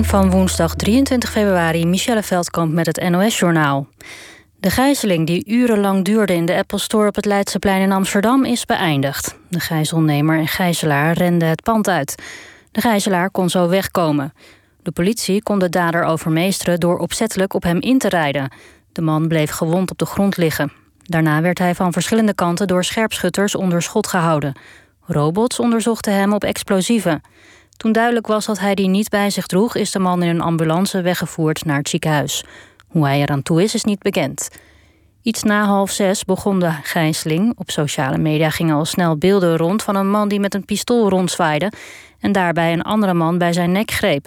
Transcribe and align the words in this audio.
Van 0.00 0.30
woensdag 0.30 0.74
23 0.74 1.30
februari, 1.30 1.86
Michelle 1.86 2.22
Veldkamp 2.22 2.72
met 2.72 2.86
het 2.86 3.08
NOS-journaal. 3.08 3.86
De 4.60 4.70
gijzeling 4.70 5.26
die 5.26 5.46
urenlang 5.46 6.04
duurde 6.04 6.34
in 6.34 6.46
de 6.46 6.56
Apple 6.56 6.78
Store 6.78 7.08
op 7.08 7.14
het 7.14 7.24
Leidseplein 7.24 7.82
in 7.82 7.92
Amsterdam 7.92 8.44
is 8.44 8.64
beëindigd. 8.64 9.36
De 9.48 9.60
gijzelnemer 9.60 10.38
en 10.38 10.48
gijzelaar 10.48 11.12
renden 11.12 11.48
het 11.48 11.62
pand 11.62 11.88
uit. 11.88 12.22
De 12.70 12.80
gijzelaar 12.80 13.30
kon 13.30 13.50
zo 13.50 13.68
wegkomen. 13.68 14.32
De 14.82 14.92
politie 14.92 15.42
kon 15.42 15.58
de 15.58 15.68
dader 15.68 16.04
overmeesteren 16.04 16.80
door 16.80 16.98
opzettelijk 16.98 17.54
op 17.54 17.62
hem 17.62 17.80
in 17.80 17.98
te 17.98 18.08
rijden. 18.08 18.52
De 18.92 19.02
man 19.02 19.28
bleef 19.28 19.50
gewond 19.50 19.90
op 19.90 19.98
de 19.98 20.06
grond 20.06 20.36
liggen. 20.36 20.72
Daarna 21.02 21.40
werd 21.40 21.58
hij 21.58 21.74
van 21.74 21.92
verschillende 21.92 22.34
kanten 22.34 22.66
door 22.66 22.84
scherpschutters 22.84 23.54
onder 23.54 23.82
schot 23.82 24.06
gehouden. 24.06 24.52
Robots 25.06 25.58
onderzochten 25.58 26.14
hem 26.14 26.32
op 26.32 26.44
explosieven. 26.44 27.20
Toen 27.82 27.92
duidelijk 27.92 28.26
was 28.26 28.46
dat 28.46 28.58
hij 28.58 28.74
die 28.74 28.88
niet 28.88 29.08
bij 29.08 29.30
zich 29.30 29.46
droeg, 29.46 29.74
is 29.74 29.90
de 29.90 29.98
man 29.98 30.22
in 30.22 30.28
een 30.28 30.40
ambulance 30.40 31.00
weggevoerd 31.00 31.64
naar 31.64 31.76
het 31.76 31.88
ziekenhuis. 31.88 32.44
Hoe 32.88 33.06
hij 33.06 33.20
eraan 33.20 33.42
toe 33.42 33.62
is, 33.62 33.74
is 33.74 33.84
niet 33.84 33.98
bekend. 33.98 34.48
Iets 35.22 35.42
na 35.42 35.64
half 35.64 35.90
zes 35.90 36.24
begon 36.24 36.60
de 36.60 36.70
gijzeling. 36.82 37.52
Op 37.56 37.70
sociale 37.70 38.18
media 38.18 38.50
gingen 38.50 38.74
al 38.74 38.84
snel 38.84 39.16
beelden 39.16 39.56
rond 39.56 39.82
van 39.82 39.96
een 39.96 40.10
man 40.10 40.28
die 40.28 40.40
met 40.40 40.54
een 40.54 40.64
pistool 40.64 41.08
rondzwaaide 41.08 41.72
en 42.20 42.32
daarbij 42.32 42.72
een 42.72 42.82
andere 42.82 43.14
man 43.14 43.38
bij 43.38 43.52
zijn 43.52 43.72
nek 43.72 43.90
greep. 43.90 44.26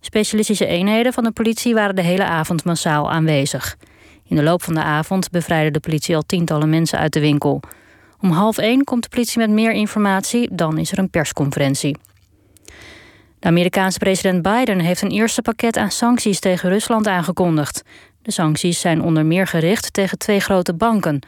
Specialistische 0.00 0.66
eenheden 0.66 1.12
van 1.12 1.24
de 1.24 1.32
politie 1.32 1.74
waren 1.74 1.96
de 1.96 2.02
hele 2.02 2.24
avond 2.24 2.64
massaal 2.64 3.10
aanwezig. 3.10 3.76
In 4.24 4.36
de 4.36 4.42
loop 4.42 4.62
van 4.62 4.74
de 4.74 4.82
avond 4.82 5.30
bevrijdde 5.30 5.70
de 5.70 5.80
politie 5.80 6.16
al 6.16 6.26
tientallen 6.26 6.70
mensen 6.70 6.98
uit 6.98 7.12
de 7.12 7.20
winkel. 7.20 7.60
Om 8.20 8.30
half 8.30 8.58
één 8.58 8.84
komt 8.84 9.02
de 9.02 9.08
politie 9.08 9.38
met 9.38 9.50
meer 9.50 9.72
informatie, 9.72 10.48
dan 10.52 10.78
is 10.78 10.92
er 10.92 10.98
een 10.98 11.10
persconferentie. 11.10 11.96
Amerikaanse 13.46 13.98
president 13.98 14.42
Biden 14.42 14.80
heeft 14.80 15.02
een 15.02 15.10
eerste 15.10 15.42
pakket 15.42 15.76
aan 15.76 15.90
sancties 15.90 16.40
tegen 16.40 16.68
Rusland 16.68 17.06
aangekondigd. 17.06 17.82
De 18.22 18.32
sancties 18.32 18.80
zijn 18.80 19.02
onder 19.02 19.26
meer 19.26 19.46
gericht 19.46 19.92
tegen 19.92 20.18
twee 20.18 20.40
grote 20.40 20.74
banken. 20.74 21.20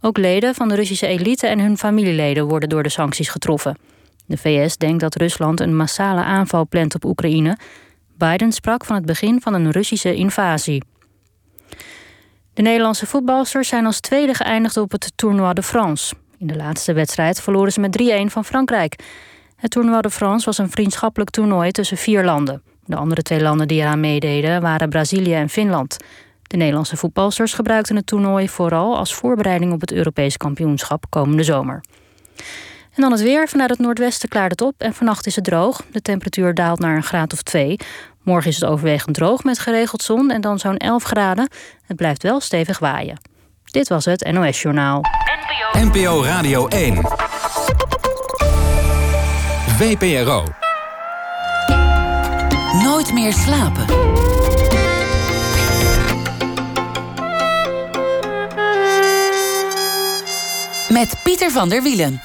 Ook 0.00 0.18
leden 0.18 0.54
van 0.54 0.68
de 0.68 0.74
Russische 0.74 1.06
elite 1.06 1.46
en 1.46 1.60
hun 1.60 1.78
familieleden 1.78 2.48
worden 2.48 2.68
door 2.68 2.82
de 2.82 2.88
sancties 2.88 3.28
getroffen. 3.28 3.78
De 4.26 4.36
VS 4.36 4.76
denkt 4.76 5.00
dat 5.00 5.14
Rusland 5.14 5.60
een 5.60 5.76
massale 5.76 6.22
aanval 6.22 6.66
plant 6.68 6.94
op 6.94 7.04
Oekraïne. 7.04 7.58
Biden 8.16 8.52
sprak 8.52 8.84
van 8.84 8.96
het 8.96 9.06
begin 9.06 9.40
van 9.40 9.54
een 9.54 9.70
Russische 9.70 10.14
invasie. 10.14 10.82
De 12.54 12.62
Nederlandse 12.62 13.06
voetbalsters 13.06 13.68
zijn 13.68 13.86
als 13.86 14.00
tweede 14.00 14.34
geëindigd 14.34 14.76
op 14.76 14.90
het 14.90 15.12
Tournoi 15.14 15.52
de 15.52 15.62
France. 15.62 16.14
In 16.38 16.46
de 16.46 16.56
laatste 16.56 16.92
wedstrijd 16.92 17.40
verloren 17.40 17.72
ze 17.72 17.80
met 17.80 18.02
3-1 18.02 18.26
van 18.26 18.44
Frankrijk. 18.44 18.96
Het 19.60 19.70
Tournoi 19.70 20.00
de 20.00 20.10
France 20.10 20.44
was 20.46 20.58
een 20.58 20.70
vriendschappelijk 20.70 21.30
toernooi 21.30 21.70
tussen 21.70 21.96
vier 21.96 22.24
landen. 22.24 22.62
De 22.84 22.96
andere 22.96 23.22
twee 23.22 23.40
landen 23.40 23.68
die 23.68 23.80
eraan 23.80 24.00
meededen 24.00 24.60
waren 24.60 24.88
Brazilië 24.88 25.34
en 25.34 25.48
Finland. 25.48 25.96
De 26.42 26.56
Nederlandse 26.56 26.96
voetbalsters 26.96 27.52
gebruikten 27.52 27.96
het 27.96 28.06
toernooi 28.06 28.48
vooral 28.48 28.96
als 28.96 29.14
voorbereiding 29.14 29.72
op 29.72 29.80
het 29.80 29.92
Europees 29.92 30.36
kampioenschap 30.36 31.04
komende 31.08 31.42
zomer. 31.42 31.80
En 32.94 33.02
dan 33.02 33.12
het 33.12 33.22
weer. 33.22 33.48
Vanuit 33.48 33.70
het 33.70 33.78
noordwesten 33.78 34.28
klaart 34.28 34.50
het 34.50 34.60
op 34.60 34.74
en 34.78 34.94
vannacht 34.94 35.26
is 35.26 35.36
het 35.36 35.44
droog. 35.44 35.82
De 35.92 36.02
temperatuur 36.02 36.54
daalt 36.54 36.78
naar 36.78 36.96
een 36.96 37.02
graad 37.02 37.32
of 37.32 37.42
2. 37.42 37.76
Morgen 38.22 38.50
is 38.50 38.60
het 38.60 38.70
overwegend 38.70 39.14
droog 39.14 39.44
met 39.44 39.58
geregeld 39.58 40.02
zon 40.02 40.30
en 40.30 40.40
dan 40.40 40.58
zo'n 40.58 40.76
11 40.76 41.02
graden. 41.02 41.48
Het 41.86 41.96
blijft 41.96 42.22
wel 42.22 42.40
stevig 42.40 42.78
waaien. 42.78 43.20
Dit 43.64 43.88
was 43.88 44.04
het 44.04 44.32
NOS 44.32 44.62
Journaal. 44.62 45.02
NPO 45.72 46.24
Radio 46.24 46.68
1. 46.68 47.19
VPRO. 49.80 50.44
Nooit 52.82 53.12
meer 53.12 53.32
slapen. 53.32 53.84
Met 60.88 61.20
Pieter 61.24 61.50
van 61.50 61.68
der 61.68 61.82
Wielen. 61.82 62.20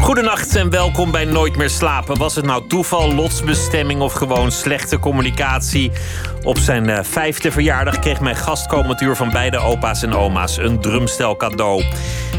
Goedenacht 0.00 0.56
en 0.56 0.70
welkom 0.70 1.10
bij 1.10 1.24
Nooit 1.24 1.56
meer 1.56 1.70
slapen. 1.70 2.18
Was 2.18 2.34
het 2.34 2.44
nou 2.44 2.66
toeval, 2.68 3.14
lotsbestemming 3.14 4.00
of 4.00 4.12
gewoon 4.12 4.52
slechte 4.52 4.98
communicatie? 4.98 5.92
Op 6.42 6.58
zijn 6.58 6.88
uh, 6.88 6.98
vijfde 7.02 7.50
verjaardag 7.50 7.98
kreeg 7.98 8.20
mijn 8.20 8.36
gastkomentuur 8.36 9.16
van 9.16 9.30
beide 9.30 9.58
opa's 9.58 10.02
en 10.02 10.14
oma's 10.14 10.56
een 10.56 10.80
drumstel 10.80 11.36
cadeau. 11.36 11.84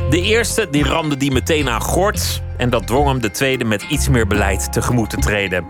De 0.10 0.22
eerste 0.22 0.68
die 0.70 0.84
ramde 0.84 1.18
die 1.18 1.32
meteen 1.32 1.70
aan 1.70 1.82
gort. 1.82 2.42
En 2.58 2.70
dat 2.70 2.88
dwong 2.88 3.08
hem 3.08 3.22
de 3.22 3.32
tweede 3.32 3.64
met 3.64 3.82
iets 3.90 4.10
meer 4.10 4.28
beleid 4.28 4.74
tegemoet 4.74 5.10
te 5.10 5.18
treden. 5.18 5.66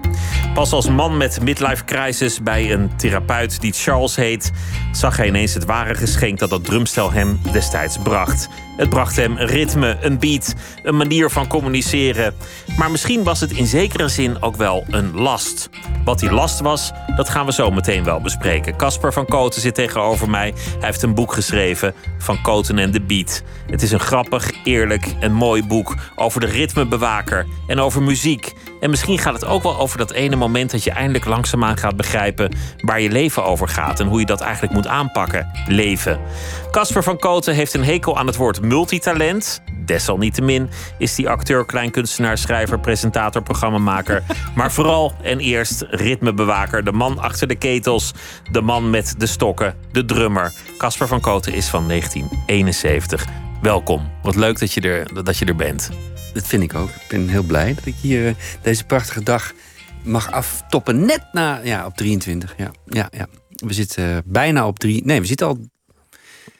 Pas 0.53 0.71
als 0.71 0.89
man 0.89 1.17
met 1.17 1.41
midlife 1.41 1.85
crisis 1.85 2.41
bij 2.43 2.71
een 2.71 2.95
therapeut 2.95 3.61
die 3.61 3.73
Charles 3.73 4.15
heet, 4.15 4.51
zag 4.91 5.17
hij 5.17 5.27
ineens 5.27 5.53
het 5.53 5.65
ware 5.65 5.95
geschenk 5.95 6.39
dat 6.39 6.49
dat 6.49 6.65
drumstel 6.65 7.11
hem 7.11 7.39
destijds 7.51 7.97
bracht. 7.97 8.49
Het 8.77 8.89
bracht 8.89 9.15
hem 9.15 9.37
ritme, 9.37 9.97
een 10.01 10.19
beat, 10.19 10.53
een 10.83 10.97
manier 10.97 11.29
van 11.29 11.47
communiceren. 11.47 12.33
Maar 12.77 12.91
misschien 12.91 13.23
was 13.23 13.39
het 13.39 13.51
in 13.51 13.65
zekere 13.65 14.07
zin 14.07 14.41
ook 14.41 14.55
wel 14.55 14.83
een 14.89 15.13
last. 15.15 15.69
Wat 16.05 16.19
die 16.19 16.31
last 16.31 16.59
was, 16.59 16.91
dat 17.15 17.29
gaan 17.29 17.45
we 17.45 17.53
zo 17.53 17.71
meteen 17.71 18.03
wel 18.03 18.21
bespreken. 18.21 18.77
Casper 18.77 19.13
van 19.13 19.25
Koten 19.25 19.61
zit 19.61 19.75
tegenover 19.75 20.29
mij. 20.29 20.53
Hij 20.55 20.87
heeft 20.87 21.01
een 21.01 21.15
boek 21.15 21.33
geschreven, 21.33 21.93
Van 22.17 22.41
Koten 22.41 22.79
en 22.79 22.91
de 22.91 23.01
Beat. 23.01 23.43
Het 23.67 23.81
is 23.81 23.91
een 23.91 23.99
grappig, 23.99 24.51
eerlijk 24.63 25.13
en 25.19 25.33
mooi 25.33 25.63
boek 25.63 25.95
over 26.15 26.39
de 26.39 26.47
ritmebewaker 26.73 27.45
en 27.67 27.79
over 27.79 28.03
muziek. 28.03 28.53
En 28.79 28.89
misschien 28.89 29.19
gaat 29.19 29.33
het 29.33 29.45
ook 29.45 29.63
wel 29.63 29.77
over 29.77 29.97
dat 29.97 30.11
ene 30.11 30.35
moment 30.35 30.71
dat 30.71 30.83
je 30.83 30.91
eindelijk 30.91 31.25
langzaamaan 31.25 31.77
gaat 31.77 31.95
begrijpen 31.95 32.55
waar 32.81 33.01
je 33.01 33.09
leven 33.09 33.45
over 33.45 33.67
gaat 33.67 33.99
en 33.99 34.07
hoe 34.07 34.19
je 34.19 34.25
dat 34.25 34.41
eigenlijk 34.41 34.73
moet 34.73 34.87
aanpakken. 34.87 35.51
Leven. 35.67 36.19
Casper 36.71 37.03
van 37.03 37.17
Koten 37.17 37.53
heeft 37.53 37.73
een 37.73 37.83
hekel 37.83 38.17
aan 38.17 38.27
het 38.27 38.35
woord 38.35 38.61
multitalent. 38.61 39.61
Desalniettemin 39.85 40.69
is 40.97 41.15
die 41.15 41.29
acteur, 41.29 41.65
kleinkunstenaar, 41.65 42.37
schrijver, 42.37 42.79
presentator, 42.79 43.43
programmamaker. 43.43 44.23
Maar 44.55 44.71
vooral 44.71 45.13
en 45.21 45.39
eerst 45.39 45.85
ritmebewaker. 45.89 46.83
De 46.83 46.91
man 46.91 47.19
achter 47.19 47.47
de 47.47 47.55
ketels. 47.55 48.13
De 48.51 48.61
man 48.61 48.89
met 48.89 49.15
de 49.17 49.25
stokken. 49.25 49.75
De 49.91 50.05
drummer. 50.05 50.53
Casper 50.77 51.07
van 51.07 51.21
Koten 51.21 51.53
is 51.53 51.67
van 51.67 51.87
1971. 51.87 53.25
Welkom. 53.61 54.11
Wat 54.21 54.35
leuk 54.35 54.59
dat 54.59 54.73
je 54.73 54.81
er, 54.81 55.23
dat 55.23 55.37
je 55.37 55.45
er 55.45 55.55
bent. 55.55 55.89
Dat 56.33 56.47
vind 56.47 56.63
ik 56.63 56.73
ook. 56.73 56.89
Ik 56.89 57.07
ben 57.07 57.27
heel 57.27 57.43
blij 57.43 57.73
dat 57.73 57.85
ik 57.85 57.95
hier 58.01 58.27
eh, 58.27 58.33
deze 58.61 58.83
prachtige 58.85 59.23
dag 59.23 59.53
mag 60.03 60.31
aftoppen. 60.31 61.05
Net 61.05 61.23
na, 61.31 61.59
ja, 61.63 61.85
op 61.85 61.97
23. 61.97 62.53
Ja, 62.57 62.71
ja, 62.85 63.09
ja. 63.11 63.27
We 63.49 63.73
zitten 63.73 64.09
uh, 64.09 64.17
bijna 64.25 64.67
op 64.67 64.79
drie. 64.79 65.05
Nee, 65.05 65.19
we 65.19 65.25
zitten 65.25 65.47
al. 65.47 65.57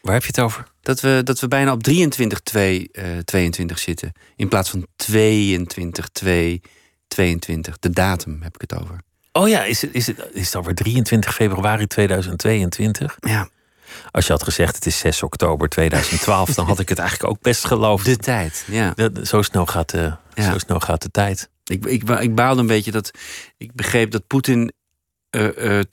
Waar 0.02 0.14
heb 0.14 0.22
je 0.22 0.28
het 0.28 0.40
over? 0.40 0.68
Dat 0.82 1.00
we, 1.00 1.22
dat 1.24 1.40
we 1.40 1.48
bijna 1.48 1.72
op 1.72 1.84
23, 1.84 2.40
2, 2.40 2.90
uh, 2.92 3.18
22 3.18 3.80
zitten. 3.80 4.12
In 4.36 4.48
plaats 4.48 4.70
van 4.70 4.88
22, 4.96 6.08
2, 6.08 6.62
22. 7.08 7.80
De 7.80 7.90
datum 7.90 8.40
heb 8.42 8.56
ik 8.56 8.62
het 8.62 8.82
over. 8.82 8.98
Oh 9.32 9.48
ja, 9.48 9.64
is 9.64 9.82
het, 9.82 9.94
is 9.94 10.08
het, 10.08 10.30
is 10.34 10.46
het 10.46 10.56
over 10.56 10.76
23 10.76 11.34
februari 11.34 11.88
2022? 11.88 13.18
Ja. 13.20 13.50
Als 14.12 14.26
je 14.26 14.32
had 14.32 14.44
gezegd 14.44 14.76
het 14.76 14.86
is 14.86 14.98
6 14.98 15.24
oktober 15.24 15.70
2012, 15.70 16.54
dan 16.54 16.66
had 16.66 16.80
ik 16.80 16.90
het 16.90 17.00
eigenlijk 17.00 17.30
ook 17.32 17.42
best 17.42 17.66
geloofd. 17.66 18.06
De 18.06 18.18
tijd, 18.18 18.64
ja. 18.68 18.94
Zo, 19.24 19.42
snel 19.42 19.66
gaat 19.66 19.90
de, 19.90 20.14
Ja. 20.34 20.52
zo 20.52 20.58
snel 20.58 20.80
gaat 20.80 21.02
de 21.02 21.12
tijd. 21.12 21.50
Ik, 21.66 21.86
ik, 21.86 22.06
ba- 22.06 22.20
ik 22.20 22.36
baalde 22.36 22.62
een 22.62 22.68
beetje 22.68 22.92
dat. 22.92 23.12
Ik 23.58 23.74
begreep 23.74 24.12
dat 24.12 24.28
Poetin 24.28 24.72
eh 25.30 25.80
eh 25.80 25.86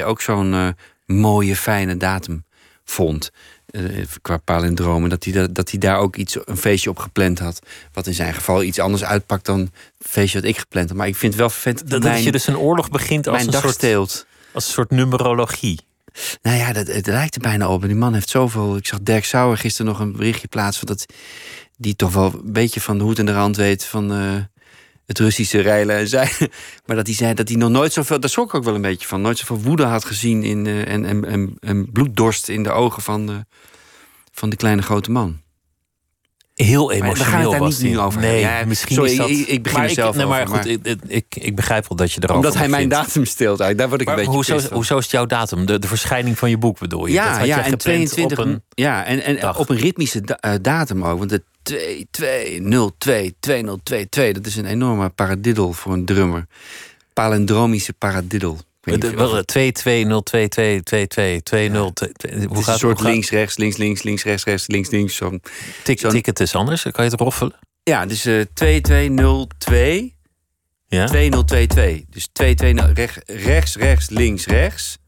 2202-2022 0.00 0.04
ook 0.04 0.20
zo'n 0.20 0.52
eh, 0.54 0.68
mooie, 1.06 1.56
fijne 1.56 1.96
datum 1.96 2.44
vond. 2.84 3.30
Eh, 3.66 3.82
qua 4.22 4.36
palindromen. 4.36 5.10
Dat 5.10 5.24
hij, 5.24 5.32
da- 5.32 5.46
dat 5.46 5.70
hij 5.70 5.78
daar 5.78 5.98
ook 5.98 6.16
iets, 6.16 6.36
een 6.44 6.56
feestje 6.56 6.90
op 6.90 6.98
gepland 6.98 7.38
had. 7.38 7.58
Wat 7.92 8.06
in 8.06 8.14
zijn 8.14 8.34
geval 8.34 8.62
iets 8.62 8.78
anders 8.78 9.04
uitpakt 9.04 9.44
dan 9.46 9.60
het 9.98 10.08
feestje 10.08 10.40
dat 10.40 10.50
ik 10.50 10.58
gepland 10.58 10.88
had. 10.88 10.98
Maar 10.98 11.06
ik 11.06 11.16
vind 11.16 11.32
het 11.32 11.40
wel 11.40 11.50
vervelend 11.50 11.80
Dat, 11.80 11.90
dat 12.02 12.10
mijn, 12.10 12.22
je 12.22 12.32
dus 12.32 12.46
een 12.46 12.58
oorlog 12.58 12.90
begint 12.90 13.28
als 13.28 13.44
een, 13.44 13.50
dag 13.50 13.60
soort, 13.62 13.74
steelt. 13.74 14.26
als 14.52 14.66
een 14.66 14.72
soort 14.72 14.90
numerologie. 14.90 15.80
Nou 16.42 16.56
ja, 16.56 16.72
dat, 16.72 16.86
het 16.86 17.06
lijkt 17.06 17.34
er 17.34 17.40
bijna 17.40 17.68
op. 17.68 17.82
En 17.82 17.88
die 17.88 17.96
man 17.96 18.14
heeft 18.14 18.28
zoveel. 18.28 18.76
Ik 18.76 18.86
zag 18.86 19.00
Dirk 19.02 19.24
Sauer 19.24 19.56
gisteren 19.56 19.92
nog 19.92 20.00
een 20.00 20.12
berichtje 20.12 20.48
plaatsen. 20.48 20.86
Dat 20.86 21.06
die 21.76 21.96
toch 21.96 22.12
wel 22.12 22.32
een 22.44 22.52
beetje 22.52 22.80
van 22.80 22.98
de 22.98 23.04
hoed 23.04 23.18
en 23.18 23.26
de 23.26 23.32
rand 23.32 23.56
weet 23.56 23.84
van 23.84 24.12
eh, 24.12 24.34
het 25.06 25.18
Russische 25.18 25.60
rijlen 25.60 25.96
en 25.96 26.08
zeilen. 26.08 26.50
Maar 26.86 26.96
dat 26.96 27.06
hij 27.06 27.16
zei 27.16 27.34
dat 27.34 27.48
hij 27.48 27.56
nog 27.56 27.70
nooit 27.70 27.92
zoveel. 27.92 28.20
Daar 28.20 28.30
schrok 28.30 28.48
ik 28.48 28.54
ook 28.54 28.64
wel 28.64 28.74
een 28.74 28.80
beetje 28.80 29.08
van. 29.08 29.20
Nooit 29.20 29.38
zoveel 29.38 29.60
woede 29.60 29.84
had 29.84 30.04
gezien 30.04 30.42
in, 30.42 30.66
eh, 30.66 30.88
en, 30.88 31.24
en, 31.24 31.56
en, 31.60 31.92
bloeddorst 31.92 32.48
in 32.48 32.62
de 32.62 32.70
ogen 32.70 33.02
van 33.02 33.26
de, 33.26 33.44
van 34.32 34.50
de 34.50 34.56
kleine 34.56 34.82
grote 34.82 35.10
man. 35.10 35.40
Heel 36.54 36.88
we 36.88 36.94
gaan 36.94 37.06
het 37.08 37.16
emotioneel 37.16 37.50
daar 37.50 37.60
was 37.60 37.70
niet 37.70 37.80
die. 37.80 37.90
nu 37.90 37.98
over 37.98 38.20
Nee. 38.20 38.40
Ja, 38.40 38.64
misschien 38.66 38.94
sorry, 38.94 39.10
is 39.10 39.16
dat... 39.16 39.28
ik- 39.30 39.46
ik 39.46 39.62
begin 39.62 39.78
maar 39.78 39.88
er 39.88 39.94
zelf 39.94 40.16
nee, 40.16 40.26
maar 40.26 40.42
over, 40.42 40.56
goed, 40.56 40.66
ik, 40.66 40.86
ik, 41.06 41.24
ik 41.30 41.56
begrijp 41.56 41.88
wel 41.88 41.96
dat 41.96 42.12
je 42.12 42.18
erover 42.18 42.36
Omdat 42.36 42.54
hij 42.54 42.68
mijn 42.68 42.88
datum 42.88 43.24
steelt 43.24 43.62
uit. 43.62 43.78
Daar 43.78 43.88
word 43.88 44.00
ik 44.00 44.06
Maar 44.06 44.18
een 44.18 44.24
beetje 44.24 44.52
hoezo, 44.52 44.74
hoezo 44.74 44.96
is 44.96 45.02
het 45.02 45.12
jouw 45.12 45.26
datum? 45.26 45.66
De, 45.66 45.78
de 45.78 45.86
verschijning 45.88 46.38
van 46.38 46.50
je 46.50 46.58
boek 46.58 46.78
bedoel 46.78 47.06
je? 47.06 47.12
Ja, 47.12 47.24
ja 47.38 47.42
je 47.44 47.52
en 47.52 47.58
gepland 47.62 47.80
22. 47.80 48.38
Op 48.38 48.44
een, 48.44 48.62
ja, 48.74 49.04
en, 49.04 49.22
en 49.22 49.40
dag. 49.40 49.58
op 49.58 49.68
een 49.68 49.76
ritmische 49.76 50.20
da- 50.20 50.36
eh, 50.40 50.52
datum 50.62 51.04
ook. 51.04 51.18
Want 51.18 51.30
de 51.30 51.42
2-2-0-2-2022, 51.72 54.32
dat 54.32 54.46
is 54.46 54.56
een 54.56 54.66
enorme 54.66 55.08
paradiddel 55.08 55.72
voor 55.72 55.92
een 55.92 56.04
drummer. 56.04 56.46
palindromische 57.12 57.92
paradiddle. 57.92 58.56
Of- 58.84 59.44
2 59.44 59.72
2 59.72 60.04
0 60.04 60.22
2 60.22 60.48
2 60.48 60.82
2 60.82 61.06
2 61.06 61.42
2 61.42 61.68
0 61.68 61.92
2 61.92 62.12
2 62.12 62.32
Het 62.32 62.44
Hoe 62.44 62.58
is 62.58 62.64
gaat 62.64 62.74
een 62.74 62.80
soort 62.80 63.00
links, 63.00 63.30
rechts, 63.30 63.56
links, 63.56 63.76
links, 63.76 64.02
links, 64.02 64.22
rechts, 64.24 64.44
rechts, 64.44 64.66
links, 64.66 64.90
links. 64.90 65.16
Zo'n- 65.16 65.42
tik 65.84 66.26
het 66.26 66.40
eens 66.40 66.54
anders. 66.54 66.82
Kan 66.82 67.04
je 67.04 67.10
het 67.10 67.20
roffelen? 67.20 67.54
Ja, 67.82 68.06
dus 68.06 68.24
eh 68.24 68.40
2202 68.54 70.14
Ja? 70.88 71.06
2022. 71.06 72.04
Dus 72.10 72.28
220 72.32 72.94
rechts, 72.94 73.18
rechts, 73.26 73.76
rechts, 73.76 74.10
links, 74.10 74.46
rechts. 74.46 74.98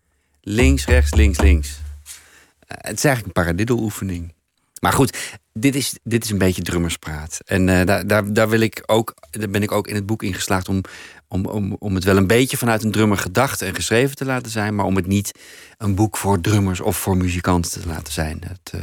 Links, 0.41 0.85
rechts, 0.87 1.15
links, 1.15 1.39
links. 1.41 1.69
Eh, 1.69 2.77
het 2.81 2.97
is 2.97 3.05
eigenlijk 3.05 3.27
een 3.27 3.43
paradiddle 3.43 3.77
oefening. 3.77 4.33
Maar 4.81 4.93
goed, 4.93 5.17
dit 5.53 5.75
is, 5.75 5.99
dit 6.03 6.25
is 6.25 6.31
een 6.31 6.39
beetje 6.39 6.63
drummerspraat. 6.63 7.39
En 7.45 7.69
eh, 7.69 7.87
daar, 7.87 8.07
daar, 8.07 8.33
daar, 8.33 8.49
wil 8.49 8.61
ik 8.61 8.83
ook, 8.87 9.15
daar 9.31 9.51
ben 9.51 9.63
ik 9.63 9.73
ook 9.73 9.89
in 9.89 9.95
het 9.95 10.07
boek 10.07 10.23
in 10.23 10.35
geslaagd 10.35 10.69
om, 10.69 10.81
om, 11.29 11.47
om, 11.47 11.77
om 11.79 11.95
het 11.95 12.05
wel 12.05 12.17
een 12.17 12.27
beetje 12.27 12.57
vanuit 12.57 12.85
een 12.85 12.91
drummer 12.91 13.19
gedacht 13.19 13.63
en 13.63 13.75
geschreven 13.75 14.17
te 14.17 14.25
laten 14.25 14.51
zijn. 14.51 14.75
Maar 14.75 14.87
om 14.87 14.97
het 14.97 15.07
niet 15.07 15.39
een 15.79 15.95
boek 15.95 16.17
voor 16.17 16.41
drummers 16.41 16.81
of 16.81 16.97
voor 16.97 17.17
muzikanten 17.17 17.81
te 17.81 17.89
laten 17.89 18.13
zijn. 18.13 18.43
Het, 18.47 18.73
eh, 18.73 18.81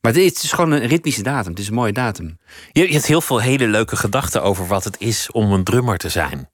maar 0.00 0.12
het 0.12 0.42
is 0.42 0.52
gewoon 0.52 0.70
een 0.70 0.86
ritmische 0.86 1.22
datum. 1.22 1.50
Het 1.50 1.60
is 1.60 1.68
een 1.68 1.74
mooie 1.74 1.92
datum. 1.92 2.38
Je, 2.72 2.86
je 2.86 2.92
hebt 2.92 3.06
heel 3.06 3.20
veel 3.20 3.40
hele 3.40 3.66
leuke 3.66 3.96
gedachten 3.96 4.42
over 4.42 4.66
wat 4.66 4.84
het 4.84 4.96
is 5.00 5.30
om 5.30 5.52
een 5.52 5.64
drummer 5.64 5.98
te 5.98 6.08
zijn. 6.08 6.48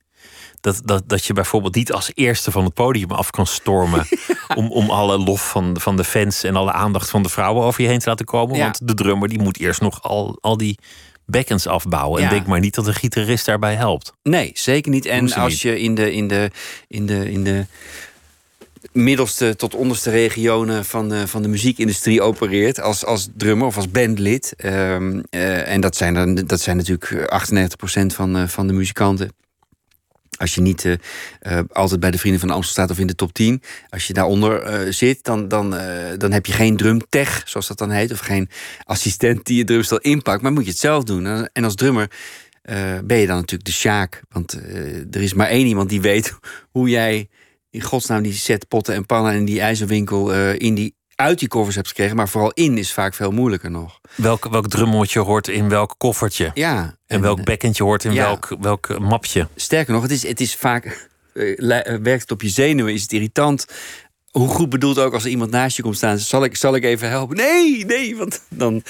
Dat, 0.61 0.81
dat, 0.85 1.09
dat 1.09 1.25
je 1.25 1.33
bijvoorbeeld 1.33 1.75
niet 1.75 1.93
als 1.93 2.11
eerste 2.15 2.51
van 2.51 2.65
het 2.65 2.75
podium 2.75 3.11
af 3.11 3.31
kan 3.31 3.47
stormen. 3.47 4.07
Om, 4.55 4.71
om 4.71 4.91
alle 4.91 5.19
lof 5.19 5.51
van, 5.51 5.81
van 5.81 5.97
de 5.97 6.05
fans 6.05 6.45
en 6.45 6.57
alle 6.57 6.73
aandacht 6.73 7.11
van 7.11 7.23
de 7.23 7.29
vrouwen 7.29 7.65
over 7.65 7.83
je 7.83 7.89
heen 7.89 7.99
te 7.99 8.09
laten 8.09 8.27
komen. 8.27 8.57
Ja. 8.57 8.63
Want 8.63 8.89
de 8.89 8.95
drummer 8.95 9.29
die 9.29 9.43
moet 9.43 9.59
eerst 9.59 9.81
nog 9.81 10.03
al, 10.03 10.39
al 10.41 10.57
die 10.57 10.79
bekkens 11.31 11.67
afbouwen. 11.67 12.23
En 12.23 12.29
denk 12.29 12.47
maar 12.47 12.61
niet 12.61 12.75
dat 12.75 12.87
een 12.87 12.95
gitarist 12.95 13.47
daarbij 13.47 13.75
helpt. 13.75 14.13
Nee, 14.23 14.51
zeker 14.55 14.91
niet. 14.91 15.07
En 15.07 15.33
als 15.33 15.53
niet. 15.53 15.61
je 15.61 15.81
in 15.81 15.95
de, 15.95 16.13
in, 16.13 16.29
de, 16.29 16.51
in, 16.89 17.07
de, 17.07 17.31
in 17.31 17.45
de 17.45 17.67
middelste 18.93 19.57
tot 19.57 19.75
onderste 19.75 20.11
regionen 20.11 20.85
van 20.85 21.09
de, 21.09 21.29
van 21.29 21.43
de 21.43 21.49
muziekindustrie 21.49 22.23
opereert 22.23 22.81
als, 22.81 23.05
als 23.05 23.29
drummer 23.37 23.67
of 23.67 23.77
als 23.77 23.91
bandlid. 23.91 24.55
ehm, 24.57 25.23
eh, 25.31 25.73
en 25.73 25.81
dat 25.81 25.97
zijn, 25.97 26.15
dan, 26.15 26.35
dat 26.35 26.61
zijn 26.61 26.77
natuurlijk 26.77 27.31
98% 27.31 28.15
van, 28.15 28.37
eh, 28.37 28.49
van 28.49 28.67
de 28.67 28.73
muzikanten. 28.73 29.33
Als 30.39 30.55
je 30.55 30.61
niet 30.61 30.85
eh, 30.85 30.93
eh, 31.41 31.65
altijd 31.73 32.01
bij 32.01 32.11
de 32.11 32.19
Vrienden 32.19 32.41
van 32.41 32.51
Amstel 32.51 32.73
staat 32.73 32.91
of 32.91 32.99
in 32.99 33.07
de 33.07 33.15
top 33.15 33.33
10. 33.33 33.63
Als 33.89 34.07
je 34.07 34.13
daaronder 34.13 34.63
eh, 34.63 34.93
zit, 34.93 35.25
dan, 35.25 35.49
dan, 35.49 35.71
dan 36.19 36.33
heb 36.33 36.47
je 36.47 36.53
geen 36.53 36.77
drumtech, 36.77 37.43
zoals 37.45 37.67
dat 37.67 37.79
dan 37.79 37.91
heet. 37.91 38.13
Of 38.13 38.19
geen 38.19 38.49
assistent 38.85 39.47
die 39.47 39.57
je 39.57 39.65
drumstel 39.65 39.99
inpakt. 39.99 40.43
Maar 40.43 40.53
moet 40.53 40.65
je 40.65 40.71
het 40.71 40.79
zelf 40.79 41.05
doen. 41.05 41.49
En 41.53 41.65
als 41.65 41.75
drummer 41.75 42.11
ben 43.05 43.17
je 43.17 43.27
dan 43.27 43.37
natuurlijk 43.37 43.65
de 43.65 43.73
Sjaak. 43.73 44.23
Want 44.29 44.53
er 45.11 45.23
is 45.23 45.35
maar 45.35 45.49
één 45.49 45.67
iemand 45.67 45.89
die 45.89 46.01
weet 46.01 46.35
hoe 46.73 46.89
jij 46.89 47.29
in 47.71 47.83
godsnaam 47.83 48.23
die 48.23 48.33
set 48.33 48.69
potten 48.69 48.95
en 48.95 49.07
pannen 49.07 49.35
in 49.35 49.45
die 49.45 49.61
ijzerwinkel 49.61 50.33
in 50.53 50.75
die, 50.75 50.95
uit 51.21 51.39
die 51.39 51.49
koffers 51.49 51.77
hebt 51.77 51.89
gekregen. 51.89 52.17
Maar 52.17 52.29
vooral 52.29 52.53
in 52.55 52.79
is 52.79 52.93
vaak 52.93 53.15
veel 53.15 53.31
moeilijker 53.31 53.71
nog. 53.71 54.01
Welk, 54.15 54.49
welk 54.51 54.69
drummetje 54.69 55.21
hoort 55.21 55.49
in 55.49 55.69
welk 55.69 55.95
koffertje? 55.99 56.51
Ja. 56.55 56.97
En 57.07 57.21
welk 57.21 57.39
eh, 57.39 57.45
bekkentje 57.45 57.83
hoort 57.85 58.05
in 58.05 58.13
ja. 58.13 58.25
welk, 58.25 58.57
welk 58.61 58.99
mapje? 58.99 59.49
Sterker 59.57 59.93
nog, 59.93 60.03
het 60.03 60.11
is, 60.11 60.27
het 60.27 60.41
is 60.41 60.55
vaak. 60.55 61.09
eh, 61.35 61.59
eh, 61.59 62.01
werkt 62.03 62.23
het 62.23 62.31
op 62.31 62.43
je 62.43 62.49
zenuwen, 62.49 62.93
is 62.95 63.03
het 63.03 63.13
irritant. 63.13 63.67
Hoe 64.31 64.49
goed 64.49 64.69
bedoeld 64.69 64.99
ook 64.99 65.13
als 65.13 65.25
er 65.25 65.31
iemand 65.31 65.51
naast 65.51 65.77
je 65.77 65.83
komt 65.83 65.97
staan. 65.97 66.19
Zal 66.19 66.45
ik, 66.45 66.57
zal 66.57 66.75
ik 66.75 66.85
even 66.85 67.09
helpen? 67.09 67.37
Nee, 67.37 67.85
nee. 67.85 68.17
Want 68.17 68.43
dan. 68.49 68.83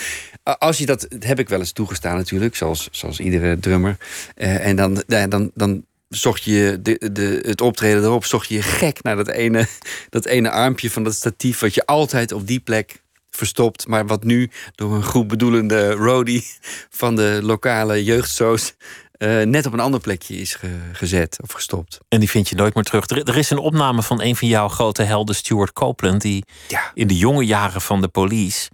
Als 0.42 0.78
je 0.78 0.86
dat. 0.86 1.06
dat 1.08 1.24
heb 1.24 1.38
ik 1.38 1.48
wel 1.48 1.58
eens 1.58 1.72
toegestaan, 1.72 2.16
natuurlijk. 2.16 2.56
Zoals, 2.56 2.88
zoals 2.90 3.20
iedere 3.20 3.58
drummer. 3.58 3.96
Eh, 4.34 4.66
en 4.66 4.76
dan, 4.76 5.02
dan, 5.06 5.50
dan 5.54 5.84
zocht 6.08 6.42
je 6.42 6.78
de, 6.82 7.10
de, 7.12 7.38
het 7.46 7.60
optreden 7.60 8.02
erop. 8.02 8.24
Zocht 8.24 8.48
je 8.48 8.54
je 8.54 8.62
gek 8.62 9.02
naar 9.02 9.16
dat 9.16 9.28
ene, 9.28 9.66
dat 10.10 10.26
ene 10.26 10.50
armpje 10.50 10.90
van 10.90 11.04
dat 11.04 11.14
statief. 11.14 11.58
Wat 11.60 11.74
je 11.74 11.86
altijd 11.86 12.32
op 12.32 12.46
die 12.46 12.60
plek 12.60 13.02
verstopt. 13.30 13.86
Maar 13.86 14.06
wat 14.06 14.24
nu 14.24 14.50
door 14.74 14.94
een 14.94 15.04
goed 15.04 15.26
bedoelende 15.28 15.90
roadie 15.92 16.46
van 16.90 17.16
de 17.16 17.38
lokale 17.42 18.04
jeugdsoos. 18.04 18.74
eh, 19.12 19.42
net 19.42 19.66
op 19.66 19.72
een 19.72 19.80
ander 19.80 20.00
plekje 20.00 20.36
is 20.36 20.54
ge- 20.54 20.78
gezet 20.92 21.38
of 21.42 21.52
gestopt. 21.52 21.98
En 22.08 22.20
die 22.20 22.30
vind 22.30 22.48
je 22.48 22.54
nooit 22.54 22.74
meer 22.74 22.84
terug. 22.84 23.08
Er, 23.08 23.22
er 23.28 23.36
is 23.36 23.50
een 23.50 23.58
opname 23.58 24.02
van 24.02 24.22
een 24.22 24.36
van 24.36 24.48
jouw 24.48 24.68
grote 24.68 25.02
helden, 25.02 25.34
Stuart 25.34 25.72
Copeland, 25.72 26.20
die 26.22 26.44
Ja. 26.68 26.90
in 26.94 27.06
de 27.06 27.16
jonge 27.16 27.44
jaren 27.44 27.80
van 27.80 28.00
de 28.00 28.08
police 28.08 28.68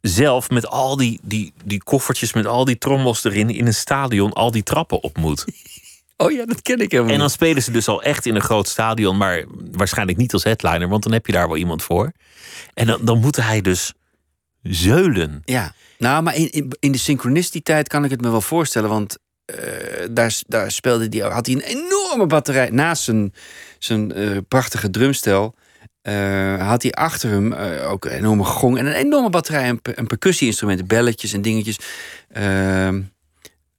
zelf 0.00 0.50
met 0.50 0.66
al 0.66 0.96
die, 0.96 1.20
die, 1.22 1.52
die 1.64 1.82
koffertjes, 1.82 2.32
met 2.32 2.46
al 2.46 2.64
die 2.64 2.78
trommels 2.78 3.24
erin, 3.24 3.50
in 3.50 3.66
een 3.66 3.74
stadion 3.74 4.32
al 4.32 4.50
die 4.50 4.62
trappen 4.62 5.02
op 5.02 5.16
moet. 5.16 5.44
Oh 6.16 6.32
ja, 6.32 6.46
dat 6.46 6.62
ken 6.62 6.78
ik 6.80 6.90
helemaal 6.90 7.12
En 7.12 7.18
dan 7.18 7.26
niet. 7.26 7.34
spelen 7.36 7.62
ze 7.62 7.70
dus 7.70 7.88
al 7.88 8.02
echt 8.02 8.26
in 8.26 8.34
een 8.34 8.40
groot 8.42 8.68
stadion, 8.68 9.16
maar 9.16 9.44
waarschijnlijk 9.72 10.18
niet 10.18 10.32
als 10.32 10.44
headliner, 10.44 10.88
want 10.88 11.02
dan 11.02 11.12
heb 11.12 11.26
je 11.26 11.32
daar 11.32 11.48
wel 11.48 11.56
iemand 11.56 11.82
voor. 11.82 12.12
En 12.74 12.86
dan, 12.86 13.04
dan 13.04 13.20
moet 13.20 13.36
hij 13.36 13.60
dus 13.60 13.92
zeulen. 14.62 15.42
Ja, 15.44 15.74
nou, 15.98 16.22
maar 16.22 16.34
in, 16.36 16.50
in, 16.50 16.76
in 16.80 16.92
de 16.92 16.98
synchronicity-tijd 16.98 17.88
kan 17.88 18.04
ik 18.04 18.10
het 18.10 18.20
me 18.20 18.30
wel 18.30 18.40
voorstellen. 18.40 18.88
Want 18.88 19.18
eh, 19.44 19.56
daar, 20.10 20.40
daar 20.46 20.70
speelde 20.70 21.08
die, 21.08 21.22
had 21.22 21.46
hij 21.46 21.54
een 21.54 21.60
enorme 21.60 22.26
batterij. 22.26 22.70
Naast 22.70 23.02
zijn, 23.02 23.32
zijn 23.78 24.12
eh, 24.12 24.36
prachtige 24.48 24.90
drumstel 24.90 25.54
eh, 26.02 26.68
had 26.68 26.82
hij 26.82 26.92
achter 26.92 27.30
hem 27.30 27.52
ook 27.88 28.04
een 28.04 28.10
enorme 28.10 28.44
gong 28.44 28.78
en 28.78 28.86
een 28.86 28.92
enorme 28.92 29.30
batterij 29.30 29.62
en, 29.64 29.82
per- 29.82 29.94
en 29.94 30.06
percussie-instrumenten, 30.06 30.86
belletjes 30.86 31.32
en 31.32 31.42
dingetjes. 31.42 31.78
Ehm 32.32 33.00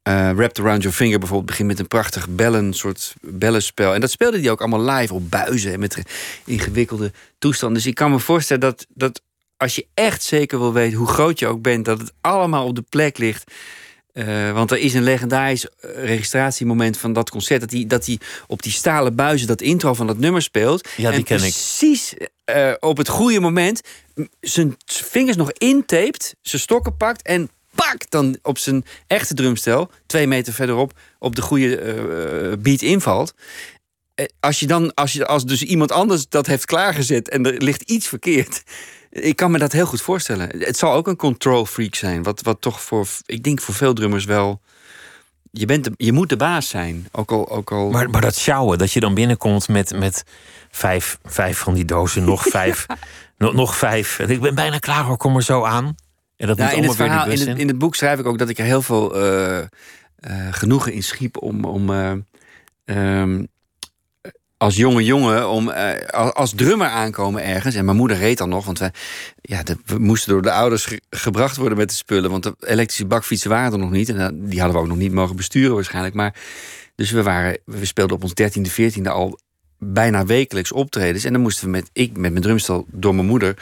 eh, 0.07 0.31
Wrapped 0.31 0.59
Around 0.59 0.81
Your 0.81 0.97
Finger 0.97 1.19
bijvoorbeeld 1.19 1.49
begint 1.49 1.67
met 1.67 1.79
een 1.79 1.87
prachtig 1.87 2.29
bellen, 2.29 2.73
soort 2.73 3.13
bellenspel. 3.21 3.93
En 3.93 4.01
dat 4.01 4.11
speelde 4.11 4.39
hij 4.39 4.51
ook 4.51 4.59
allemaal 4.59 4.95
live 4.95 5.13
op 5.13 5.29
buizen 5.29 5.73
en 5.73 5.79
met 5.79 6.01
ingewikkelde 6.45 7.11
toestanden. 7.37 7.77
Dus 7.77 7.87
ik 7.87 7.95
kan 7.95 8.11
me 8.11 8.19
voorstellen 8.19 8.61
dat, 8.61 8.85
dat 8.93 9.21
als 9.57 9.75
je 9.75 9.85
echt 9.93 10.23
zeker 10.23 10.59
wil 10.59 10.73
weten 10.73 10.97
hoe 10.97 11.07
groot 11.07 11.39
je 11.39 11.47
ook 11.47 11.61
bent, 11.61 11.85
dat 11.85 11.99
het 11.99 12.13
allemaal 12.21 12.65
op 12.65 12.75
de 12.75 12.83
plek 12.89 13.17
ligt. 13.17 13.51
Eh, 14.13 14.51
want 14.51 14.71
er 14.71 14.77
is 14.77 14.93
een 14.93 15.03
legendarisch 15.03 15.67
eh, 15.67 16.03
registratiemoment 16.03 16.97
van 16.97 17.13
dat 17.13 17.29
concert. 17.29 17.61
Dat 17.61 17.71
hij, 17.71 17.85
dat 17.87 18.05
hij 18.05 18.19
op 18.47 18.63
die 18.63 18.71
stalen 18.71 19.15
buizen 19.15 19.47
dat 19.47 19.61
intro 19.61 19.93
van 19.93 20.07
dat 20.07 20.17
nummer 20.17 20.41
speelt. 20.41 20.89
Ja, 20.97 21.09
die 21.09 21.19
en 21.19 21.25
ken 21.25 21.35
ik. 21.35 21.41
precies 21.41 22.13
op 22.79 22.97
het 22.97 23.07
goede 23.07 23.39
moment 23.39 23.81
zijn 24.39 24.77
vingers 24.85 25.37
nog 25.37 25.51
intaped, 25.51 26.35
zijn 26.41 26.61
stokken 26.61 26.97
pakt 26.97 27.21
en 27.21 27.49
pak 27.85 28.09
dan 28.09 28.37
op 28.41 28.57
zijn 28.57 28.85
echte 29.07 29.33
drumstel, 29.33 29.91
twee 30.05 30.27
meter 30.27 30.53
verderop, 30.53 30.91
op 31.19 31.35
de 31.35 31.41
goede 31.41 31.77
eh, 31.77 32.57
beat 32.59 32.81
invalt. 32.81 33.33
Eh, 34.15 34.25
Als 34.39 34.59
je 34.59 34.67
dan, 34.67 34.93
als, 34.93 35.13
je, 35.13 35.25
als 35.25 35.45
dus 35.45 35.63
iemand 35.63 35.91
anders 35.91 36.29
dat 36.29 36.47
heeft 36.47 36.65
klaargezet 36.65 37.29
en 37.29 37.45
er 37.45 37.61
ligt 37.61 37.81
iets 37.81 38.07
verkeerd. 38.07 38.63
Ik 39.09 39.35
kan 39.35 39.51
me 39.51 39.57
dat 39.57 39.71
heel 39.71 39.85
goed 39.85 40.01
voorstellen. 40.01 40.49
Het 40.59 40.77
zal 40.77 40.93
ook 40.93 41.07
een 41.07 41.15
control 41.15 41.65
freak 41.65 41.95
zijn. 41.95 42.23
Wat, 42.23 42.41
wat 42.41 42.61
toch 42.61 42.81
voor, 42.81 43.07
ik 43.25 43.43
denk 43.43 43.61
voor 43.61 43.73
veel 43.73 43.93
drummers 43.93 44.25
wel. 44.25 44.61
Je, 45.51 45.65
bent 45.65 45.83
de, 45.83 45.91
je 45.97 46.11
moet 46.11 46.29
de 46.29 46.35
baas 46.37 46.69
zijn. 46.69 47.07
Ook 47.11 47.31
al. 47.31 47.49
Ook 47.49 47.71
al 47.71 47.89
Maar, 47.89 48.09
maar 48.09 48.21
dat 48.21 48.35
sjouwen, 48.35 48.77
dat 48.77 48.91
je 48.91 48.99
dan 48.99 49.13
binnenkomt 49.13 49.67
met, 49.67 49.93
met 49.95 50.23
vijf, 50.71 51.17
vijf 51.23 51.57
van 51.57 51.73
die 51.73 51.85
dozen, 51.85 52.23
nog 52.23 52.43
vijf, 52.57 52.85
nog, 53.37 53.53
nog 53.53 53.75
vijf. 53.75 54.19
Ik 54.19 54.41
ben 54.41 54.55
bijna 54.55 54.77
klaar 54.77 55.03
hoor, 55.03 55.17
kom 55.17 55.35
er 55.35 55.43
zo 55.43 55.63
aan. 55.63 55.95
En 56.37 56.47
dat 56.47 56.57
Nou, 56.57 56.69
moet 56.69 56.77
in, 56.83 56.87
het 56.89 56.97
weer 56.97 57.07
verhaal, 57.07 57.25
in, 57.31 57.39
het, 57.47 57.57
in. 57.59 57.67
het 57.67 57.77
boek 57.77 57.95
schrijf 57.95 58.19
ik 58.19 58.25
ook 58.25 58.37
dat 58.37 58.49
ik 58.49 58.57
er 58.57 58.65
heel 58.65 58.81
veel 58.81 59.15
eh, 59.15 59.57
eh, 59.59 59.67
genoegen 60.51 60.93
in 60.93 61.03
schiep 61.03 61.41
om, 61.41 61.65
om 61.65 61.89
eh, 61.89 62.11
ehm, 62.85 63.43
als 64.57 64.75
jonge 64.75 65.03
jongen 65.03 65.49
om 65.49 65.69
als, 66.33 66.53
drummer 66.55 66.87
aankomen 66.87 67.43
ergens. 67.43 67.75
En 67.75 67.85
mijn 67.85 67.97
moeder 67.97 68.17
reed 68.17 68.37
dan 68.37 68.49
nog, 68.49 68.65
want 68.65 68.79
wij, 68.79 68.91
ja, 69.41 69.63
de- 69.63 69.77
we 69.85 69.99
moesten 69.99 70.31
door 70.31 70.41
de 70.41 70.51
ouders 70.51 70.85
ge- 70.85 71.01
gebracht 71.09 71.57
worden 71.57 71.77
met 71.77 71.89
de 71.89 71.95
spullen. 71.95 72.29
Want 72.29 72.43
de 72.43 72.55
elektrische 72.59 73.05
bakfietsen 73.05 73.49
waren 73.49 73.71
er 73.71 73.79
nog 73.79 73.91
niet. 73.91 74.09
En 74.09 74.45
die 74.49 74.59
hadden 74.59 74.77
we 74.77 74.83
ook 74.83 74.89
nog 74.89 74.97
niet 74.97 75.11
mogen 75.11 75.35
besturen 75.35 75.75
waarschijnlijk. 75.75 76.15
Maar, 76.15 76.35
dus 76.95 77.11
we, 77.11 77.23
waren, 77.23 77.57
we 77.65 77.85
speelden 77.85 78.15
op 78.15 78.23
ons 78.23 78.33
13e, 78.41 78.71
14e 78.81 79.01
al 79.07 79.39
bijna 79.79 80.25
wekelijks 80.25 80.71
optredens. 80.71 81.23
En 81.23 81.33
dan 81.33 81.41
moesten 81.41 81.65
we 81.65 81.71
met, 81.71 81.89
ik 81.93 82.17
met 82.17 82.31
mijn 82.31 82.43
drumstel 82.43 82.85
door 82.91 83.15
mijn 83.15 83.27
moeder 83.27 83.57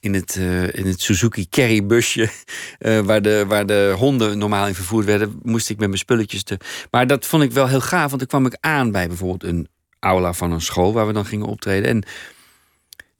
in 0.00 0.14
het, 0.14 0.36
eh, 0.36 0.74
in 0.74 0.86
het 0.86 1.00
Suzuki 1.00 1.48
Carry 1.48 1.86
busje, 1.86 2.28
eh, 2.78 3.00
waar, 3.00 3.22
de, 3.22 3.44
waar 3.46 3.66
de 3.66 3.94
honden 3.96 4.38
normaal 4.38 4.66
in 4.66 4.74
vervoerd 4.74 5.06
werden, 5.06 5.40
moest 5.42 5.70
ik 5.70 5.78
met 5.78 5.88
mijn 5.88 6.00
spulletjes 6.00 6.42
te. 6.42 6.56
Maar 6.90 7.06
dat 7.06 7.26
vond 7.26 7.42
ik 7.42 7.52
wel 7.52 7.68
heel 7.68 7.80
gaaf, 7.80 8.08
want 8.08 8.18
dan 8.18 8.28
kwam 8.28 8.46
ik 8.46 8.56
aan 8.60 8.90
bij 8.90 9.08
bijvoorbeeld 9.08 9.44
een 9.44 9.68
aula 10.00 10.32
van 10.32 10.52
een 10.52 10.60
school 10.60 10.92
waar 10.92 11.06
we 11.06 11.12
dan 11.12 11.26
gingen 11.26 11.46
optreden. 11.46 11.90
En 11.90 12.04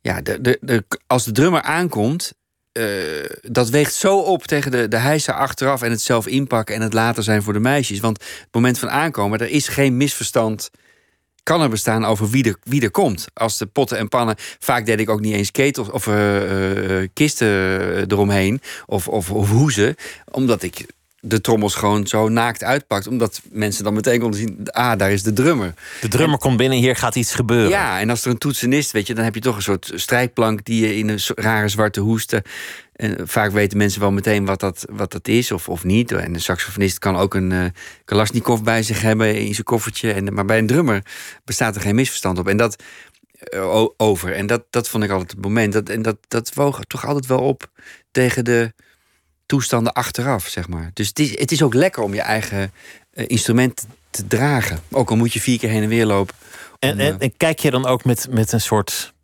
ja, 0.00 0.20
de, 0.20 0.40
de, 0.40 0.58
de, 0.60 0.84
als 1.06 1.24
de 1.24 1.32
drummer 1.32 1.62
aankomt, 1.62 2.32
eh, 2.72 2.84
dat 3.40 3.68
weegt 3.68 3.94
zo 3.94 4.18
op 4.18 4.42
tegen 4.46 4.70
de, 4.70 4.88
de 4.88 4.96
hijsen 4.96 5.34
achteraf 5.34 5.82
en 5.82 5.90
het 5.90 6.00
zelf 6.00 6.26
inpakken 6.26 6.74
en 6.74 6.82
het 6.82 6.92
later 6.92 7.22
zijn 7.22 7.42
voor 7.42 7.52
de 7.52 7.60
meisjes. 7.60 8.00
Want 8.00 8.18
het 8.20 8.48
moment 8.52 8.78
van 8.78 8.90
aankomen, 8.90 9.38
er 9.38 9.48
is 9.48 9.68
geen 9.68 9.96
misverstand 9.96 10.70
kan 11.48 11.62
er 11.62 11.68
bestaan 11.68 12.04
over 12.04 12.28
wie 12.28 12.44
er, 12.44 12.56
wie 12.62 12.82
er 12.82 12.90
komt. 12.90 13.26
Als 13.34 13.58
de 13.58 13.66
potten 13.66 13.98
en 13.98 14.08
pannen. 14.08 14.36
Vaak 14.58 14.86
deed 14.86 15.00
ik 15.00 15.10
ook 15.10 15.20
niet 15.20 15.34
eens 15.34 15.50
ketels 15.50 15.90
of 15.90 16.06
eh, 16.06 17.00
eh, 17.00 17.08
kisten 17.12 17.48
eromheen. 18.10 18.60
Of, 18.86 19.08
of, 19.08 19.30
of 19.30 19.50
hoezen. 19.50 19.94
Omdat 20.30 20.62
ik 20.62 20.86
de 21.20 21.40
trommels 21.40 21.74
gewoon 21.74 22.06
zo 22.06 22.28
naakt 22.28 22.64
uitpakt. 22.64 23.06
Omdat 23.06 23.40
mensen 23.50 23.84
dan 23.84 23.94
meteen 23.94 24.20
konden 24.20 24.40
zien, 24.40 24.68
ah, 24.70 24.98
daar 24.98 25.12
is 25.12 25.22
de 25.22 25.32
drummer. 25.32 25.74
De 26.00 26.08
drummer 26.08 26.38
komt 26.38 26.56
binnen, 26.56 26.78
hier 26.78 26.96
gaat 26.96 27.14
iets 27.14 27.34
gebeuren. 27.34 27.68
Ja, 27.68 28.00
en 28.00 28.10
als 28.10 28.24
er 28.24 28.30
een 28.30 28.38
toetsenist, 28.38 28.90
weet 28.90 29.06
je, 29.06 29.14
dan 29.14 29.24
heb 29.24 29.34
je 29.34 29.40
toch 29.40 29.56
een 29.56 29.62
soort 29.62 29.92
strijkplank 29.94 30.64
die 30.64 30.86
je 30.86 30.96
in 30.96 31.08
een 31.08 31.20
rare 31.34 31.68
zwarte 31.68 32.00
hoeste. 32.00 32.44
En 32.98 33.28
vaak 33.28 33.50
weten 33.50 33.78
mensen 33.78 34.00
wel 34.00 34.12
meteen 34.12 34.44
wat 34.44 34.60
dat, 34.60 34.86
wat 34.90 35.12
dat 35.12 35.28
is 35.28 35.52
of, 35.52 35.68
of 35.68 35.84
niet. 35.84 36.12
En 36.12 36.34
een 36.34 36.40
saxofonist 36.40 36.98
kan 36.98 37.16
ook 37.16 37.34
een 37.34 37.50
uh, 37.50 37.64
Kalashnikov 38.04 38.60
bij 38.60 38.82
zich 38.82 39.02
hebben 39.02 39.36
in 39.36 39.52
zijn 39.52 39.64
koffertje. 39.64 40.12
En, 40.12 40.34
maar 40.34 40.44
bij 40.44 40.58
een 40.58 40.66
drummer 40.66 41.02
bestaat 41.44 41.74
er 41.74 41.80
geen 41.80 41.94
misverstand 41.94 42.38
op. 42.38 42.48
En 42.48 42.56
dat 42.56 42.82
uh, 43.54 43.84
over. 43.96 44.32
En 44.32 44.46
dat, 44.46 44.64
dat 44.70 44.88
vond 44.88 45.04
ik 45.04 45.10
altijd 45.10 45.30
het 45.30 45.40
moment. 45.40 45.72
Dat, 45.72 45.88
en 45.88 46.02
dat, 46.02 46.16
dat 46.28 46.54
woog 46.54 46.84
toch 46.84 47.06
altijd 47.06 47.26
wel 47.26 47.38
op 47.38 47.70
tegen 48.10 48.44
de 48.44 48.72
toestanden 49.46 49.92
achteraf, 49.92 50.46
zeg 50.46 50.68
maar. 50.68 50.90
Dus 50.94 51.08
het 51.08 51.18
is, 51.18 51.38
het 51.38 51.52
is 51.52 51.62
ook 51.62 51.74
lekker 51.74 52.02
om 52.02 52.14
je 52.14 52.20
eigen 52.20 52.72
uh, 53.14 53.24
instrument 53.28 53.86
te 54.10 54.26
dragen. 54.26 54.78
Ook 54.90 55.10
al 55.10 55.16
moet 55.16 55.32
je 55.32 55.40
vier 55.40 55.58
keer 55.58 55.70
heen 55.70 55.82
en 55.82 55.88
weer 55.88 56.06
lopen. 56.06 56.34
En, 56.78 56.98
en, 56.98 57.18
en, 57.18 57.36
kijk 57.36 57.58
je 57.58 57.70
dan 57.70 57.86
ook 57.86 58.04
met, 58.04 58.26
met 58.30 58.52
een 58.52 58.60
soort 58.60 59.14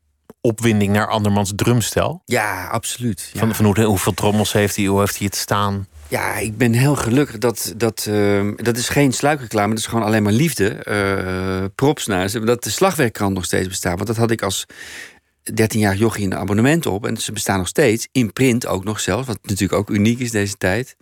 opwinding 0.45 0.93
naar 0.93 1.09
andermans 1.09 1.53
drumstel? 1.57 2.23
Ja, 2.25 2.67
absoluut. 2.67 3.31
Ja. 3.33 3.39
Van, 3.41 3.55
van 3.55 3.65
hoe, 3.65 3.85
hoeveel 3.85 4.15
trommels 4.15 4.53
heeft 4.53 4.77
hij, 4.77 4.85
hoe 4.85 5.01
heeft 5.01 5.17
hij 5.19 5.27
het 5.27 5.37
staan? 5.37 5.87
Ja, 6.09 6.37
ik 6.37 6.57
ben 6.57 6.73
heel 6.73 6.97
gelukkig 6.97 7.39
dat. 7.39 7.75
Dat, 7.77 8.07
uh, 8.09 8.51
dat 8.57 8.77
is 8.77 8.89
geen 8.89 9.13
sluikreclame, 9.13 9.69
dat 9.69 9.79
is 9.79 9.87
gewoon 9.87 10.05
alleen 10.05 10.23
maar 10.23 10.33
liefde. 10.33 10.87
Uh, 10.89 11.65
props 11.75 12.07
naar 12.07 12.29
ze. 12.29 12.41
Dat 12.41 12.65
de 12.65 12.71
slagwerkkrant 12.71 13.35
nog 13.35 13.45
steeds 13.45 13.69
bestaat. 13.69 13.95
Want 13.95 14.07
dat 14.07 14.17
had 14.17 14.31
ik 14.31 14.43
als 14.43 14.67
13 15.55 15.81
jaar 15.81 15.97
jochie 15.97 16.25
een 16.25 16.35
abonnement 16.35 16.87
op. 16.87 17.07
En 17.07 17.17
ze 17.17 17.33
bestaan 17.33 17.59
nog 17.59 17.69
steeds. 17.69 18.09
In 18.13 18.33
print 18.33 18.67
ook 18.67 18.85
nog 18.85 19.01
zelfs. 19.01 19.27
Wat 19.27 19.39
natuurlijk 19.43 19.81
ook 19.81 19.91
uniek 19.91 20.19
is 20.19 20.31
deze 20.31 20.57
tijd. 20.57 20.97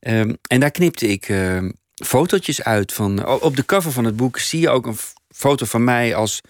Um, 0.00 0.36
en 0.46 0.60
daar 0.60 0.70
knipte 0.70 1.08
ik 1.08 1.28
uh, 1.28 1.68
fotootjes 1.94 2.62
uit. 2.62 2.92
Van, 2.92 3.26
op 3.26 3.56
de 3.56 3.64
cover 3.64 3.92
van 3.92 4.04
het 4.04 4.16
boek 4.16 4.38
zie 4.38 4.60
je 4.60 4.68
ook 4.68 4.86
een 4.86 4.98
foto 5.28 5.66
van 5.66 5.84
mij 5.84 6.14
als 6.14 6.40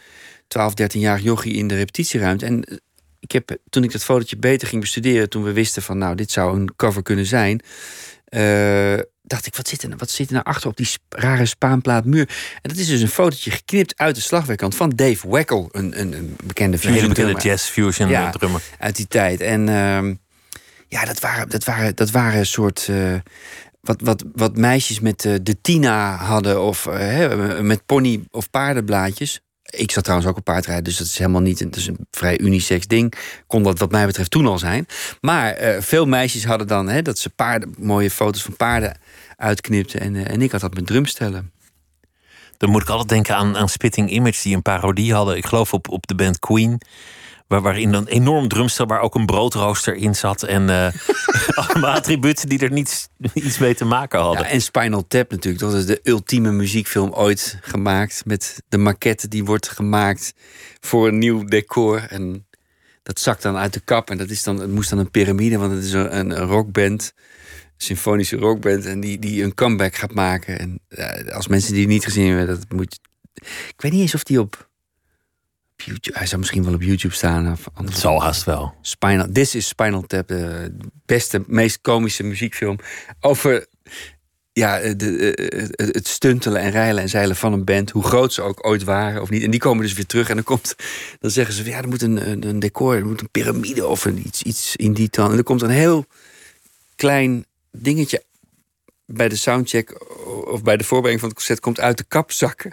12, 0.49 0.75
13 0.75 1.01
jaar 1.01 1.21
jochie 1.21 1.55
in 1.55 1.69
de 1.69 1.77
repetitieruimte. 1.77 2.47
En 2.47 2.81
ik 3.21 3.33
heb, 3.33 3.57
toen 3.71 3.85
ik 3.85 3.93
dat 3.93 4.05
fotootje 4.05 4.37
beter 4.37 4.69
ging 4.69 4.81
bestuderen, 4.81 5.29
toen 5.29 5.43
we 5.43 5.53
wisten 5.53 5.83
van 5.83 5.99
nou, 5.99 6.15
dit 6.15 6.31
zou 6.31 6.59
een 6.59 6.75
cover 6.77 7.03
kunnen 7.03 7.27
zijn. 7.27 7.61
Uh, 8.31 8.99
dacht 9.23 9.47
ik, 9.47 9.57
wat 9.57 9.69
zit, 9.69 9.83
er, 9.83 9.97
wat 9.97 10.11
zit 10.11 10.27
er 10.27 10.33
nou 10.33 10.45
achter 10.45 10.69
op 10.69 10.77
die 10.77 10.89
rare 11.09 11.47
spaanplaatmuur? 11.47 12.29
En 12.63 12.71
dat 12.71 12.77
is 12.77 12.87
dus 12.87 13.01
een 13.01 13.09
fotootje 13.09 13.51
geknipt 13.51 13.97
uit 13.97 14.15
de 14.15 14.21
slagwerkkant 14.21 14.75
van 14.75 14.91
Dave 14.91 15.29
Weckel, 15.29 15.69
een, 15.73 16.01
een, 16.01 16.13
een 16.13 16.37
bekende 16.45 16.79
fusion 16.79 17.03
een 17.03 17.09
bekende 17.09 17.41
jazz 17.41 17.69
fusion 17.69 18.09
ja, 18.09 18.31
drummer. 18.31 18.63
Uit 18.79 18.97
die 18.97 19.07
tijd. 19.07 19.41
En 19.41 19.61
uh, 19.61 20.15
ja, 20.89 21.05
dat 21.05 21.21
waren, 21.21 21.49
dat 21.49 21.65
waren, 21.65 21.95
dat 21.95 22.11
waren 22.11 22.39
een 22.39 22.47
soort. 22.47 22.87
Uh, 22.91 23.15
wat, 23.81 24.01
wat, 24.01 24.25
wat 24.35 24.57
meisjes 24.57 25.01
met 25.01 25.21
de 25.21 25.61
Tina 25.61 26.17
hadden, 26.17 26.63
of 26.63 26.89
met 27.61 27.87
pony- 27.87 28.25
of 28.31 28.51
paardenblaadjes. 28.51 29.41
Ik 29.71 29.91
zat 29.91 30.05
trouwens 30.05 30.31
ook 30.31 30.37
op 30.37 30.45
paardrijden, 30.45 30.85
dus 30.85 30.97
dat 30.97 31.07
is 31.07 31.19
helemaal 31.19 31.41
niet 31.41 31.59
het 31.59 31.77
is 31.77 31.87
een 31.87 32.07
vrij 32.11 32.39
unisex 32.41 32.87
ding. 32.87 33.13
Kon 33.47 33.63
dat 33.63 33.79
wat 33.79 33.91
mij 33.91 34.07
betreft 34.07 34.31
toen 34.31 34.47
al 34.47 34.59
zijn. 34.59 34.87
Maar 35.21 35.63
uh, 35.63 35.81
veel 35.81 36.07
meisjes 36.07 36.45
hadden 36.45 36.67
dan 36.67 36.89
hè, 36.89 37.03
dat 37.03 37.19
ze 37.19 37.31
paarden, 37.31 37.75
mooie 37.79 38.11
foto's 38.11 38.43
van 38.43 38.57
paarden 38.57 38.99
uitknipten. 39.37 40.01
En, 40.01 40.15
uh, 40.15 40.31
en 40.31 40.43
ik 40.43 40.53
had 40.53 40.61
dat 40.61 40.75
met 40.75 40.87
drumstellen. 40.87 41.53
Dan 42.57 42.71
moet 42.71 42.83
ik 42.83 42.89
altijd 42.89 43.09
denken 43.09 43.37
aan, 43.37 43.57
aan 43.57 43.69
Spitting 43.69 44.11
Image, 44.11 44.43
die 44.43 44.55
een 44.55 44.63
parodie 44.63 45.15
hadden. 45.15 45.37
Ik 45.37 45.47
geloof 45.47 45.73
op, 45.73 45.89
op 45.89 46.07
de 46.07 46.15
band 46.15 46.39
Queen. 46.39 46.81
Waar, 47.49 47.61
waarin 47.61 47.93
een 47.93 48.07
enorm 48.07 48.49
drumstel 48.49 48.87
waar 48.87 49.01
ook 49.01 49.15
een 49.15 49.27
broodrooster 49.27 49.95
in 49.95 50.15
zat. 50.15 50.43
En 50.43 50.63
uh, 50.63 50.89
allemaal 51.67 51.95
attributen 51.95 52.49
die 52.49 52.59
er 52.59 52.73
niets, 52.73 53.09
niets 53.35 53.59
mee 53.59 53.75
te 53.75 53.85
maken 53.85 54.21
hadden. 54.21 54.45
Ja, 54.45 54.51
en 54.51 54.63
Spinal 54.63 55.07
Tap 55.07 55.31
natuurlijk. 55.31 55.63
Dat 55.63 55.75
is 55.75 55.87
de 55.87 56.01
ultieme 56.03 56.53
muziekfilm 56.53 57.13
ooit 57.13 57.59
gemaakt. 57.61 58.23
Met 58.25 58.63
de 58.69 58.79
maquette 58.79 59.29
die 59.29 59.45
wordt 59.45 59.69
gemaakt 59.69 60.35
voor 60.81 61.09
een 61.09 61.19
nieuw 61.19 61.45
decor. 61.45 62.07
En 62.09 62.47
dat 63.03 63.21
zakt 63.21 63.43
dan 63.43 63.57
uit 63.57 63.73
de 63.73 63.81
kap. 63.81 64.11
En 64.11 64.19
dat 64.19 64.31
is 64.31 64.43
dan, 64.43 64.61
het 64.61 64.71
moest 64.71 64.91
dan 64.91 64.99
een 64.99 65.11
piramide, 65.11 65.59
want 65.59 65.73
het 65.73 65.85
is 65.85 65.93
een, 65.93 66.19
een 66.19 66.37
rockband. 66.37 67.13
Symfonische 67.77 68.37
rockband. 68.37 68.87
En 68.87 69.01
die, 69.01 69.19
die 69.19 69.43
een 69.43 69.55
comeback 69.55 69.95
gaat 69.95 70.15
maken. 70.15 70.59
En 70.59 70.81
ja, 70.89 71.23
als 71.33 71.49
mensen 71.49 71.75
die 71.75 71.87
niet 71.87 72.05
gezien 72.05 72.27
hebben, 72.27 72.47
dat 72.47 72.73
moet. 72.75 73.01
Ik 73.69 73.75
weet 73.77 73.93
niet 73.93 74.01
eens 74.01 74.15
of 74.15 74.23
die 74.23 74.41
op 74.41 74.68
YouTube, 75.83 76.19
hij 76.19 76.27
zou 76.27 76.41
misschien 76.41 76.65
wel 76.65 76.75
op 76.75 76.83
YouTube 76.83 77.15
staan. 77.15 77.53
Of 77.53 77.69
anders. 77.73 78.01
Zal 78.01 78.23
haast 78.23 78.45
wel. 78.45 78.75
Spinal, 78.81 79.27
This 79.33 79.55
is 79.55 79.69
Spinal 79.69 80.03
Tap, 80.03 80.29
de 80.29 80.77
beste, 81.07 81.45
meest 81.47 81.81
komische 81.81 82.23
muziekfilm 82.23 82.79
over 83.21 83.67
ja, 84.53 84.95
de, 84.95 85.33
het 85.95 86.09
stuntelen 86.09 86.61
en 86.61 86.71
rijlen 86.71 87.03
en 87.03 87.09
zeilen 87.09 87.37
van 87.37 87.53
een 87.53 87.65
band. 87.65 87.91
Hoe 87.91 88.03
groot 88.03 88.33
ze 88.33 88.43
ook 88.43 88.67
ooit 88.67 88.85
waren 88.85 89.23
of 89.23 89.31
niet. 89.31 89.43
En 89.43 89.51
die 89.51 89.61
komen 89.61 89.83
dus 89.83 89.93
weer 89.93 90.07
terug 90.07 90.29
en 90.29 90.35
dan, 90.35 90.45
komt, 90.45 90.75
dan 91.19 91.31
zeggen 91.31 91.55
ze... 91.55 91.65
ja, 91.65 91.79
er 91.79 91.89
moet 91.89 92.03
een, 92.03 92.47
een 92.49 92.59
decor, 92.59 92.95
er 92.95 93.07
moet 93.07 93.21
een 93.21 93.31
piramide 93.31 93.87
of 93.87 94.05
een, 94.05 94.27
iets, 94.27 94.43
iets 94.43 94.77
in 94.77 94.93
die 94.93 95.11
trant. 95.11 95.33
En 95.33 95.39
er 95.39 95.45
komt 95.45 95.63
een 95.63 95.71
heel 95.71 96.07
klein 96.97 97.45
dingetje 97.71 98.23
bij 99.11 99.29
de 99.29 99.37
soundcheck 99.37 100.07
of 100.47 100.63
bij 100.63 100.77
de 100.77 100.85
voorbereiding 100.85 101.21
van 101.21 101.29
het 101.29 101.39
concert 101.39 101.61
komt 101.61 101.81
uit 101.81 101.97
de 101.97 102.05
kap 102.09 102.33
zakken. 102.33 102.73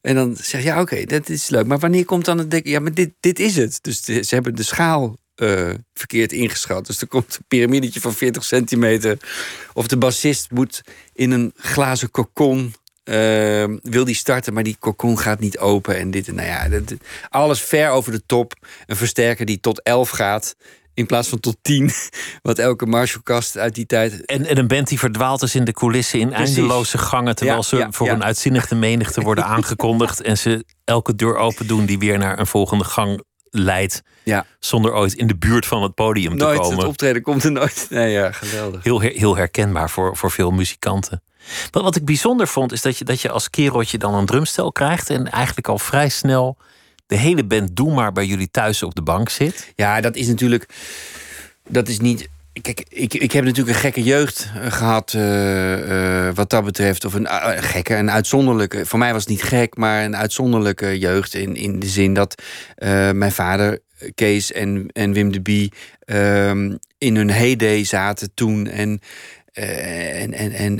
En 0.00 0.14
dan 0.14 0.36
zeg 0.36 0.60
je, 0.60 0.66
ja, 0.66 0.80
oké, 0.80 1.04
dat 1.04 1.28
is 1.28 1.48
leuk. 1.48 1.66
Maar 1.66 1.78
wanneer 1.78 2.04
komt 2.04 2.24
dan 2.24 2.38
het 2.38 2.50
denken? 2.50 2.70
Ja, 2.70 2.80
maar 2.80 2.94
dit, 2.94 3.10
dit 3.20 3.38
is 3.38 3.56
het. 3.56 3.78
Dus 3.82 4.04
ze 4.04 4.26
hebben 4.28 4.54
de 4.54 4.62
schaal 4.62 5.16
uh, 5.36 5.70
verkeerd 5.94 6.32
ingeschat. 6.32 6.86
Dus 6.86 7.00
er 7.00 7.06
komt 7.06 7.36
een 7.36 7.44
piramidetje 7.48 8.00
van 8.00 8.12
40 8.12 8.44
centimeter. 8.44 9.18
Of 9.72 9.86
de 9.86 9.96
bassist 9.96 10.50
moet 10.50 10.82
in 11.12 11.30
een 11.30 11.52
glazen 11.56 12.10
kokon. 12.10 12.74
Uh, 13.04 13.64
wil 13.82 14.04
die 14.04 14.14
starten, 14.14 14.52
maar 14.52 14.62
die 14.62 14.76
kokon 14.78 15.18
gaat 15.18 15.40
niet 15.40 15.58
open. 15.58 15.96
En 15.96 16.10
dit, 16.10 16.32
nou 16.32 16.48
ja, 16.48 16.68
dat, 16.68 16.94
alles 17.28 17.62
ver 17.62 17.90
over 17.90 18.12
de 18.12 18.22
top. 18.26 18.54
Een 18.86 18.96
versterker 18.96 19.46
die 19.46 19.60
tot 19.60 19.82
11 19.82 20.10
gaat. 20.10 20.56
In 21.00 21.06
plaats 21.06 21.28
van 21.28 21.40
tot 21.40 21.56
tien, 21.62 21.90
wat 22.42 22.58
elke 22.58 22.86
Marshallkast 22.86 23.58
uit 23.58 23.74
die 23.74 23.86
tijd. 23.86 24.24
En, 24.24 24.46
en 24.46 24.58
een 24.58 24.66
band 24.66 24.88
die 24.88 24.98
verdwaalt 24.98 25.42
is 25.42 25.54
in 25.54 25.64
de 25.64 25.72
coulissen 25.72 26.18
in 26.20 26.32
eindeloze 26.32 26.98
gangen. 26.98 27.34
Terwijl 27.34 27.62
ze 27.62 27.86
voor 27.90 28.08
een 28.08 28.24
uitzinnige 28.24 28.74
menigte 28.74 29.20
worden 29.20 29.44
aangekondigd. 29.54 30.22
En 30.22 30.38
ze 30.38 30.64
elke 30.84 31.14
deur 31.14 31.36
open 31.36 31.66
doen 31.66 31.84
die 31.84 31.98
weer 31.98 32.18
naar 32.18 32.38
een 32.38 32.46
volgende 32.46 32.84
gang 32.84 33.22
leidt. 33.50 34.02
Ja. 34.22 34.46
Zonder 34.58 34.94
ooit 34.94 35.12
in 35.12 35.26
de 35.26 35.36
buurt 35.36 35.66
van 35.66 35.82
het 35.82 35.94
podium 35.94 36.36
nooit, 36.36 36.56
te 36.56 36.62
komen. 36.62 36.78
Het 36.78 36.86
optreden 36.86 37.22
komt 37.22 37.44
er 37.44 37.52
nooit. 37.52 37.86
Nee, 37.90 38.12
ja, 38.12 38.32
geweldig. 38.32 38.84
Heel, 38.84 39.00
heel 39.00 39.36
herkenbaar 39.36 39.90
voor, 39.90 40.16
voor 40.16 40.30
veel 40.30 40.50
muzikanten. 40.50 41.22
Wat, 41.70 41.82
wat 41.82 41.96
ik 41.96 42.04
bijzonder 42.04 42.48
vond, 42.48 42.72
is 42.72 42.82
dat 42.82 42.98
je, 42.98 43.04
dat 43.04 43.20
je 43.20 43.30
als 43.30 43.50
kereltje 43.50 43.98
dan 43.98 44.14
een 44.14 44.26
drumstel 44.26 44.72
krijgt. 44.72 45.10
En 45.10 45.30
eigenlijk 45.30 45.68
al 45.68 45.78
vrij 45.78 46.08
snel 46.08 46.56
de 47.10 47.16
hele 47.16 47.44
band 47.44 47.76
Doe 47.76 47.94
maar 47.94 48.12
bij 48.12 48.26
jullie 48.26 48.50
thuis 48.50 48.82
op 48.82 48.94
de 48.94 49.02
bank 49.02 49.28
zit. 49.28 49.72
Ja, 49.76 50.00
dat 50.00 50.16
is 50.16 50.26
natuurlijk. 50.26 50.66
Dat 51.68 51.88
is 51.88 51.98
niet. 51.98 52.28
Kijk, 52.62 52.84
ik, 52.88 53.14
ik 53.14 53.32
heb 53.32 53.44
natuurlijk 53.44 53.76
een 53.76 53.82
gekke 53.82 54.02
jeugd 54.02 54.50
eh, 54.54 54.72
gehad 54.72 55.12
uh, 55.12 56.26
uh, 56.26 56.34
wat 56.34 56.50
dat 56.50 56.64
betreft. 56.64 57.04
Of 57.04 57.14
een 57.14 57.26
gekke, 57.62 57.94
een 57.94 58.10
uitzonderlijke. 58.10 58.86
Voor 58.86 58.98
mij 58.98 59.12
was 59.12 59.20
het 59.20 59.30
niet 59.30 59.42
gek, 59.42 59.76
maar 59.76 60.04
een 60.04 60.16
uitzonderlijke 60.16 60.98
jeugd. 60.98 61.34
In, 61.34 61.56
in 61.56 61.78
de 61.78 61.86
zin 61.86 62.14
dat 62.14 62.42
mijn 63.12 63.32
vader, 63.32 63.78
Kees 64.14 64.52
en, 64.52 64.86
en 64.92 65.12
Wim 65.12 65.32
de 65.32 65.40
Bie... 65.40 65.72
Ehm, 66.04 66.76
in 66.98 67.16
hun 67.16 67.30
heyday 67.30 67.84
zaten 67.84 68.30
toen. 68.34 68.66
En, 68.66 69.00
en, 69.52 70.32
en, 70.32 70.52
en 70.52 70.76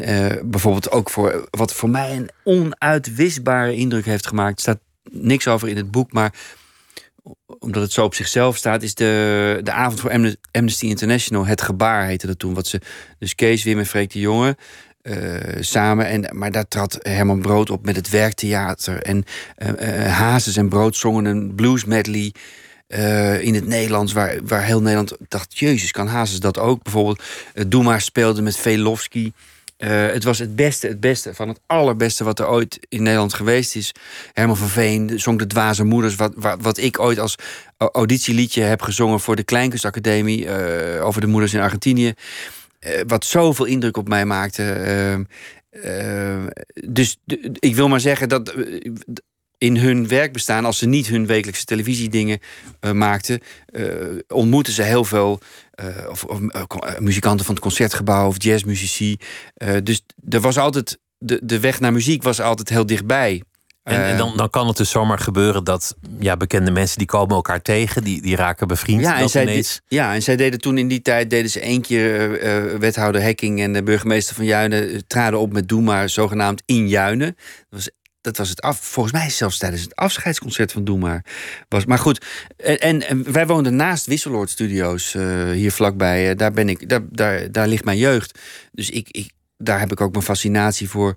bijvoorbeeld 0.51 0.91
ook 0.91 1.11
voor 1.11 1.49
wat 1.51 1.75
voor 1.75 1.91
mij 1.91 2.17
een 2.17 2.31
onuitwisbare 2.45 3.75
indruk 3.75 4.05
heeft 4.05 4.27
gemaakt... 4.27 4.61
staat 4.61 4.79
niks 5.11 5.49
over 5.49 5.69
in 5.69 5.77
het 5.77 5.91
boek, 5.91 6.13
maar 6.13 6.35
omdat 7.59 7.83
het 7.83 7.93
zo 7.93 8.05
op 8.05 8.15
zichzelf 8.15 8.57
staat, 8.57 8.83
is 8.83 8.95
de, 8.95 9.61
de 9.63 9.73
avond 9.73 10.01
voor 10.01 10.37
Amnesty 10.53 10.87
International 10.87 11.47
het 11.47 11.63
gebaar 11.63 12.07
heette 12.07 12.27
dat 12.27 12.39
toen. 12.39 12.55
Wat 12.55 12.67
ze, 12.67 12.81
dus 13.19 13.35
Kees, 13.35 13.65
Wim 13.65 13.79
en 13.79 13.87
Freek 13.87 14.13
de 14.13 14.21
Jonge 14.21 14.57
uh, 15.03 15.17
samen. 15.61 16.07
En, 16.07 16.37
maar 16.39 16.51
daar 16.51 16.69
trad 16.69 16.99
Herman 17.03 17.41
Brood 17.41 17.71
op 17.71 17.85
met 17.85 17.97
het 17.97 18.11
werktheater. 18.11 19.03
En 19.03 19.25
uh, 19.59 20.07
Hazes 20.07 20.57
en 20.57 20.69
Brood 20.69 20.97
zongen 20.97 21.25
een 21.25 21.55
blues 21.55 21.85
medley. 21.85 22.35
In 23.41 23.55
het 23.55 23.67
Nederlands, 23.67 24.13
waar, 24.13 24.37
waar 24.45 24.65
heel 24.65 24.81
Nederland 24.81 25.17
dacht: 25.29 25.59
Jezus, 25.59 25.91
kan 25.91 26.07
Hazes 26.07 26.41
dat 26.41 26.59
ook? 26.59 26.83
Bijvoorbeeld, 26.83 27.23
Doe 27.69 27.83
maar 27.83 28.01
speelde 28.01 28.43
met 28.43 28.57
Velofsky. 28.57 29.33
Uh, 29.81 30.07
het 30.13 30.25
was 30.25 30.39
het 30.39 30.57
beste, 30.57 30.87
het 30.87 31.01
beste 31.01 31.35
van 31.35 31.49
het 31.49 31.61
allerbeste 31.67 32.25
wat 32.25 32.39
er 32.39 32.49
ooit 32.49 32.79
in 32.89 33.03
Nederland 33.03 33.35
geweest 33.35 33.77
is. 33.77 33.95
Herman 34.33 34.57
van 34.57 34.69
Veen 34.69 35.21
zong 35.21 35.39
De 35.39 35.47
Dwaze 35.47 35.85
Moeders, 35.85 36.15
wat, 36.15 36.33
wat, 36.37 36.59
wat 36.61 36.79
ik 36.79 36.99
ooit 36.99 37.19
als 37.19 37.35
auditieliedje 37.77 38.63
heb 38.63 38.83
gezongen 38.83 39.21
voor 39.21 39.37
de 39.37 39.43
Kleinkunstacademie 39.43 40.45
uh, 40.45 41.07
over 41.07 41.21
de 41.21 41.27
moeders 41.27 41.55
in 41.55 41.61
Argentinië. 41.61 42.15
Uh, 42.81 43.01
wat 43.07 43.25
zoveel 43.25 43.65
indruk 43.65 43.97
op 43.97 44.09
mij 44.09 44.25
maakte. 44.25 45.27
dus 46.89 47.19
ik 47.59 47.75
wil 47.75 47.89
maar 47.89 48.01
zeggen 48.01 48.29
dat 48.29 48.55
in 49.61 49.77
hun 49.77 50.09
werkbestaan, 50.09 50.65
als 50.65 50.79
ze 50.79 50.87
niet 50.87 51.07
hun 51.07 51.27
wekelijkse 51.27 51.65
televisiedingen 51.65 52.39
uh, 52.81 52.93
maakten, 52.93 53.41
uh, 53.73 53.95
ontmoetten 54.29 54.73
ze 54.73 54.83
heel 54.83 55.05
veel 55.05 55.41
of, 56.09 56.25
of 56.25 56.41
muzikanten 56.99 57.45
van 57.45 57.55
het 57.55 57.63
concertgebouw 57.63 58.27
of 58.27 58.43
jazzmuzici. 58.43 59.17
dus 59.83 60.03
er 60.29 60.41
was 60.41 60.59
altijd 60.59 60.99
de, 61.19 61.41
de 61.43 61.61
weg 61.61 61.81
naar 61.81 61.93
muziek 61.93 62.23
was 62.23 62.41
altijd 62.41 62.69
heel 62.69 62.87
dichtbij. 62.87 63.43
En, 63.83 64.05
en, 64.05 64.17
dan, 64.17 64.37
dan 64.37 64.51
kan 64.51 64.67
het 64.67 64.77
dus 64.77 64.91
zomaar 64.91 65.19
gebeuren 65.19 65.65
dat 65.65 65.97
ja, 66.19 66.37
bekende 66.37 66.71
mensen 66.71 66.99
die 66.99 67.07
komen 67.07 67.35
elkaar 67.35 67.63
tegen, 67.63 68.05
die, 68.05 68.23
die 68.23 68.37
raken 68.37 68.69
bevriend. 68.69 69.01
Ja 69.01 69.19
en, 69.19 69.29
zij, 69.29 69.65
ja, 69.89 70.15
en 70.15 70.23
zij 70.23 70.37
deden 70.37 70.61
toen 70.61 70.79
in 70.79 70.89
die 70.89 71.03
tijd 71.03 71.31
deden 71.31 71.51
ze 71.51 71.61
één 71.61 71.81
keer 71.81 72.43
uh, 72.43 72.79
wethouder 72.79 73.23
Hekking 73.23 73.61
en 73.61 73.73
de 73.73 73.83
burgemeester 73.83 74.35
van 74.35 74.45
Juinen 74.45 75.07
traden 75.07 75.39
op 75.39 75.53
met 75.53 75.69
Doe 75.69 75.83
maar 75.83 76.09
zogenaamd 76.09 76.63
in 76.67 76.89
Juinen. 76.89 77.37
Dat 77.37 77.67
was 77.69 77.91
dat 78.21 78.37
was 78.37 78.49
het 78.49 78.61
af. 78.61 78.79
Volgens 78.81 79.15
mij 79.15 79.31
zelfs 79.31 79.59
tijdens 79.59 79.83
het 79.83 79.97
afscheidsconcert 79.97 80.73
van 80.73 80.85
Doe 80.85 80.99
maar. 80.99 81.25
Was, 81.69 81.85
maar 81.85 81.99
goed, 81.99 82.27
en, 82.57 83.09
en 83.09 83.33
wij 83.33 83.47
woonden 83.47 83.77
naast 83.77 84.07
Wisseloord 84.07 84.51
Studios 84.51 85.15
uh, 85.15 85.51
hier 85.51 85.73
vlakbij. 85.73 86.35
daar 86.35 86.53
ben 86.53 86.69
ik, 86.69 86.89
daar, 86.89 87.01
daar, 87.11 87.53
daar 87.53 87.69
ligt 87.69 87.85
mijn 87.85 87.99
jeugd. 87.99 88.39
Dus 88.73 88.91
ik, 88.91 89.09
ik, 89.11 89.31
daar 89.57 89.81
heb 89.81 89.93
ik 89.93 90.01
ook 90.01 90.13
mijn 90.13 90.25
fascinatie 90.25 90.89
voor. 90.89 91.15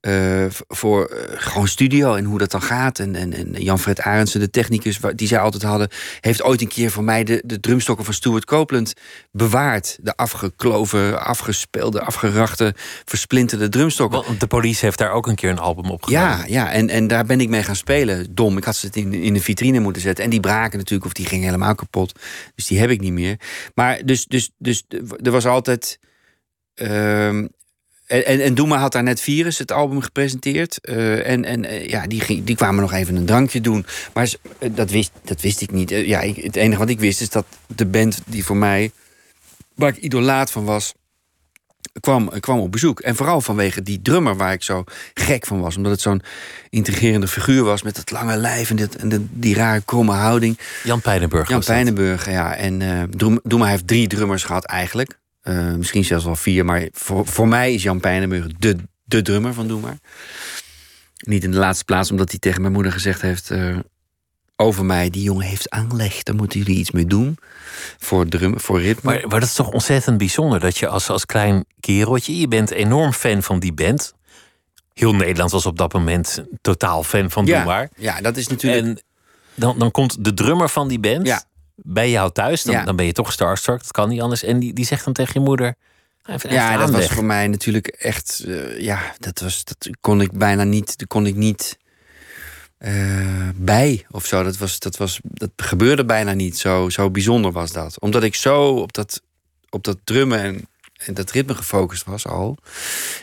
Uh, 0.00 0.44
voor 0.68 1.10
uh, 1.12 1.18
gewoon 1.28 1.68
studio 1.68 2.14
en 2.14 2.24
hoe 2.24 2.38
dat 2.38 2.50
dan 2.50 2.62
gaat. 2.62 2.98
En, 2.98 3.14
en, 3.14 3.32
en 3.32 3.52
Jan-Fred 3.52 4.00
Arendsen, 4.00 4.40
de 4.40 4.50
technicus 4.50 4.98
die 5.14 5.28
zij 5.28 5.38
altijd 5.38 5.62
hadden... 5.62 5.88
heeft 6.20 6.42
ooit 6.42 6.60
een 6.60 6.68
keer 6.68 6.90
voor 6.90 7.04
mij 7.04 7.24
de, 7.24 7.42
de 7.44 7.60
drumstokken 7.60 8.04
van 8.04 8.14
Stuart 8.14 8.44
Copeland 8.44 8.92
bewaard. 9.32 9.98
De 10.00 10.16
afgekloven, 10.16 11.24
afgespeelde, 11.24 12.00
afgerachte, 12.00 12.74
versplinterde 13.04 13.68
drumstokken. 13.68 14.24
Want 14.24 14.40
de 14.40 14.46
police 14.46 14.84
heeft 14.84 14.98
daar 14.98 15.12
ook 15.12 15.26
een 15.26 15.34
keer 15.34 15.50
een 15.50 15.58
album 15.58 15.90
op 15.90 16.02
gedaan. 16.04 16.38
Ja, 16.38 16.44
ja 16.46 16.72
en, 16.72 16.88
en 16.88 17.06
daar 17.06 17.26
ben 17.26 17.40
ik 17.40 17.48
mee 17.48 17.62
gaan 17.62 17.76
spelen. 17.76 18.34
Dom, 18.34 18.56
ik 18.56 18.64
had 18.64 18.76
ze 18.76 18.88
in, 18.92 19.12
in 19.12 19.34
de 19.34 19.40
vitrine 19.40 19.80
moeten 19.80 20.02
zetten. 20.02 20.24
En 20.24 20.30
die 20.30 20.40
braken 20.40 20.78
natuurlijk, 20.78 21.06
of 21.06 21.12
die 21.12 21.26
gingen 21.26 21.44
helemaal 21.44 21.74
kapot. 21.74 22.18
Dus 22.54 22.66
die 22.66 22.78
heb 22.78 22.90
ik 22.90 23.00
niet 23.00 23.12
meer. 23.12 23.40
Maar 23.74 24.00
dus, 24.04 24.26
dus, 24.26 24.50
dus 24.58 24.84
er 25.22 25.30
was 25.30 25.46
altijd... 25.46 25.98
Uh, 26.82 27.44
en, 28.08 28.26
en, 28.26 28.40
en 28.40 28.54
Doema 28.54 28.78
had 28.78 28.92
daar 28.92 29.02
net 29.02 29.20
Virus, 29.20 29.58
het 29.58 29.72
album, 29.72 30.00
gepresenteerd. 30.00 30.78
Uh, 30.82 31.28
en 31.28 31.44
en 31.44 31.64
uh, 31.64 31.88
ja, 31.88 32.06
die, 32.06 32.20
ging, 32.20 32.44
die 32.44 32.56
kwamen 32.56 32.80
nog 32.80 32.92
even 32.92 33.16
een 33.16 33.26
drankje 33.26 33.60
doen. 33.60 33.86
Maar 34.14 34.32
uh, 34.60 34.70
dat, 34.74 34.90
wist, 34.90 35.10
dat 35.24 35.40
wist 35.40 35.60
ik 35.60 35.70
niet. 35.70 35.90
ja, 35.90 36.20
ik, 36.20 36.36
het 36.36 36.56
enige 36.56 36.78
wat 36.78 36.88
ik 36.88 37.00
wist 37.00 37.20
is 37.20 37.30
dat 37.30 37.46
de 37.66 37.86
band 37.86 38.20
die 38.26 38.44
voor 38.44 38.56
mij... 38.56 38.90
waar 39.74 39.88
ik 39.88 39.96
idolaat 39.96 40.50
van 40.50 40.64
was, 40.64 40.94
kwam, 42.00 42.40
kwam 42.40 42.58
op 42.58 42.72
bezoek. 42.72 43.00
En 43.00 43.16
vooral 43.16 43.40
vanwege 43.40 43.82
die 43.82 44.02
drummer 44.02 44.36
waar 44.36 44.52
ik 44.52 44.62
zo 44.62 44.84
gek 45.14 45.46
van 45.46 45.60
was. 45.60 45.76
Omdat 45.76 45.92
het 45.92 46.00
zo'n 46.00 46.22
intrigerende 46.70 47.28
figuur 47.28 47.62
was... 47.62 47.82
met 47.82 47.96
dat 47.96 48.10
lange 48.10 48.36
lijf 48.36 48.70
en, 48.70 48.76
dit, 48.76 48.96
en 48.96 49.08
de, 49.08 49.24
die 49.30 49.54
rare 49.54 49.82
kromme 49.84 50.12
houding. 50.12 50.58
Jan 50.84 51.00
Pijnenburg 51.00 51.48
Jan 51.48 51.64
Pijnenburg, 51.64 52.30
ja. 52.30 52.56
En 52.56 52.80
uh, 52.80 53.02
Doema 53.42 53.66
heeft 53.66 53.86
drie 53.86 54.06
drummers 54.06 54.44
gehad 54.44 54.64
eigenlijk. 54.64 55.18
Uh, 55.48 55.74
misschien 55.74 56.04
zelfs 56.04 56.24
wel 56.24 56.36
vier, 56.36 56.64
maar 56.64 56.88
voor, 56.92 57.26
voor 57.26 57.48
mij 57.48 57.74
is 57.74 57.82
Jan 57.82 58.00
Pijnenburg 58.00 58.46
de, 58.58 58.76
de 59.04 59.22
drummer 59.22 59.54
van 59.54 59.68
Doe 59.68 59.80
Maar. 59.80 59.98
Niet 61.16 61.44
in 61.44 61.50
de 61.50 61.58
laatste 61.58 61.84
plaats, 61.84 62.10
omdat 62.10 62.30
hij 62.30 62.38
tegen 62.38 62.60
mijn 62.60 62.72
moeder 62.72 62.92
gezegd 62.92 63.20
heeft 63.20 63.50
uh, 63.50 63.78
over 64.56 64.84
mij: 64.84 65.10
die 65.10 65.22
jongen 65.22 65.46
heeft 65.46 65.70
aanleg, 65.70 66.22
daar 66.22 66.34
moeten 66.34 66.58
jullie 66.58 66.76
iets 66.76 66.90
mee 66.90 67.06
doen. 67.06 67.38
Voor, 67.98 68.28
drum, 68.28 68.60
voor 68.60 68.80
ritme. 68.80 69.12
Maar, 69.12 69.28
maar 69.28 69.40
dat 69.40 69.48
is 69.48 69.54
toch 69.54 69.70
ontzettend 69.70 70.18
bijzonder 70.18 70.60
dat 70.60 70.78
je 70.78 70.88
als, 70.88 71.08
als 71.08 71.26
klein 71.26 71.64
kereltje, 71.80 72.38
je 72.38 72.48
bent 72.48 72.70
enorm 72.70 73.12
fan 73.12 73.42
van 73.42 73.58
die 73.58 73.72
band. 73.72 74.14
Heel 74.92 75.14
Nederland 75.14 75.50
was 75.50 75.66
op 75.66 75.78
dat 75.78 75.92
moment 75.92 76.44
totaal 76.60 77.02
fan 77.02 77.30
van 77.30 77.46
ja, 77.46 77.56
Doe 77.56 77.66
Maar. 77.66 77.88
Ja, 77.96 78.20
dat 78.20 78.36
is 78.36 78.46
natuurlijk. 78.46 78.86
En 78.86 79.02
dan, 79.54 79.78
dan 79.78 79.90
komt 79.90 80.24
de 80.24 80.34
drummer 80.34 80.68
van 80.68 80.88
die 80.88 81.00
band. 81.00 81.26
Ja 81.26 81.42
bij 81.82 82.10
jou 82.10 82.32
thuis, 82.32 82.62
dan, 82.62 82.84
dan 82.84 82.96
ben 82.96 83.06
je 83.06 83.12
toch 83.12 83.32
starstruck. 83.32 83.78
Dat 83.78 83.92
kan 83.92 84.08
niet 84.08 84.20
anders. 84.20 84.42
En 84.42 84.58
die, 84.58 84.72
die 84.72 84.84
zegt 84.84 85.04
dan 85.04 85.12
tegen 85.12 85.40
je 85.40 85.46
moeder. 85.46 85.74
Ja, 86.48 86.76
dat 86.76 86.90
was 86.90 87.06
voor 87.06 87.24
mij 87.24 87.46
natuurlijk 87.46 87.86
echt. 87.86 88.42
Uh, 88.46 88.80
ja, 88.80 89.14
dat 89.18 89.40
was. 89.40 89.64
Dat 89.64 89.88
kon 90.00 90.20
ik 90.20 90.32
bijna 90.32 90.64
niet. 90.64 90.98
Dat 90.98 91.08
kon 91.08 91.26
ik 91.26 91.34
niet. 91.34 91.78
Uh, 92.78 93.48
bij 93.54 94.06
of 94.10 94.26
zo. 94.26 94.42
Dat, 94.42 94.56
was, 94.56 94.78
dat, 94.78 94.96
was, 94.96 95.20
dat 95.22 95.50
gebeurde 95.56 96.04
bijna 96.04 96.32
niet. 96.32 96.58
Zo, 96.58 96.88
zo 96.88 97.10
bijzonder 97.10 97.52
was 97.52 97.72
dat. 97.72 98.00
Omdat 98.00 98.22
ik 98.22 98.34
zo 98.34 98.68
op 98.68 98.92
dat, 98.92 99.22
op 99.70 99.84
dat 99.84 99.98
drummen 100.04 100.40
en, 100.40 100.68
en 101.06 101.14
dat 101.14 101.30
ritme 101.30 101.54
gefocust 101.54 102.04
was 102.04 102.26
al. 102.26 102.56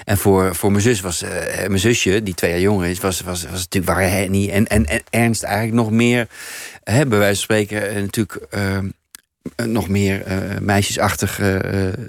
En 0.03 0.17
voor, 0.17 0.55
voor 0.55 0.71
mijn 0.71 0.83
zus 0.83 1.01
was. 1.01 1.23
Uh, 1.23 1.29
mijn 1.67 1.79
zusje, 1.79 2.23
die 2.23 2.33
twee 2.33 2.51
jaar 2.51 2.59
jonger 2.59 2.89
is, 2.89 2.99
was, 2.99 3.21
was, 3.21 3.43
was 3.43 3.59
natuurlijk 3.59 3.93
waar 3.93 4.09
Henny 4.09 4.49
en, 4.49 4.67
en, 4.67 4.85
en 4.85 5.01
Ernst 5.09 5.43
eigenlijk 5.43 5.75
nog 5.75 5.91
meer 5.91 6.27
hè, 6.83 7.05
bij 7.05 7.17
wijze 7.17 7.35
van 7.35 7.43
spreken 7.43 7.95
uh, 7.95 8.01
natuurlijk 8.01 8.47
uh, 8.51 8.77
nog 9.65 9.87
meer 9.87 10.27
uh, 10.27 10.59
meisjesachtig 10.59 11.39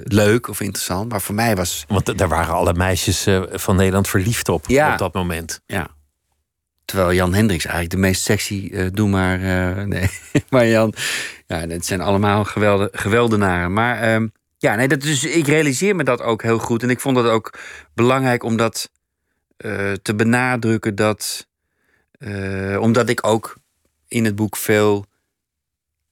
leuk 0.05 0.49
of 0.49 0.61
interessant. 0.61 1.09
Maar 1.09 1.21
voor 1.21 1.35
mij 1.35 1.57
was. 1.57 1.85
Want 1.89 2.19
daar 2.19 2.29
waren 2.29 2.55
alle 2.55 2.75
meisjes 2.75 3.27
van 3.53 3.77
Nederland 3.77 4.09
verliefd 4.09 4.49
op 4.49 4.65
ja. 4.67 4.93
op 4.93 4.99
dat 4.99 5.15
moment. 5.15 5.61
Ja. 5.67 5.89
Terwijl 6.85 7.13
Jan 7.13 7.35
Hendricks 7.35 7.65
eigenlijk 7.65 7.95
de 7.95 8.01
meest 8.01 8.23
sexy, 8.23 8.91
doe 8.93 9.09
maar. 9.09 9.39
nee, 9.89 10.11
maar 10.49 10.67
Jan, 10.67 10.95
ja, 11.47 11.59
het 11.59 11.87
zijn 11.87 12.01
allemaal 12.01 12.45
gewelde, 12.45 12.89
geweldenaren. 12.93 13.73
Maar 13.73 14.01
ehm, 14.01 14.27
ja, 14.57 14.75
nee, 14.75 14.89
dat, 14.89 15.01
dus 15.01 15.25
ik 15.25 15.47
realiseer 15.47 15.97
me 15.97 16.05
dat 16.05 16.23
ook 16.23 16.43
heel 16.43 16.59
goed. 16.59 16.83
En 16.83 16.91
ik 16.91 17.01
vond 17.01 17.17
het 17.17 17.27
ook 17.27 17.59
belangrijk 17.95 18.43
om 18.43 18.57
dat 18.57 18.91
te 20.03 20.15
benadrukken. 20.17 20.95
Dat, 20.95 21.49
omdat 22.79 23.09
ik 23.09 23.27
ook 23.27 23.57
in 24.09 24.25
het 24.25 24.37
boek 24.37 24.57
veel. 24.57 25.05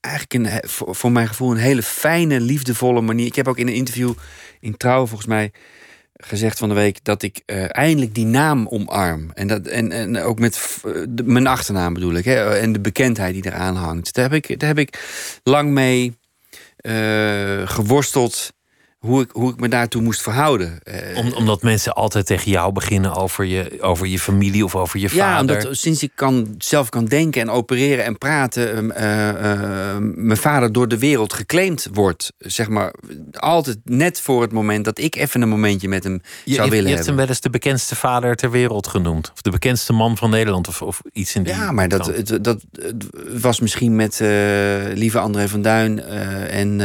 Eigenlijk 0.01 0.35
een, 0.35 0.69
voor, 0.95 1.13
mijn 1.13 1.29
gevoel 1.29 1.51
een 1.51 1.57
hele 1.57 1.83
fijne, 1.83 2.41
liefdevolle 2.41 3.01
manier. 3.01 3.27
Ik 3.27 3.35
heb 3.35 3.49
ook 3.49 3.59
in 3.59 3.69
een 3.69 3.75
interview 3.75 4.13
in 4.61 4.77
Trouw 4.77 5.07
volgens 5.07 5.29
mij 5.29 5.53
gezegd 6.17 6.59
van 6.59 6.69
de 6.69 6.75
week 6.75 7.05
dat 7.05 7.23
ik 7.23 7.43
uh, 7.47 7.77
eindelijk 7.77 8.15
die 8.15 8.27
naam 8.27 8.69
omarm. 8.69 9.31
En, 9.35 9.47
dat, 9.47 9.67
en, 9.67 9.93
en 9.93 10.23
ook 10.23 10.39
met 10.39 10.83
mijn 11.25 11.47
achternaam 11.47 11.95
bedoel 11.95 12.15
ik. 12.15 12.25
Hè, 12.25 12.59
en 12.59 12.73
de 12.73 12.81
bekendheid 12.81 13.35
die 13.35 13.47
eraan 13.47 13.77
hangt. 13.77 14.15
Daar 14.15 14.31
heb 14.31 14.45
ik, 14.45 14.59
daar 14.59 14.69
heb 14.69 14.79
ik 14.79 15.03
lang 15.43 15.71
mee 15.71 16.17
geworsteld 17.67 18.53
hoe 19.05 19.23
ik, 19.23 19.31
hoe 19.33 19.51
ik 19.51 19.61
me 19.61 19.69
daartoe 19.69 20.03
moest 20.03 20.23
verhouden. 20.23 20.79
Eh, 20.83 21.19
Om, 21.19 21.33
omdat 21.33 21.63
mensen 21.63 21.93
altijd 21.93 22.27
tegen 22.27 22.51
jou 22.51 22.73
beginnen 22.73 23.15
over 23.15 23.45
je, 23.45 23.77
over 23.81 24.07
je 24.07 24.19
familie 24.19 24.65
of 24.65 24.75
over 24.75 25.01
je 25.01 25.09
vader. 25.09 25.25
Ja, 25.27 25.41
omdat 25.41 25.77
sinds 25.77 26.03
ik 26.03 26.11
kan, 26.15 26.55
zelf 26.59 26.89
kan 26.89 27.05
denken 27.05 27.41
en 27.41 27.51
opereren 27.51 28.05
en 28.05 28.19
praten... 28.19 28.85
Uh, 28.85 29.29
uh, 29.29 29.97
mijn 30.01 30.37
vader 30.37 30.73
door 30.73 30.89
de 30.89 30.99
wereld 30.99 31.33
geclaimd 31.33 31.89
wordt. 31.93 32.33
Zeg 32.39 32.69
maar, 32.69 32.95
altijd 33.33 33.79
net 33.85 34.21
voor 34.21 34.43
het 34.43 34.53
moment 34.53 34.85
dat 34.85 34.99
ik 34.99 35.17
even 35.17 35.43
een 35.43 35.49
momentje 35.49 35.89
met 35.89 36.05
hem 36.05 36.21
je, 36.45 36.55
zou 36.55 36.65
je, 36.65 36.71
willen 36.71 36.89
je 36.89 36.95
hebt 36.95 37.07
hem 37.07 37.17
wel 37.17 37.29
eens 37.29 37.41
de 37.41 37.51
bekendste 37.51 37.97
vader 37.97 38.37
ter 38.37 38.51
wereld 38.51 38.87
genoemd. 38.87 39.31
Of 39.33 39.41
de 39.41 39.51
bekendste 39.51 39.93
man 39.93 40.17
van 40.17 40.31
Nederland 40.31 40.69
of, 40.69 40.83
of 40.83 41.03
iets 41.13 41.35
in 41.35 41.43
die 41.43 41.55
Ja, 41.55 41.73
maar 41.73 41.89
dat, 41.89 42.07
het, 42.07 42.45
dat 42.45 42.61
was 43.33 43.61
misschien 43.61 43.97
met 43.97 44.21
lieve 44.95 45.19
André 45.19 45.49
van 45.49 45.63
Duin 45.63 46.03
en... 46.49 46.81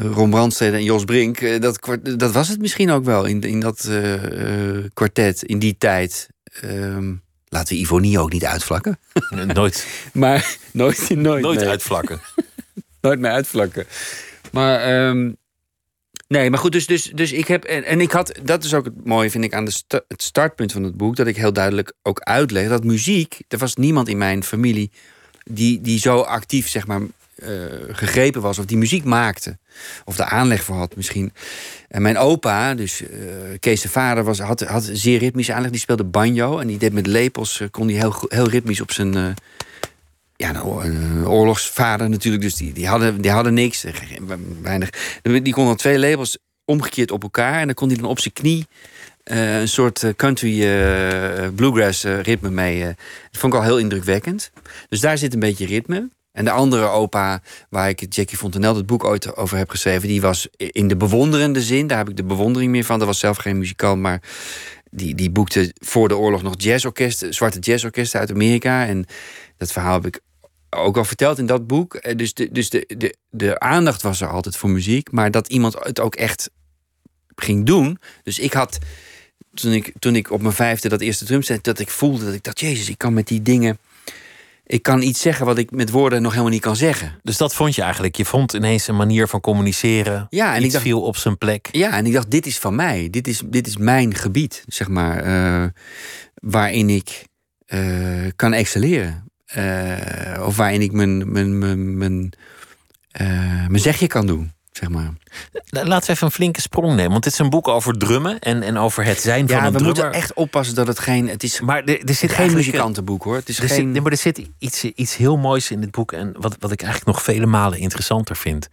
Ron 0.00 0.30
Brandstede 0.30 0.76
en 0.76 0.84
Jos 0.84 1.04
Brink. 1.04 1.40
eh, 1.40 1.60
Dat, 1.60 1.98
dat 2.02 2.32
was 2.32 2.48
het 2.48 2.60
misschien 2.60 2.90
ook 2.90 3.04
wel 3.04 3.24
in, 3.24 3.40
in 3.40 3.60
dat 3.60 3.84
eh, 3.84 4.76
eh, 4.78 4.84
kwartet, 4.94 5.42
in 5.42 5.58
die 5.58 5.76
tijd. 5.78 6.28
Ehm, 6.60 7.14
laten 7.48 7.74
we 7.74 7.80
Ivonie 7.80 8.18
ook 8.18 8.32
niet 8.32 8.44
uitvlakken. 8.44 8.98
Nooit, 9.46 9.86
Maar 10.12 10.56
nooit, 10.72 11.10
nooit, 11.14 11.42
nooit 11.42 11.62
uitvlakken. 11.62 12.20
nooit 13.00 13.18
meer 13.20 13.30
uitvlakken. 13.30 13.86
Maar 14.52 14.80
ehm, 14.80 15.32
nee, 16.28 16.50
maar 16.50 16.58
goed, 16.58 16.72
dus, 16.72 16.86
dus, 16.86 17.10
dus 17.14 17.32
ik 17.32 17.48
heb. 17.48 17.64
En, 17.64 17.84
en 17.84 18.00
ik 18.00 18.10
had, 18.12 18.38
dat 18.42 18.64
is 18.64 18.74
ook 18.74 18.84
het 18.84 19.04
mooie, 19.06 19.30
vind 19.30 19.44
ik, 19.44 19.54
aan 19.54 19.64
de 19.64 19.70
sta- 19.70 20.04
het 20.08 20.22
startpunt 20.22 20.72
van 20.72 20.82
het 20.82 20.96
boek. 20.96 21.16
Dat 21.16 21.26
ik 21.26 21.36
heel 21.36 21.52
duidelijk 21.52 21.92
ook 22.02 22.20
uitleg 22.20 22.68
dat 22.68 22.84
muziek. 22.84 23.38
Er 23.48 23.58
was 23.58 23.74
niemand 23.76 24.08
in 24.08 24.18
mijn 24.18 24.44
familie 24.44 24.90
die, 25.44 25.80
die 25.80 25.98
zo 25.98 26.20
actief, 26.20 26.68
zeg 26.68 26.86
maar. 26.86 27.00
Eh, 27.38 27.50
gegrepen 27.88 28.40
was 28.40 28.58
of 28.58 28.64
die 28.64 28.76
muziek 28.76 29.04
maakte. 29.04 29.58
Of 30.04 30.16
de 30.16 30.24
aanleg 30.24 30.62
voor 30.62 30.76
had 30.76 30.96
misschien. 30.96 31.32
En 31.88 32.02
mijn 32.02 32.18
opa, 32.18 32.74
dus 32.74 33.02
eh, 33.02 33.08
Kees 33.60 33.80
de 33.80 33.88
vader, 33.88 34.24
was, 34.24 34.38
had, 34.38 34.60
had 34.60 34.88
zeer 34.92 35.18
ritmische 35.18 35.52
aanleg. 35.52 35.70
Die 35.70 35.80
speelde 35.80 36.04
banjo 36.04 36.58
en 36.58 36.66
die 36.66 36.78
deed 36.78 36.92
met 36.92 37.06
lepels, 37.06 37.60
eh, 37.60 37.68
kon 37.70 37.86
die 37.86 37.96
heel, 37.96 38.14
heel 38.28 38.48
ritmisch 38.48 38.80
op 38.80 38.92
zijn... 38.92 39.36
ja, 40.36 40.62
oor- 40.62 40.84
een 40.84 41.26
oorlogsvader 41.26 42.08
natuurlijk, 42.08 42.42
dus 42.42 42.54
die, 42.54 42.72
die, 42.72 42.86
hadden, 42.86 43.20
die 43.20 43.30
hadden 43.30 43.54
niks. 43.54 43.84
Weinig. 44.62 44.90
Die 45.22 45.52
kon 45.52 45.66
dan 45.66 45.76
twee 45.76 45.98
labels 45.98 46.38
omgekeerd 46.64 47.10
op 47.10 47.22
elkaar. 47.22 47.60
En 47.60 47.66
dan 47.66 47.74
kon 47.74 47.88
hij 47.88 47.96
dan 47.96 48.06
op 48.06 48.20
zijn 48.20 48.34
knie 48.34 48.66
een 49.24 49.68
soort 49.68 50.04
country 50.16 50.58
bluegrass 51.54 52.04
ritme 52.04 52.50
mee. 52.50 52.84
dat 52.84 52.96
vond 53.40 53.52
ik 53.52 53.58
al 53.58 53.64
heel 53.64 53.78
indrukwekkend. 53.78 54.50
Dus 54.88 55.00
daar 55.00 55.18
zit 55.18 55.34
een 55.34 55.40
beetje 55.40 55.66
ritme. 55.66 56.08
En 56.38 56.44
de 56.44 56.50
andere 56.50 56.86
opa, 56.86 57.42
waar 57.70 57.88
ik 57.88 58.14
Jackie 58.14 58.36
Fontenelle 58.36 58.76
het 58.76 58.86
boek 58.86 59.04
ooit 59.04 59.36
over 59.36 59.56
heb 59.56 59.70
geschreven, 59.70 60.08
die 60.08 60.20
was 60.20 60.48
in 60.56 60.88
de 60.88 60.96
bewonderende 60.96 61.62
zin. 61.62 61.86
Daar 61.86 61.98
heb 61.98 62.08
ik 62.08 62.16
de 62.16 62.24
bewondering 62.24 62.70
meer 62.70 62.84
van. 62.84 62.98
Dat 62.98 63.06
was 63.06 63.18
zelf 63.18 63.36
geen 63.36 63.58
muzikant, 63.58 64.00
maar 64.00 64.22
die, 64.90 65.14
die 65.14 65.30
boekte 65.30 65.74
voor 65.78 66.08
de 66.08 66.16
oorlog 66.16 66.42
nog 66.42 66.54
jazzorkesten, 66.56 67.34
zwarte 67.34 67.58
jazzorkesten 67.58 68.20
uit 68.20 68.30
Amerika. 68.30 68.86
En 68.86 69.06
dat 69.56 69.72
verhaal 69.72 69.92
heb 69.92 70.06
ik 70.06 70.20
ook 70.70 70.96
al 70.96 71.04
verteld 71.04 71.38
in 71.38 71.46
dat 71.46 71.66
boek. 71.66 71.94
Eh, 71.94 72.16
dus 72.16 72.34
de, 72.34 72.52
dus 72.52 72.70
de, 72.70 72.94
de, 72.98 73.16
de 73.30 73.60
aandacht 73.60 74.02
was 74.02 74.20
er 74.20 74.28
altijd 74.28 74.56
voor 74.56 74.70
muziek. 74.70 75.12
Maar 75.12 75.30
dat 75.30 75.48
iemand 75.48 75.76
het 75.78 76.00
ook 76.00 76.14
echt 76.14 76.50
ging 77.34 77.66
doen. 77.66 77.98
Dus 78.22 78.38
ik 78.38 78.52
had, 78.52 78.78
toen 79.54 79.72
ik, 79.72 79.92
toen 79.98 80.16
ik 80.16 80.30
op 80.30 80.42
mijn 80.42 80.54
vijfde 80.54 80.88
dat 80.88 81.00
eerste 81.00 81.24
drumset... 81.24 81.64
dat 81.64 81.78
ik 81.78 81.90
voelde 81.90 82.24
dat 82.24 82.34
ik 82.34 82.42
dacht, 82.42 82.60
jezus, 82.60 82.88
ik 82.88 82.98
kan 82.98 83.12
met 83.12 83.26
die 83.26 83.42
dingen... 83.42 83.78
Ik 84.68 84.82
kan 84.82 85.02
iets 85.02 85.20
zeggen 85.20 85.46
wat 85.46 85.58
ik 85.58 85.70
met 85.70 85.90
woorden 85.90 86.22
nog 86.22 86.30
helemaal 86.30 86.52
niet 86.52 86.60
kan 86.60 86.76
zeggen. 86.76 87.18
Dus 87.22 87.36
dat 87.36 87.54
vond 87.54 87.74
je 87.74 87.82
eigenlijk. 87.82 88.16
Je 88.16 88.24
vond 88.24 88.52
ineens 88.52 88.88
een 88.88 88.96
manier 88.96 89.28
van 89.28 89.40
communiceren. 89.40 90.26
Ja, 90.30 90.50
en 90.50 90.56
Iets 90.56 90.66
ik 90.66 90.72
dacht, 90.72 90.84
viel 90.84 91.02
op 91.02 91.16
zijn 91.16 91.38
plek. 91.38 91.68
Ja, 91.72 91.92
en 91.92 92.06
ik 92.06 92.12
dacht, 92.12 92.30
dit 92.30 92.46
is 92.46 92.58
van 92.58 92.74
mij. 92.74 93.08
Dit 93.10 93.28
is, 93.28 93.42
dit 93.46 93.66
is 93.66 93.76
mijn 93.76 94.14
gebied, 94.14 94.64
zeg 94.66 94.88
maar. 94.88 95.22
eh, 95.22 95.68
waarin 96.34 96.90
ik 96.90 97.24
eh, 97.66 97.80
kan 98.36 98.52
excelleren. 98.52 99.24
Eh, 99.46 100.42
of 100.46 100.56
waarin 100.56 100.80
ik 100.82 100.92
mijn, 100.92 101.32
mijn, 101.32 101.58
mijn, 101.58 101.98
mijn, 101.98 102.32
mijn 103.68 103.78
zegje 103.80 104.06
kan 104.06 104.26
doen, 104.26 104.52
zeg 104.78 104.88
maar. 104.88 105.12
Laten 105.70 106.06
we 106.06 106.12
even 106.12 106.26
een 106.26 106.32
flinke 106.32 106.60
sprong 106.60 106.94
nemen. 106.94 107.10
Want 107.10 107.24
dit 107.24 107.32
is 107.32 107.38
een 107.38 107.50
boek 107.50 107.68
over 107.68 107.98
drummen 107.98 108.38
en, 108.38 108.62
en 108.62 108.76
over 108.78 109.04
het 109.04 109.20
zijn 109.20 109.48
van 109.48 109.56
Ja, 109.56 109.66
een 109.66 109.72
we 109.72 109.78
drummer. 109.78 110.02
moeten 110.02 110.20
echt 110.20 110.32
oppassen 110.34 110.74
dat 110.74 110.86
het 110.86 110.98
geen... 110.98 111.28
Het 111.28 111.42
is 111.42 111.60
Maar 111.60 111.84
er, 111.84 112.04
er 112.04 112.14
zit 112.14 112.32
geen 112.32 112.52
muzikantenboek, 112.52 113.22
hoor. 113.24 113.34
Het 113.34 113.48
is 113.48 113.58
Er 113.58 113.68
zit, 113.68 113.76
geen... 113.76 113.90
nee, 113.90 114.00
maar 114.00 114.12
er 114.12 114.18
zit 114.18 114.48
iets, 114.58 114.84
iets 114.84 115.16
heel 115.16 115.36
moois 115.36 115.70
in 115.70 115.80
dit 115.80 115.90
boek. 115.90 116.12
En 116.12 116.34
wat, 116.38 116.56
wat 116.58 116.72
ik 116.72 116.82
eigenlijk 116.82 117.12
nog 117.16 117.22
vele 117.24 117.46
malen 117.46 117.78
interessanter 117.78 118.36
vind. 118.36 118.68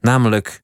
Namelijk 0.00 0.62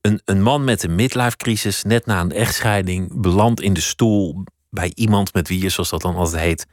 een, 0.00 0.20
een 0.24 0.42
man 0.42 0.64
met 0.64 0.82
een 0.82 0.94
midlife 0.94 1.36
crisis, 1.36 1.82
net 1.82 2.06
na 2.06 2.20
een 2.20 2.32
echtscheiding, 2.32 3.20
belandt 3.20 3.60
in 3.60 3.72
de 3.72 3.80
stoel 3.80 4.44
bij 4.70 4.92
iemand 4.94 5.32
met 5.34 5.48
wie 5.48 5.60
je, 5.62 5.68
zoals 5.68 5.90
dat 5.90 6.02
dan 6.02 6.16
altijd 6.16 6.42
heet, 6.42 6.66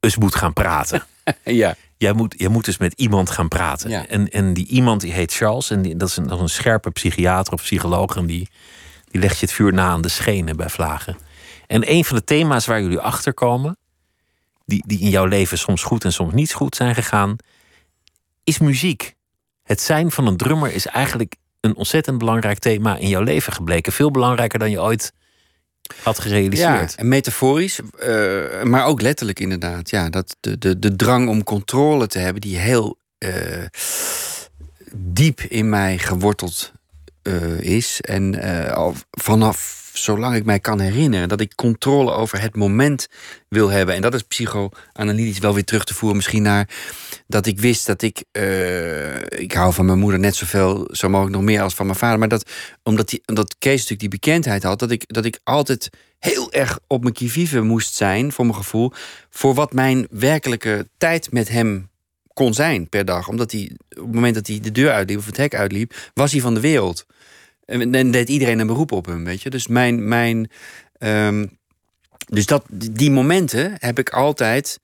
eens 0.00 0.16
moet 0.16 0.34
gaan 0.34 0.52
praten. 0.52 1.02
Ja. 1.44 1.74
Jij 1.96 2.12
moet, 2.12 2.34
jij 2.38 2.48
moet 2.48 2.64
dus 2.64 2.78
met 2.78 2.92
iemand 2.92 3.30
gaan 3.30 3.48
praten. 3.48 3.90
Ja. 3.90 4.06
En, 4.06 4.28
en 4.28 4.54
die 4.54 4.66
iemand 4.66 5.00
die 5.00 5.12
heet 5.12 5.32
Charles. 5.32 5.70
En 5.70 5.82
die, 5.82 5.96
dat, 5.96 6.08
is 6.08 6.16
een, 6.16 6.26
dat 6.26 6.36
is 6.36 6.42
een 6.42 6.48
scherpe 6.48 6.90
psychiater 6.90 7.52
of 7.52 7.62
psycholoog. 7.62 8.16
En 8.16 8.26
die, 8.26 8.48
die 9.10 9.20
legt 9.20 9.38
je 9.38 9.46
het 9.46 9.54
vuur 9.54 9.72
na 9.72 9.88
aan 9.88 10.02
de 10.02 10.08
schenen 10.08 10.56
bij 10.56 10.68
vlagen. 10.68 11.16
En 11.66 11.90
een 11.90 12.04
van 12.04 12.16
de 12.16 12.24
thema's 12.24 12.66
waar 12.66 12.82
jullie 12.82 13.00
achter 13.00 13.34
komen. 13.34 13.76
Die, 14.64 14.82
die 14.86 15.00
in 15.00 15.08
jouw 15.08 15.24
leven 15.24 15.58
soms 15.58 15.82
goed 15.82 16.04
en 16.04 16.12
soms 16.12 16.34
niet 16.34 16.52
goed 16.52 16.76
zijn 16.76 16.94
gegaan. 16.94 17.36
Is 18.44 18.58
muziek. 18.58 19.14
Het 19.62 19.80
zijn 19.80 20.10
van 20.10 20.26
een 20.26 20.36
drummer 20.36 20.72
is 20.72 20.86
eigenlijk 20.86 21.36
een 21.60 21.76
ontzettend 21.76 22.18
belangrijk 22.18 22.58
thema 22.58 22.96
in 22.96 23.08
jouw 23.08 23.22
leven 23.22 23.52
gebleken. 23.52 23.92
Veel 23.92 24.10
belangrijker 24.10 24.58
dan 24.58 24.70
je 24.70 24.80
ooit 24.80 25.12
had 26.02 26.16
Ja, 26.16 26.22
gerealiseerd. 26.22 26.94
en 26.94 27.08
metaforisch, 27.08 27.80
eh, 27.98 28.62
maar 28.62 28.84
ook 28.86 29.00
letterlijk 29.00 29.40
inderdaad. 29.40 29.90
Ja, 29.90 30.10
dat 30.10 30.36
de, 30.40 30.58
de, 30.58 30.78
de 30.78 30.96
drang 30.96 31.28
om 31.28 31.44
controle 31.44 32.06
te 32.06 32.18
hebben, 32.18 32.40
die 32.40 32.56
heel 32.58 32.98
eh, 33.18 33.30
diep 34.94 35.40
in 35.40 35.68
mij 35.68 35.98
geworteld 35.98 36.72
eh, 37.22 37.60
is. 37.60 38.00
En 38.00 38.42
al 38.74 38.94
vanaf 39.10 39.85
zolang 39.98 40.36
ik 40.36 40.44
mij 40.44 40.60
kan 40.60 40.80
herinneren, 40.80 41.28
dat 41.28 41.40
ik 41.40 41.54
controle 41.54 42.12
over 42.12 42.40
het 42.40 42.56
moment 42.56 43.08
wil 43.48 43.68
hebben. 43.68 43.94
En 43.94 44.02
dat 44.02 44.14
is 44.14 44.22
psychoanalytisch 44.22 45.38
wel 45.38 45.54
weer 45.54 45.64
terug 45.64 45.84
te 45.84 45.94
voeren, 45.94 46.16
misschien 46.16 46.42
naar 46.42 46.68
dat 47.26 47.46
ik 47.46 47.60
wist 47.60 47.86
dat 47.86 48.02
ik. 48.02 48.24
eh, 48.32 49.20
ik 49.20 49.52
hou 49.52 49.72
van 49.72 49.86
mijn 49.86 49.98
moeder 49.98 50.20
net 50.20 50.36
zoveel, 50.36 50.88
zo 50.92 51.08
mogelijk 51.08 51.36
nog 51.36 51.44
meer 51.44 51.62
als 51.62 51.74
van 51.74 51.86
mijn 51.86 51.98
vader. 51.98 52.18
Maar 52.18 52.28
dat 52.28 52.50
omdat, 52.82 53.08
die, 53.08 53.22
omdat 53.26 53.56
Kees 53.58 53.72
natuurlijk 53.72 54.00
die 54.00 54.08
bekendheid 54.08 54.62
had, 54.62 54.78
dat 54.78 54.90
ik, 54.90 55.04
dat 55.06 55.24
ik 55.24 55.40
altijd 55.44 55.90
heel 56.18 56.52
erg 56.52 56.78
op 56.86 57.02
mijn 57.02 57.14
kivive 57.14 57.60
moest 57.60 57.94
zijn, 57.94 58.32
voor 58.32 58.44
mijn 58.44 58.56
gevoel, 58.56 58.92
voor 59.30 59.54
wat 59.54 59.72
mijn 59.72 60.06
werkelijke 60.10 60.88
tijd 60.98 61.32
met 61.32 61.48
hem 61.48 61.88
kon 62.32 62.54
zijn 62.54 62.88
per 62.88 63.04
dag. 63.04 63.28
Omdat 63.28 63.52
hij, 63.52 63.70
op 63.88 64.04
het 64.04 64.14
moment 64.14 64.34
dat 64.34 64.46
hij 64.46 64.60
de 64.60 64.72
deur 64.72 64.92
uitliep 64.92 65.18
of 65.18 65.26
het 65.26 65.36
hek 65.36 65.54
uitliep, 65.54 65.94
was 66.14 66.32
hij 66.32 66.40
van 66.40 66.54
de 66.54 66.60
wereld. 66.60 67.06
En 67.66 67.90
dan 67.90 68.10
deed 68.10 68.28
iedereen 68.28 68.58
een 68.58 68.66
beroep 68.66 68.92
op 68.92 69.06
hem, 69.06 69.24
weet 69.24 69.42
je. 69.42 69.50
Dus 69.50 69.66
mijn. 69.66 70.08
mijn 70.08 70.50
ehm, 70.98 71.46
dus 72.28 72.46
dat, 72.46 72.64
die 72.70 73.10
momenten 73.10 73.74
heb 73.78 73.98
ik 73.98 74.10
altijd 74.10 74.78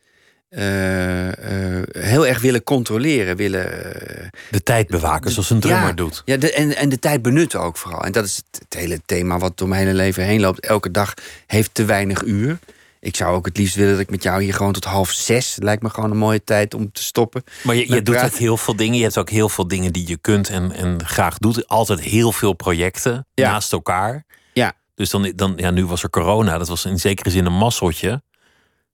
eh, 0.53 1.79
eh, 1.79 1.85
heel 1.93 2.27
erg 2.27 2.41
willen 2.41 2.63
controleren. 2.63 3.37
Willen, 3.37 3.95
eh, 3.95 4.27
De 4.51 4.63
tijd 4.63 4.89
bewaken, 4.89 5.31
zoals 5.31 5.51
een 5.51 5.61
drummer 5.61 5.89
ja, 5.89 5.93
doet. 5.93 6.23
Ja, 6.25 6.37
de, 6.37 6.53
en, 6.53 6.77
en 6.77 6.89
de 6.89 6.99
tijd 6.99 7.23
benutten 7.23 7.61
ook 7.61 7.77
vooral. 7.77 8.05
En 8.05 8.13
dat 8.13 8.25
is 8.25 8.37
het, 8.37 8.63
het 8.69 8.81
hele 8.81 9.01
thema 9.07 9.39
wat 9.39 9.59
door 9.59 9.69
mijn 9.69 9.87
hele 9.87 9.97
leven 9.97 10.25
heen 10.25 10.41
loopt. 10.41 10.61
Elke 10.61 10.91
dag 10.91 11.15
heeft 11.47 11.75
te 11.75 11.85
weinig 11.85 12.23
uur. 12.23 12.59
Ik 13.03 13.17
zou 13.17 13.35
ook 13.35 13.47
het 13.47 13.57
liefst 13.57 13.75
willen 13.75 13.93
dat 13.93 14.01
ik 14.01 14.11
met 14.11 14.23
jou 14.23 14.43
hier 14.43 14.55
gewoon 14.55 14.73
tot 14.73 14.85
half 14.85 15.11
zes. 15.11 15.57
Lijkt 15.61 15.83
me 15.83 15.91
gewoon 15.91 16.11
een 16.11 16.17
mooie 16.17 16.45
tijd 16.45 16.75
om 16.75 16.93
te 16.93 17.03
stoppen. 17.03 17.45
Maar 17.63 17.75
je, 17.75 17.93
je 17.93 18.03
doet 18.03 18.23
ook 18.23 18.35
heel 18.35 18.57
veel 18.57 18.77
dingen. 18.77 18.97
Je 18.97 19.03
hebt 19.03 19.19
ook 19.19 19.31
heel 19.31 19.49
veel 19.49 19.69
dingen 19.69 19.93
die 19.93 20.09
je 20.09 20.17
kunt 20.17 20.49
en, 20.49 20.73
en 20.73 21.07
graag 21.07 21.39
doet. 21.39 21.69
Altijd 21.69 22.01
heel 22.01 22.33
veel 22.33 22.53
projecten 22.53 23.27
Ja. 23.35 23.51
naast 23.51 23.73
elkaar. 23.73 24.25
Ja. 24.53 24.73
Dus 24.95 25.11
dan, 25.11 25.33
dan, 25.37 25.53
ja, 25.57 25.71
nu 25.71 25.87
was 25.87 26.03
er 26.03 26.11
corona. 26.11 26.59
Dat 26.59 26.69
was 26.69 26.85
in 26.85 26.99
zekere 26.99 27.31
zin 27.31 27.47
een 27.47 27.53
masseltje. 27.57 28.23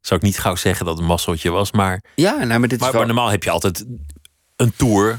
Zou 0.01 0.21
ik 0.21 0.27
niet 0.27 0.39
gauw 0.39 0.57
zeggen 0.57 0.85
dat 0.85 0.95
het 0.95 1.03
een 1.03 1.11
masseltje 1.11 1.51
was. 1.51 1.73
Maar, 1.73 2.03
Ja, 2.15 2.45
nou, 2.45 2.59
maar 2.59 2.69
dit 2.69 2.79
maar, 2.79 2.89
is 2.89 2.95
wel... 2.95 3.05
maar 3.05 3.15
normaal 3.15 3.31
heb 3.31 3.43
je 3.43 3.51
altijd 3.51 3.85
een 4.57 4.73
tour. 4.77 5.19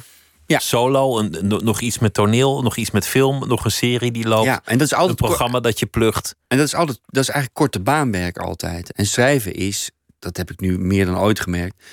Ja. 0.49 0.59
Solo, 0.59 1.19
een, 1.19 1.35
no- 1.41 1.57
nog 1.57 1.81
iets 1.81 1.99
met 1.99 2.13
toneel, 2.13 2.61
nog 2.61 2.75
iets 2.77 2.91
met 2.91 3.07
film, 3.07 3.47
nog 3.47 3.65
een 3.65 3.71
serie 3.71 4.11
die 4.11 4.27
loopt. 4.27 4.45
ja, 4.45 4.61
en 4.65 4.77
dat 4.77 4.85
is 4.87 4.91
een 4.93 4.97
altijd 4.97 5.17
kort- 5.19 5.29
programma 5.31 5.59
dat 5.59 5.79
je 5.79 5.85
plucht. 5.85 6.35
En 6.47 6.57
dat 6.57 6.65
is 6.67 6.75
altijd, 6.75 6.99
dat 7.05 7.23
is 7.23 7.29
eigenlijk 7.29 7.59
korte 7.59 7.79
baanwerk 7.79 8.37
altijd. 8.37 8.91
En 8.91 9.05
schrijven 9.05 9.53
is, 9.53 9.91
dat 10.19 10.37
heb 10.37 10.51
ik 10.51 10.59
nu 10.59 10.79
meer 10.79 11.05
dan 11.05 11.17
ooit 11.19 11.39
gemerkt, 11.39 11.83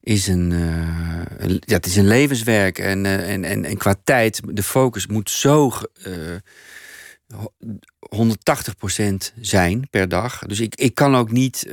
is 0.00 0.26
een, 0.26 0.52
eh, 0.52 1.46
een- 1.48 1.62
ja, 1.66 1.74
het 1.76 1.86
is 1.86 1.96
een 1.96 2.06
levenswerk. 2.06 2.78
En, 2.78 3.06
eh, 3.06 3.32
en, 3.32 3.44
en, 3.44 3.64
en 3.64 3.76
qua 3.76 3.94
tijd, 4.04 4.40
de 4.44 4.62
focus 4.62 5.06
moet 5.06 5.30
zo 5.30 5.70
ge- 5.70 5.90
eh, 6.02 7.38
ho- 7.38 7.52
180% 8.16 9.32
zijn 9.40 9.86
per 9.90 10.08
dag. 10.08 10.38
Dus 10.38 10.60
ik, 10.60 10.74
ik 10.74 10.94
kan 10.94 11.16
ook 11.16 11.30
niet 11.30 11.66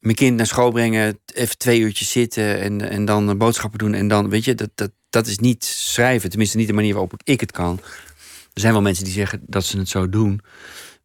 mijn 0.00 0.14
kind 0.16 0.36
naar 0.36 0.46
school 0.46 0.70
brengen, 0.70 1.18
even 1.34 1.58
twee 1.58 1.80
uurtjes 1.80 2.10
zitten 2.10 2.60
en, 2.60 2.90
en 2.90 3.04
dan 3.04 3.38
boodschappen 3.38 3.78
doen. 3.78 3.94
En 3.94 4.08
dan, 4.08 4.28
weet 4.28 4.44
je, 4.44 4.54
dat, 4.54 4.70
dat, 4.74 4.90
dat 5.10 5.26
is 5.26 5.38
niet 5.38 5.64
schrijven. 5.64 6.28
Tenminste, 6.30 6.56
niet 6.56 6.66
de 6.66 6.72
manier 6.72 6.92
waarop 6.92 7.12
ik 7.24 7.40
het 7.40 7.52
kan. 7.52 7.80
Er 8.52 8.60
zijn 8.60 8.72
wel 8.72 8.82
mensen 8.82 9.04
die 9.04 9.12
zeggen 9.12 9.40
dat 9.46 9.64
ze 9.64 9.78
het 9.78 9.88
zo 9.88 10.08
doen. 10.08 10.40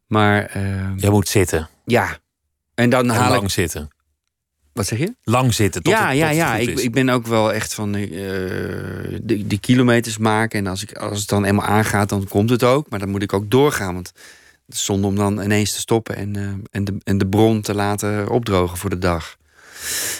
Maar 0.07 0.45
eh, 0.45 0.91
Jij 0.97 1.09
moet 1.09 1.27
zitten. 1.27 1.69
ja. 1.85 2.17
En 2.75 2.89
dan 2.89 3.09
En 3.09 3.15
haal 3.15 3.29
lang 3.31 3.43
ik. 3.43 3.49
zitten. 3.49 3.87
Wat 4.73 4.85
zeg 4.87 4.99
je? 4.99 5.15
Lang 5.23 5.53
zitten. 5.53 5.83
Tot 5.83 5.93
ja, 5.93 6.07
het, 6.07 6.17
ja, 6.17 6.29
ja. 6.29 6.55
Ik, 6.55 6.79
ik 6.79 6.91
ben 6.91 7.09
ook 7.09 7.27
wel 7.27 7.53
echt 7.53 7.73
van 7.73 7.95
eh 7.95 8.01
de, 9.21 9.43
die 9.47 9.59
kilometers 9.59 10.17
maken. 10.17 10.59
En 10.59 10.67
als, 10.67 10.83
ik, 10.83 10.97
als 10.97 11.19
het 11.19 11.29
dan 11.29 11.45
eenmaal 11.45 11.65
aangaat, 11.65 12.09
dan 12.09 12.27
komt 12.27 12.49
het 12.49 12.63
ook. 12.63 12.89
Maar 12.89 12.99
dan 12.99 13.09
moet 13.09 13.21
ik 13.21 13.33
ook 13.33 13.51
doorgaan. 13.51 13.93
Want 13.93 14.11
het 14.65 14.75
is 14.75 14.85
zonde 14.85 15.07
om 15.07 15.15
dan 15.15 15.41
ineens 15.41 15.71
te 15.73 15.79
stoppen 15.79 16.15
en, 16.15 16.35
eh, 16.35 16.43
en, 16.71 16.83
de, 16.83 16.97
en 17.03 17.17
de 17.17 17.27
bron 17.27 17.61
te 17.61 17.73
laten 17.73 18.29
opdrogen 18.29 18.77
voor 18.77 18.89
de 18.89 18.97
dag. 18.99 19.35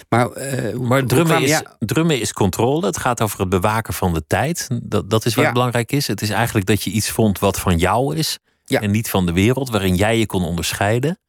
Maar, 0.10 0.31
eh, 0.31 0.75
Maar 0.79 1.05
drummen 1.05 1.41
is, 1.41 1.49
ja, 1.49 1.75
drummen 1.79 2.19
is 2.19 2.34
controle. 2.34 2.86
Het 2.86 2.97
gaat 2.97 3.21
over 3.21 3.39
het 3.39 3.49
bewaken 3.49 3.93
van 3.93 4.13
de 4.13 4.23
tijd. 4.27 4.67
Dat, 4.84 5.10
dat 5.10 5.25
is 5.25 5.36
wat 5.36 5.45
Ja. 5.45 5.51
belangrijk 5.51 5.91
is. 5.91 6.08
Het 6.08 6.21
is 6.21 6.29
eigenlijk 6.29 6.65
dat 6.65 6.84
je 6.84 6.89
iets 6.89 7.10
vond 7.10 7.39
wat 7.39 7.60
van 7.60 7.77
jou 7.77 8.15
is. 8.15 8.39
Ja. 8.65 8.81
En 8.81 8.91
niet 8.91 9.10
van 9.10 9.25
de 9.25 9.31
wereld, 9.31 9.69
waarin 9.69 9.95
jij 9.95 10.19
je 10.19 10.25
kon 10.25 10.43
onderscheiden. 10.43 11.19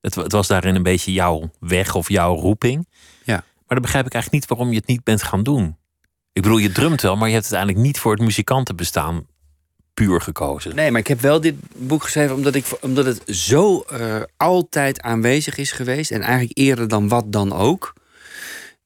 Het, 0.00 0.14
het 0.14 0.32
was 0.32 0.46
daarin 0.46 0.74
een 0.74 0.82
beetje 0.82 1.12
jouw 1.12 1.50
weg 1.60 1.94
of 1.94 2.08
jouw 2.08 2.34
roeping. 2.34 2.88
Ja. 3.24 3.34
Maar 3.34 3.44
dan 3.66 3.80
begrijp 3.82 4.06
ik 4.06 4.12
eigenlijk 4.14 4.42
niet 4.42 4.50
waarom 4.50 4.72
je 4.74 4.78
het 4.80 4.88
niet 4.88 5.04
bent 5.04 5.22
gaan 5.22 5.42
doen. 5.42 5.76
Ik 6.32 6.42
bedoel, 6.42 6.58
je 6.58 6.72
drumt 6.72 7.00
wel, 7.00 7.16
maar 7.16 7.28
je 7.28 7.34
hebt 7.34 7.46
het 7.46 7.54
eigenlijk 7.54 7.84
niet 7.86 7.98
voor 7.98 8.12
het 8.12 8.20
muzikantenbestaan 8.20 9.26
puur 9.94 10.20
gekozen. 10.20 10.74
Nee, 10.74 10.90
maar 10.90 11.00
ik 11.00 11.06
heb 11.06 11.20
wel 11.20 11.40
dit 11.40 11.54
boek 11.76 12.02
geschreven 12.02 12.34
omdat, 12.34 12.54
ik, 12.54 12.64
omdat 12.80 13.04
het 13.04 13.22
zo 13.26 13.80
eh, 13.80 14.16
altijd 14.36 15.00
aanwezig 15.00 15.56
is 15.56 15.72
geweest. 15.72 16.10
En 16.10 16.20
eigenlijk 16.20 16.58
eerder 16.58 16.88
dan 16.88 17.08
wat 17.08 17.32
dan 17.32 17.52
ook. 17.52 17.92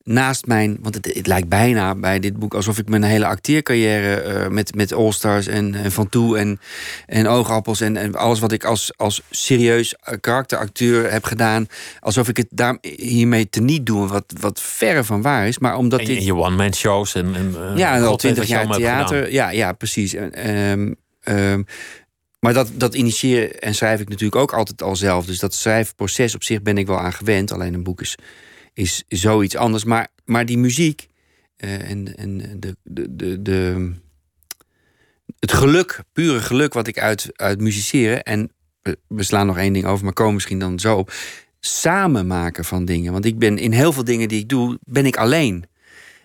Naast 0.08 0.46
mijn, 0.46 0.78
want 0.80 0.94
het, 0.94 1.10
het 1.14 1.26
lijkt 1.26 1.48
bijna 1.48 1.94
bij 1.94 2.18
dit 2.18 2.36
boek 2.38 2.54
alsof 2.54 2.78
ik 2.78 2.88
mijn 2.88 3.02
hele 3.02 3.26
acteercarrière 3.26 4.20
eh, 4.20 4.48
met, 4.48 4.74
met 4.74 4.92
All-Stars 4.92 5.46
en, 5.46 5.74
en 5.74 5.92
Van 5.92 6.08
Toe 6.08 6.38
en, 6.38 6.60
en 7.06 7.26
Oogappels 7.26 7.80
en, 7.80 7.96
en 7.96 8.14
alles 8.14 8.38
wat 8.40 8.52
ik 8.52 8.64
als, 8.64 8.92
als 8.96 9.22
serieus 9.30 9.94
eh, 9.94 10.14
karakteracteur 10.20 11.12
heb 11.12 11.24
gedaan, 11.24 11.66
alsof 12.00 12.28
ik 12.28 12.36
het 12.36 12.46
daar 12.50 12.78
hiermee 12.96 13.48
teniet 13.48 13.86
doe, 13.86 14.08
wat, 14.08 14.24
wat 14.40 14.60
verre 14.60 15.04
van 15.04 15.22
waar 15.22 15.48
is. 15.48 15.58
Maar 15.58 15.76
omdat 15.76 16.00
En, 16.00 16.04
dit. 16.06 16.14
je- 16.14 16.20
en 16.20 16.26
je 16.26 16.34
one-man 16.36 16.74
shows 16.74 17.14
en, 17.14 17.34
en 17.34 17.54
eh, 17.70 17.76
Ja, 17.76 17.96
en 17.96 18.02
al 18.02 18.16
twintig 18.16 18.46
jaar 18.46 18.66
theater. 18.66 19.32
Ja, 19.32 19.50
ja, 19.50 19.72
precies. 19.72 20.14
Ehm, 20.14 20.92
ehm, 21.22 21.62
maar 22.40 22.52
dat, 22.52 22.70
dat 22.74 22.94
initiëren 22.94 23.60
en 23.60 23.74
schrijf 23.74 24.00
ik 24.00 24.08
natuurlijk 24.08 24.40
ook 24.42 24.52
altijd 24.54 24.82
al 24.82 24.96
zelf. 24.96 25.26
Dus 25.26 25.38
dat 25.38 25.54
schrijfproces 25.54 26.34
op 26.34 26.42
zich 26.42 26.62
ben 26.62 26.78
ik 26.78 26.86
wel 26.86 26.98
aan 27.00 27.12
gewend. 27.12 27.52
Alleen 27.52 27.74
een 27.74 27.82
boek 27.82 28.00
is, 28.00 28.14
is 28.76 29.04
zoiets 29.08 29.56
anders. 29.56 29.84
Maar, 29.84 30.08
maar 30.24 30.46
die 30.46 30.58
muziek 30.58 31.08
eh, 31.56 31.90
en, 31.90 32.16
en 32.16 32.38
de, 32.60 32.76
de, 32.82 33.16
de, 33.16 33.42
de, 33.42 33.92
het 35.38 35.52
geluk, 35.52 36.02
pure 36.12 36.40
geluk 36.40 36.74
wat 36.74 36.86
ik 36.86 36.98
uit, 36.98 37.30
uit 37.32 37.60
musiceren... 37.60 38.22
en 38.22 38.50
we, 38.82 38.98
we 39.08 39.22
slaan 39.22 39.46
nog 39.46 39.58
één 39.58 39.72
ding 39.72 39.84
over, 39.84 40.04
maar 40.04 40.12
komen 40.12 40.34
misschien 40.34 40.58
dan 40.58 40.78
zo 40.78 40.96
op. 40.96 41.12
Samen 41.60 42.26
maken 42.26 42.64
van 42.64 42.84
dingen. 42.84 43.12
Want 43.12 43.24
ik 43.24 43.38
ben 43.38 43.58
in 43.58 43.72
heel 43.72 43.92
veel 43.92 44.04
dingen 44.04 44.28
die 44.28 44.40
ik 44.40 44.48
doe, 44.48 44.78
ben 44.82 45.06
ik 45.06 45.16
alleen. 45.16 45.64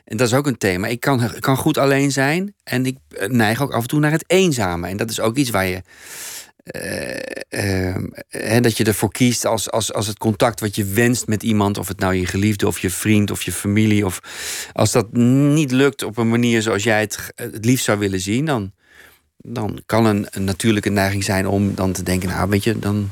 En 0.04 0.18
dat 0.18 0.28
is 0.28 0.34
ook 0.34 0.48
een 0.48 0.58
thema. 0.58 0.88
Ik 0.88 1.00
kan, 1.00 1.32
kan 1.40 1.58
goed 1.58 1.78
alleen 1.78 2.12
zijn. 2.12 2.56
En 2.64 2.86
ik 2.86 2.98
neig 3.28 3.62
ook 3.62 3.72
af 3.72 3.82
en 3.82 3.88
toe 3.88 4.00
naar 4.00 4.12
het 4.12 4.24
eenzame. 4.28 4.88
En 4.88 4.98
dat 4.98 5.10
is 5.10 5.20
ook 5.20 5.38
iets 5.38 5.50
waar 5.50 5.66
je. 5.66 5.82
Eh, 6.72 7.96
eh, 8.56 8.64
dat 8.64 8.78
je 8.78 8.84
ervoor 8.84 9.12
kiest 9.12 9.46
als, 9.46 9.72
als, 9.72 9.94
als 9.94 10.08
het 10.08 10.18
contact 10.18 10.60
wat 10.60 10.76
je 10.76 10.86
wenst 10.86 11.28
met 11.28 11.44
iemand, 11.44 11.78
of 11.78 11.88
het 11.88 12.00
nou 12.00 12.14
je 12.14 12.26
geliefde 12.26 12.68
of 12.68 12.80
je 12.80 12.90
vriend 12.90 13.32
of 13.32 13.44
je 13.44 13.52
familie, 13.52 14.06
of 14.06 14.22
als 14.74 14.92
dat 14.92 15.14
niet 15.14 15.72
lukt 15.72 16.04
op 16.04 16.18
een 16.18 16.30
manier 16.30 16.62
zoals 16.62 16.84
jij 16.84 17.00
het 17.00 17.32
het 17.36 17.66
liefst 17.66 17.86
zou 17.86 18.00
willen 18.00 18.20
zien, 18.20 18.46
dan, 18.46 18.72
dan 19.38 19.82
kan 19.86 20.06
een, 20.06 20.28
een 20.32 20.44
natuurlijke 20.44 20.90
neiging 20.90 21.24
zijn 21.24 21.48
om 21.48 21.76
dan 21.76 21.92
te 21.92 22.04
denken, 22.04 22.30
nou 22.30 22.50
weet 22.50 22.64
je, 22.64 22.80
dan 22.80 23.12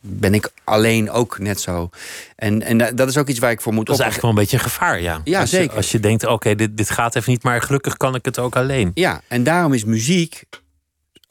ben 0.00 0.34
ik 0.34 0.50
alleen 0.64 1.10
ook 1.10 1.38
net 1.38 1.60
zo. 1.60 1.90
En, 2.36 2.62
en 2.62 2.78
da- 2.78 2.90
dat 2.90 3.08
is 3.08 3.16
ook 3.16 3.28
iets 3.28 3.38
waar 3.38 3.50
ik 3.50 3.60
voor 3.60 3.72
moet 3.72 3.86
Dat 3.86 3.94
is 3.94 4.00
eigenlijk 4.02 4.32
wel 4.34 4.42
een 4.44 4.48
beetje 4.48 4.64
een 4.64 4.72
gevaar, 4.72 5.00
ja. 5.00 5.20
Ja, 5.24 5.40
als 5.40 5.50
je, 5.50 5.56
zeker. 5.56 5.76
Als 5.76 5.90
je 5.90 6.00
denkt, 6.00 6.26
oké, 6.26 6.54
dit, 6.54 6.76
dit 6.76 6.90
gaat 6.90 7.16
even 7.16 7.32
niet, 7.32 7.42
maar 7.42 7.62
gelukkig 7.62 7.96
kan 7.96 8.14
ik 8.14 8.24
het 8.24 8.38
ook 8.38 8.56
alleen. 8.56 8.90
Ja, 8.94 9.20
en 9.28 9.42
daarom 9.42 9.72
is 9.72 9.84
muziek 9.84 10.42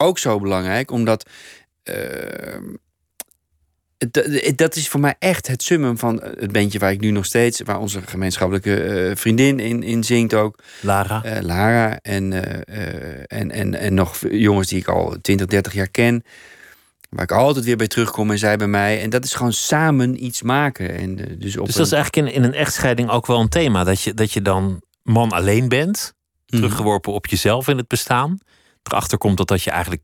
ook 0.00 0.18
zo 0.18 0.38
belangrijk, 0.40 0.90
omdat 0.90 1.28
eh, 1.82 1.94
het- 3.98 4.14
het- 4.44 4.58
dat 4.58 4.76
is 4.76 4.88
voor 4.88 5.00
mij 5.00 5.14
echt 5.18 5.46
het 5.46 5.62
summum 5.62 5.98
van 5.98 6.22
het 6.38 6.52
bandje 6.52 6.78
waar 6.78 6.92
ik 6.92 7.00
nu 7.00 7.10
nog 7.10 7.24
steeds, 7.24 7.60
waar 7.60 7.78
onze 7.78 8.02
gemeenschappelijke 8.02 8.82
eh, 8.82 9.16
vriendin 9.16 9.58
in, 9.60 9.82
in 9.82 10.04
zingt 10.04 10.34
ook, 10.34 10.58
Lara. 10.80 11.24
eh, 11.24 11.42
Lara, 11.42 11.98
en, 12.02 12.32
eh, 12.32 12.84
eh, 12.86 13.24
en, 13.26 13.50
en, 13.50 13.74
en 13.74 13.94
nog 13.94 14.18
jongens 14.30 14.68
die 14.68 14.78
ik 14.78 14.88
al 14.88 15.16
20, 15.22 15.46
30 15.46 15.72
jaar 15.72 15.88
ken. 15.88 16.24
Waar 17.10 17.22
ik 17.24 17.32
altijd 17.32 17.64
weer 17.64 17.76
bij 17.76 17.86
terugkom 17.86 18.30
en 18.30 18.38
zij 18.38 18.56
bij 18.56 18.66
mij. 18.66 19.00
En 19.02 19.10
dat 19.10 19.24
is 19.24 19.34
gewoon 19.34 19.52
samen 19.52 20.24
iets 20.24 20.42
maken. 20.42 20.98
En, 20.98 21.18
eh, 21.18 21.34
dus 21.38 21.56
op 21.56 21.66
Dus 21.66 21.74
dat 21.74 21.86
is 21.86 21.92
eigenlijk 21.92 22.28
in, 22.28 22.34
in 22.34 22.42
een 22.42 22.54
echtscheiding 22.54 23.10
ook 23.10 23.26
wel 23.26 23.40
een 23.40 23.48
thema. 23.48 23.84
Dat 23.84 24.02
je, 24.02 24.14
dat 24.14 24.32
je 24.32 24.42
dan 24.42 24.82
man 25.02 25.30
alleen 25.32 25.68
bent, 25.68 26.14
Mhm. 26.46 26.56
teruggeworpen 26.62 27.12
op 27.12 27.26
jezelf 27.26 27.68
in 27.68 27.76
het 27.76 27.88
bestaan. 27.88 28.38
Erachter 28.82 29.18
komt 29.18 29.36
dat 29.36 29.48
dat 29.48 29.62
je 29.62 29.70
eigenlijk 29.70 30.02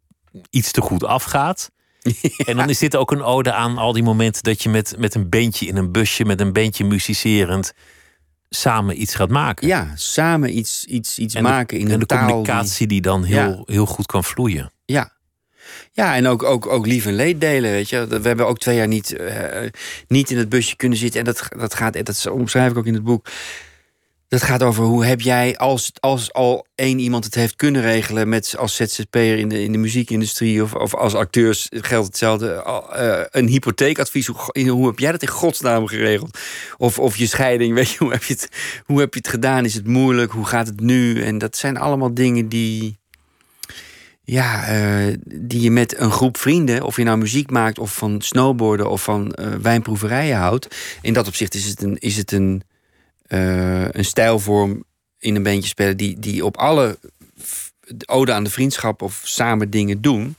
iets 0.51 0.71
te 0.71 0.81
goed 0.81 1.05
afgaat. 1.05 1.71
En 2.47 2.57
dan 2.57 2.69
is 2.69 2.79
dit 2.79 2.97
ook 2.97 3.11
een 3.11 3.23
ode 3.23 3.53
aan 3.53 3.79
al 3.79 3.93
die 3.93 4.03
momenten 4.03 4.43
dat 4.43 4.63
je 4.63 4.69
met, 4.69 4.95
met 4.99 5.15
een 5.15 5.29
bandje 5.29 5.67
in 5.67 5.77
een 5.77 5.93
busje, 5.93 6.25
met 6.25 6.41
een 6.41 6.53
bandje 6.53 6.85
muzicerend, 6.85 7.73
samen 8.49 9.01
iets 9.01 9.15
gaat 9.15 9.29
maken. 9.31 9.67
Ja, 9.67 9.93
samen 9.95 10.57
iets, 10.59 10.85
iets, 10.85 11.19
iets 11.19 11.35
En 11.35 11.43
de- 11.43 11.49
maken 11.49 11.79
in 11.79 11.91
en 11.91 11.99
de 11.99 12.07
taal 12.07 12.19
die- 12.27 12.35
communicatie 12.35 12.87
die, 12.87 13.01
dan 13.01 13.25
heel, 13.25 13.37
Ja. 13.37 13.63
heel 13.65 13.87
goed 13.87 14.07
kan 14.07 14.25
vloeien. 14.25 14.71
Ja. 14.85 15.15
Ja, 15.93 16.15
en 16.17 16.27
ook, 16.27 16.43
ook, 16.43 16.67
ook 16.67 16.87
lief 16.87 17.07
en 17.07 17.15
leed 17.15 17.41
delen, 17.41 17.71
weet 17.71 17.89
je. 17.89 18.07
We 18.07 18.21
hebben 18.29 18.47
ook 18.47 18.59
twee 18.59 18.77
jaar 18.77 18.89
niet, 18.89 19.17
eh, 19.17 19.71
niet 20.09 20.31
in 20.31 20.39
het 20.39 20.49
busje 20.49 20.77
kunnen 20.77 20.99
zitten. 20.99 21.21
En 21.21 21.27
dat, 21.27 21.49
dat 21.59 21.75
gaat, 21.75 22.05
dat 22.07 22.27
omschrijf 22.31 22.71
ik 22.71 22.79
ook 22.79 22.87
in 22.87 22.95
het 22.95 23.05
boek. 23.05 23.27
Dat 24.29 24.43
gaat 24.43 24.63
over 24.63 24.85
hoe 24.85 25.05
heb 25.05 25.21
jij, 25.21 25.57
als, 25.57 25.93
als 26.01 26.33
al 26.33 26.67
één 26.75 26.99
iemand 26.99 27.25
het 27.25 27.35
heeft 27.35 27.57
kunnen 27.57 27.83
regelen... 27.83 28.29
Met, 28.29 28.55
als 28.59 28.75
ZZP'er 28.75 29.39
in 29.39 29.49
de, 29.49 29.63
in 29.63 29.73
de 29.73 29.79
muziekindustrie 29.79 30.63
of, 30.63 30.75
of 30.75 30.95
als 30.95 31.15
acteurs 31.15 31.67
geldt 31.71 32.07
hetzelfde... 32.07 32.53
eh, 32.93 33.21
een 33.31 33.49
hypotheekadvies, 33.49 34.27
hoe, 34.27 34.69
hoe 34.69 34.87
heb 34.87 34.99
jij 34.99 35.13
dat 35.13 35.23
in 35.23 35.29
godsnaam 35.29 35.87
geregeld? 35.87 36.39
Of, 36.77 36.99
of 36.99 37.17
je 37.17 37.27
scheiding, 37.27 37.75
weet 37.79 37.91
je, 37.91 37.99
hoe 37.99 38.13
heb 38.13 38.23
je, 38.23 38.33
het, 38.33 38.49
hoe 38.85 39.01
heb 39.01 39.15
je 39.15 39.19
het 39.19 39.29
gedaan? 39.29 39.65
Is 39.65 39.75
het 39.75 39.87
moeilijk? 39.87 40.33
Hoe 40.33 40.47
gaat 40.47 40.67
het 40.67 40.81
nu? 40.81 41.23
En 41.23 41.39
dat 41.39 41.57
zijn 41.57 41.77
allemaal 41.77 42.15
dingen 42.15 42.49
die 42.49 42.99
ja, 44.27 44.67
eh, 44.67 45.15
die 45.25 45.61
je 45.61 45.71
met 45.71 45.99
een 45.99 46.11
groep 46.11 46.37
vrienden, 46.37 46.83
of 46.83 46.97
je 46.97 47.05
nou 47.05 47.19
muziek 47.19 47.51
maakt 47.51 47.79
of 47.79 47.97
van 47.97 48.21
snowboarden 48.21 48.91
of 48.91 49.03
van 49.03 49.33
eh, 49.33 49.55
wijnproeverijen 49.55 50.37
houdt. 50.37 50.77
In 51.03 51.13
dat 51.13 51.27
opzicht 51.27 51.55
is 51.55 51.65
het 51.65 51.83
een, 51.83 51.97
is 51.99 52.17
het 52.17 52.33
een, 52.33 52.63
eh, 53.27 53.89
een 53.89 54.05
stijlvorm 54.05 54.85
in 55.19 55.35
een 55.35 55.43
bandje 55.43 55.69
spelen 55.69 55.97
die, 55.97 56.19
die 56.19 56.45
op 56.45 56.57
alle 56.57 56.99
ode 58.07 58.33
aan 58.33 58.45
de 58.45 58.51
vriendschap 58.51 59.03
of 59.03 59.21
samen 59.25 59.71
dingen 59.71 60.01
doen. 60.01 60.37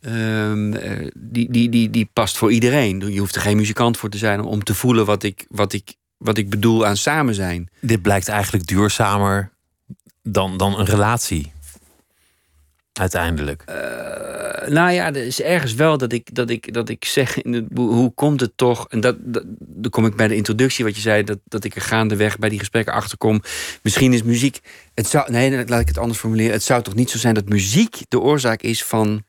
Ehm, 0.00 0.72
eh, 0.72 1.08
die, 1.14 1.50
die, 1.50 1.68
die, 1.68 1.90
die 1.90 2.10
past 2.12 2.36
voor 2.36 2.52
iedereen. 2.52 3.12
Je 3.12 3.18
hoeft 3.18 3.34
er 3.34 3.40
geen 3.40 3.56
muzikant 3.56 3.96
voor 3.96 4.08
te 4.08 4.18
zijn 4.18 4.40
om 4.40 4.64
te 4.64 4.74
voelen 4.74 5.06
wat 5.06 5.22
ik, 5.22 5.46
wat, 5.48 5.72
ik, 5.72 5.94
wat 6.16 6.38
ik 6.38 6.50
bedoel 6.50 6.86
aan 6.86 6.96
samen 6.96 7.34
zijn. 7.34 7.68
Dit 7.80 8.02
blijkt 8.02 8.28
eigenlijk 8.28 8.66
duurzamer 8.66 9.50
dan, 10.22 10.56
dan 10.56 10.78
een 10.78 10.86
relatie. 10.86 11.52
Uiteindelijk. 12.98 13.62
Eh, 13.66 14.68
nou 14.68 14.90
ja, 14.90 15.06
er 15.06 15.26
is 15.26 15.42
ergens 15.42 15.74
wel 15.74 15.98
dat 15.98 16.12
ik, 16.12 16.34
dat 16.34 16.50
ik, 16.50 16.72
dat 16.72 16.88
ik 16.88 17.04
zeg 17.04 17.38
hoe 17.74 18.12
komt 18.14 18.40
het 18.40 18.52
toch? 18.56 18.88
En 18.88 19.00
dat, 19.00 19.16
dat, 19.20 19.44
dan 19.58 19.90
kom 19.90 20.06
ik 20.06 20.16
bij 20.16 20.28
de 20.28 20.36
introductie, 20.36 20.84
wat 20.84 20.94
je 20.94 21.00
zei, 21.00 21.24
dat, 21.24 21.38
dat 21.44 21.64
ik 21.64 21.74
er 21.74 21.80
gaandeweg 21.80 22.38
bij 22.38 22.48
die 22.48 22.58
gesprekken 22.58 22.92
achterkom. 22.92 23.42
Misschien 23.82 24.12
is 24.12 24.22
muziek. 24.22 24.60
Het 24.94 25.06
zou, 25.06 25.30
nee, 25.30 25.66
laat 25.66 25.80
ik 25.80 25.88
het 25.88 25.98
anders 25.98 26.18
formuleren. 26.18 26.52
Het 26.52 26.62
zou 26.62 26.82
toch 26.82 26.94
niet 26.94 27.10
zo 27.10 27.18
zijn 27.18 27.34
dat 27.34 27.48
muziek 27.48 27.96
de 28.08 28.20
oorzaak 28.20 28.62
is 28.62 28.84
van 28.84 29.24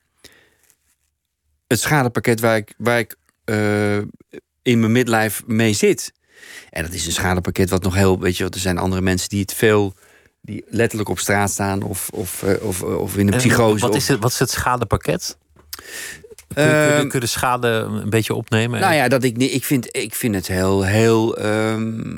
het 1.68 1.80
schadepakket 1.80 2.40
waar 2.40 2.58
ik, 2.58 2.74
waar 2.78 3.00
ik 3.00 3.16
eh, 3.46 3.98
in 4.62 4.80
mijn 4.80 4.92
midlife 4.92 5.44
mee 5.46 5.74
zit. 5.74 6.14
En 6.70 6.84
dat 6.84 6.94
is 6.94 7.06
een 7.06 7.12
schadepakket 7.12 7.70
wat 7.70 7.84
nog 7.84 7.96
heel, 7.96 8.20
weet 8.20 8.38
je, 8.38 8.44
er 8.44 8.60
zijn 8.60 8.78
andere 8.78 9.02
mensen 9.02 9.30
die 9.30 9.42
het 9.42 9.54
veel. 9.54 9.94
Die 10.50 10.66
letterlijk 10.68 11.10
op 11.10 11.20
straat 11.20 11.52
staan 11.52 11.82
of, 11.82 12.10
of, 12.10 12.44
eh, 12.44 12.64
of, 12.66 12.82
of 12.84 13.18
in 13.18 13.28
een 13.28 13.34
En 13.34 13.40
psychose. 13.40 13.86
Wat 13.86 13.96
is 13.96 14.08
het, 14.08 14.20
wat 14.20 14.32
is 14.32 14.40
het 14.40 14.50
schadepakket? 14.50 15.38
Kun 15.76 16.64
je, 16.64 16.70
kun 16.70 16.78
je- 16.80 16.90
Ehm, 16.92 17.00
kun 17.00 17.10
je 17.12 17.20
de 17.20 17.26
schade 17.26 17.68
een 17.68 18.10
beetje 18.10 18.34
opnemen? 18.34 18.80
Nou 18.80 18.94
ja, 18.94 19.08
dat 19.08 19.24
ik, 19.24 19.38
ik, 19.38 19.64
vind, 19.66 19.96
ik 19.96 20.16
vind 20.16 20.36
het 20.36 20.48
heel, 20.48 20.84
heel. 20.84 21.38
ehm, 21.38 22.16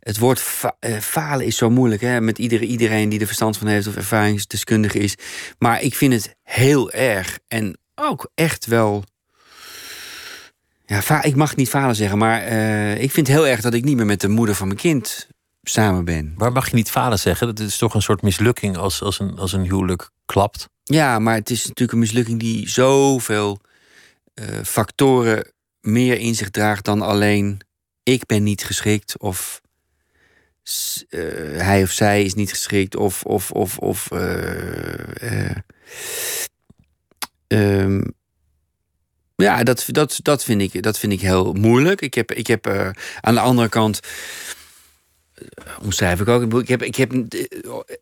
het 0.00 0.18
woord 0.18 0.40
fa- 0.40 0.76
eh, 0.78 0.98
falen 0.98 1.46
is 1.46 1.56
zo 1.56 1.70
moeilijk, 1.70 2.00
hè? 2.02 2.20
Met 2.20 2.38
iedere, 2.38 2.64
iedereen 2.66 3.08
die 3.08 3.20
er 3.20 3.26
verstand 3.26 3.56
van 3.58 3.66
heeft 3.66 3.86
of 3.86 3.96
ervaringsdeskundige 3.96 4.98
is. 4.98 5.14
Maar 5.58 5.82
ik 5.82 5.94
vind 5.94 6.12
het 6.12 6.34
heel 6.42 6.90
erg 6.90 7.38
en 7.48 7.78
ook 7.94 8.30
echt 8.34 8.66
wel. 8.66 9.04
Ja, 10.86 11.22
ik 11.22 11.36
mag 11.36 11.56
niet 11.56 11.68
falen 11.68 11.94
zeggen, 11.96 12.18
maar 12.18 12.42
eh, 12.42 13.02
ik 13.02 13.10
vind 13.10 13.26
het 13.26 13.36
heel 13.36 13.46
erg 13.46 13.60
dat 13.60 13.74
ik 13.74 13.84
niet 13.84 13.96
meer 13.96 14.06
met 14.06 14.20
de 14.20 14.28
moeder 14.28 14.54
van 14.54 14.66
mijn 14.66 14.78
kind 14.78 15.28
samen 15.64 16.04
ben. 16.04 16.34
Waar 16.36 16.52
mag 16.52 16.68
je 16.68 16.74
niet 16.74 16.90
falen 16.90 17.18
zeggen? 17.18 17.46
Dat 17.46 17.58
is 17.58 17.78
toch 17.78 17.94
een 17.94 18.02
soort 18.02 18.22
mislukking 18.22 18.76
als, 18.76 19.02
als, 19.02 19.18
een, 19.18 19.38
als 19.38 19.52
een 19.52 19.62
huwelijk 19.62 20.10
klapt. 20.26 20.68
Ja, 20.84 21.18
maar 21.18 21.34
het 21.34 21.50
is 21.50 21.60
natuurlijk 21.60 21.92
een 21.92 21.98
mislukking 21.98 22.40
die 22.40 22.68
zoveel 22.68 23.60
eh, 24.34 24.46
factoren 24.64 25.52
meer 25.80 26.18
in 26.18 26.34
zich 26.34 26.50
draagt 26.50 26.84
dan 26.84 27.02
alleen 27.02 27.60
ik 28.02 28.26
ben 28.26 28.42
niet 28.42 28.64
geschikt 28.64 29.18
of 29.18 29.60
eh, 31.08 31.20
hij 31.56 31.82
of 31.82 31.90
zij 31.90 32.22
is 32.22 32.34
niet 32.34 32.50
geschikt 32.50 32.96
of 32.96 33.22
of 33.24 33.50
of 33.50 33.78
of 33.78 34.10
eh, 34.10 35.50
eh, 35.50 35.56
ehm, 37.46 38.02
ja, 39.36 39.62
dat, 39.62 39.84
dat, 39.86 40.18
dat, 40.22 40.44
vind 40.44 40.60
ik, 40.60 40.82
dat 40.82 40.98
vind 40.98 41.12
ik 41.12 41.20
heel 41.20 41.52
moeilijk. 41.52 42.00
Ik 42.00 42.14
heb, 42.14 42.32
ik 42.32 42.46
heb 42.46 42.66
aan 43.20 43.34
de 43.34 43.40
andere 43.40 43.68
kant 43.68 44.00
omschrijf 45.82 46.20
ik 46.20 46.28
ook. 46.28 46.60
Ik 46.60 46.68
heb, 46.68 46.82
ik 46.82 46.96
heb 46.96 47.12
eh, 47.12 47.40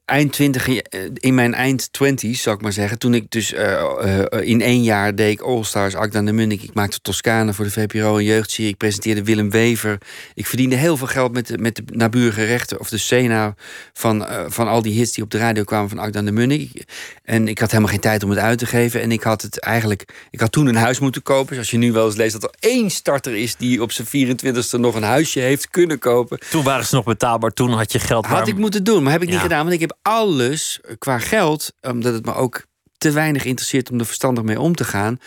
eind 0.04 0.32
twintig, 0.32 0.68
in 1.14 1.34
mijn 1.34 1.54
eind 1.54 1.92
twenties, 1.92 2.42
zal 2.42 2.54
ik 2.54 2.60
maar 2.60 2.72
zeggen. 2.72 2.98
Toen 2.98 3.14
ik 3.14 3.30
dus 3.30 3.52
eh, 3.52 4.18
eh, 4.20 4.48
in 4.48 4.60
één 4.60 4.82
jaar 4.82 5.14
deed 5.14 5.32
ik 5.32 5.40
All 5.40 5.62
Stars, 5.62 5.94
Akda 5.94 6.18
en 6.18 6.24
de 6.24 6.32
Munnik. 6.32 6.62
Ik 6.62 6.74
maakte 6.74 7.00
Toscane 7.00 7.52
voor 7.52 7.64
de 7.64 7.70
VPRO 7.70 8.16
en 8.16 8.24
jeugdserie. 8.24 8.70
Ik 8.70 8.76
presenteerde 8.76 9.24
Willem 9.24 9.50
Wever. 9.50 9.98
Ik 10.34 10.46
verdiende 10.46 10.76
heel 10.76 10.96
veel 10.96 11.06
geld 11.06 11.32
met 11.32 11.46
de, 11.46 11.58
met 11.58 11.76
de 11.76 11.82
naburige 11.86 12.44
rechten. 12.44 12.80
Of 12.80 12.88
de 12.88 12.98
Sena 12.98 13.54
van, 13.92 14.26
eh, 14.26 14.44
van 14.48 14.68
al 14.68 14.82
die 14.82 14.94
hits 14.94 15.12
die 15.12 15.24
op 15.24 15.30
de 15.30 15.38
radio 15.38 15.64
kwamen 15.64 15.88
van 15.88 15.98
Akda 15.98 16.18
en 16.18 16.24
de 16.24 16.32
Munnik. 16.32 16.84
En 17.24 17.48
ik 17.48 17.58
had 17.58 17.70
helemaal 17.70 17.92
geen 17.92 18.00
tijd 18.00 18.22
om 18.22 18.30
het 18.30 18.38
uit 18.38 18.58
te 18.58 18.66
geven. 18.66 19.00
En 19.00 19.12
ik 19.12 19.22
had 19.22 19.42
het 19.42 19.60
eigenlijk... 19.60 20.04
Ik 20.30 20.40
had 20.40 20.52
toen 20.52 20.66
een 20.66 20.76
huis 20.76 20.98
moeten 20.98 21.22
kopen. 21.22 21.54
Zoals 21.54 21.70
je 21.70 21.78
nu 21.78 21.92
wel 21.92 22.06
eens 22.06 22.16
leest 22.16 22.32
dat 22.32 22.42
er 22.42 22.54
één 22.60 22.90
starter 22.90 23.36
is... 23.36 23.56
die 23.56 23.82
op 23.82 23.92
zijn 23.92 24.08
24e 24.08 24.80
nog 24.80 24.94
een 24.94 25.02
huisje 25.02 25.40
heeft 25.40 25.70
kunnen 25.70 25.98
kopen. 25.98 26.38
Toen 26.50 26.64
waren 26.64 26.86
ze 26.86 26.94
nog 26.94 27.04
betaalbaar, 27.40 27.50
toen 27.50 27.78
had 27.78 27.92
je 27.92 27.98
geld. 27.98 28.26
Had 28.26 28.38
waar- 28.38 28.48
ik 28.48 28.56
moeten 28.56 28.84
doen, 28.84 29.02
maar 29.02 29.12
heb 29.12 29.22
ik 29.22 29.28
niet 29.28 29.38
gedaan. 29.38 29.60
Want 29.62 29.72
ik 29.74 29.80
heb 29.80 29.98
alles 30.02 30.80
qua 30.98 31.18
geld, 31.18 31.72
omdat 31.80 32.14
het 32.14 32.24
me 32.24 32.34
ook 32.34 32.64
te 32.98 33.10
weinig 33.10 33.44
interesseert 33.44 33.90
om 33.90 33.98
er 33.98 34.06
verstandig 34.06 34.44
mee 34.44 34.60
om 34.60 34.74
te 34.74 34.84
gaan. 34.84 35.18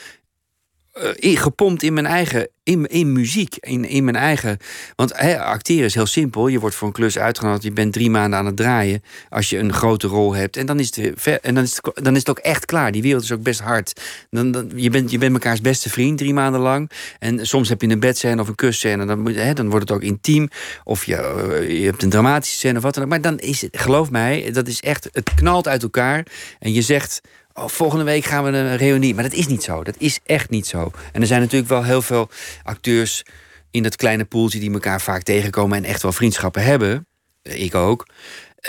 Eh, 0.96 1.38
gepompt 1.38 1.84
in 1.84 1.94
mijn 1.94 2.06
eigen, 2.06 2.48
in, 2.64 2.86
in 2.86 3.12
muziek, 3.12 3.56
in, 3.60 3.86
in 3.86 4.04
mijn 4.04 4.16
eigen. 4.16 4.58
Want 4.96 5.14
acteren 5.38 5.86
is 5.86 5.94
heel 5.94 6.06
simpel. 6.06 6.48
Je 6.48 6.60
wordt 6.60 6.76
voor 6.76 6.88
een 6.88 6.94
klus 6.94 7.18
uitgenodigd, 7.18 7.64
je 7.64 7.72
bent 7.72 7.94
drie 7.94 8.10
maanden 8.10 8.40
aan 8.40 8.46
het 8.46 8.56
draaien. 8.56 9.04
Als 9.30 9.50
je 9.50 9.58
een 9.58 9.74
grote 9.74 10.08
rol 10.08 10.36
hebt. 10.36 10.58
En 10.58 10.66
dan 10.66 10.80
is 10.80 10.96
het, 10.96 11.28
en 11.42 11.56
dan 11.56 11.64
is 11.64 11.80
dan 11.94 12.14
is 12.14 12.20
het 12.20 12.30
ook 12.30 12.40
echt 12.40 12.66
klaar. 12.66 12.92
Die 12.92 13.02
wereld 13.02 13.24
is 13.24 13.32
ook 13.32 13.44
best 13.44 13.60
hard. 13.60 14.02
Dan, 14.30 14.52
dan, 14.52 14.72
je, 14.76 14.90
bent, 14.90 15.12
je 15.12 15.18
bent 15.18 15.32
mekaars 15.32 15.62
beste 15.62 15.90
vriend 15.90 16.18
drie 16.18 16.34
maanden 16.34 16.62
lang. 16.62 16.92
En 17.20 17.48
soms 17.48 17.70
heb 17.70 17.82
je 17.82 17.90
een 17.90 18.00
bedscène 18.00 18.42
of 18.42 18.48
een 18.48 18.56
kusscène. 18.56 19.06
Dan, 19.06 19.34
dan 19.54 19.70
wordt 19.70 19.90
het 19.90 19.98
ook 19.98 20.04
intiem. 20.04 20.50
Of 20.84 21.06
je, 21.06 21.16
eh, 21.16 21.80
je 21.80 21.86
hebt 21.86 22.04
een 22.04 22.10
dramatische 22.10 22.58
scène 22.58 22.78
of 22.78 22.84
wat 22.84 22.94
dan 22.94 23.04
ook. 23.04 23.10
Maar 23.10 23.22
dan 23.22 23.40
is 23.40 23.62
het, 23.62 23.78
geloof 23.78 24.12
mij, 24.12 24.52
dat 24.52 24.68
is 24.68 24.82
echt, 24.82 25.10
het 25.12 25.34
knalt 25.34 25.68
uit 25.68 25.84
elkaar. 25.84 26.26
En 26.60 26.74
je 26.74 26.82
zegt 26.82 27.22
oh, 27.56 27.68
volgende 27.68 28.04
week 28.04 28.26
gaan 28.26 28.44
we 28.44 28.50
een 28.50 28.78
reunie. 28.78 29.14
Maar 29.14 29.24
dat 29.24 29.34
is 29.34 29.48
niet 29.48 29.64
zo. 29.64 29.84
Dat 29.84 29.96
is 29.98 30.20
echt 30.26 30.50
niet 30.50 30.68
zo. 30.68 30.92
En 31.12 31.22
er 31.22 31.28
zijn 31.28 31.42
natuurlijk 31.42 31.70
wel 31.70 31.84
heel 31.84 32.02
veel 32.02 32.30
acteurs 32.64 33.24
in 33.72 33.84
dat 33.84 33.96
kleine 33.96 34.26
poeltje 34.26 34.60
die 34.60 34.74
elkaar 34.74 35.02
vaak 35.02 35.24
tegenkomen 35.24 35.78
en 35.78 35.84
echt 35.84 36.02
wel 36.02 36.12
vriendschappen 36.12 36.64
hebben. 36.64 37.08
Ik 37.42 37.76
ook. 37.76 38.08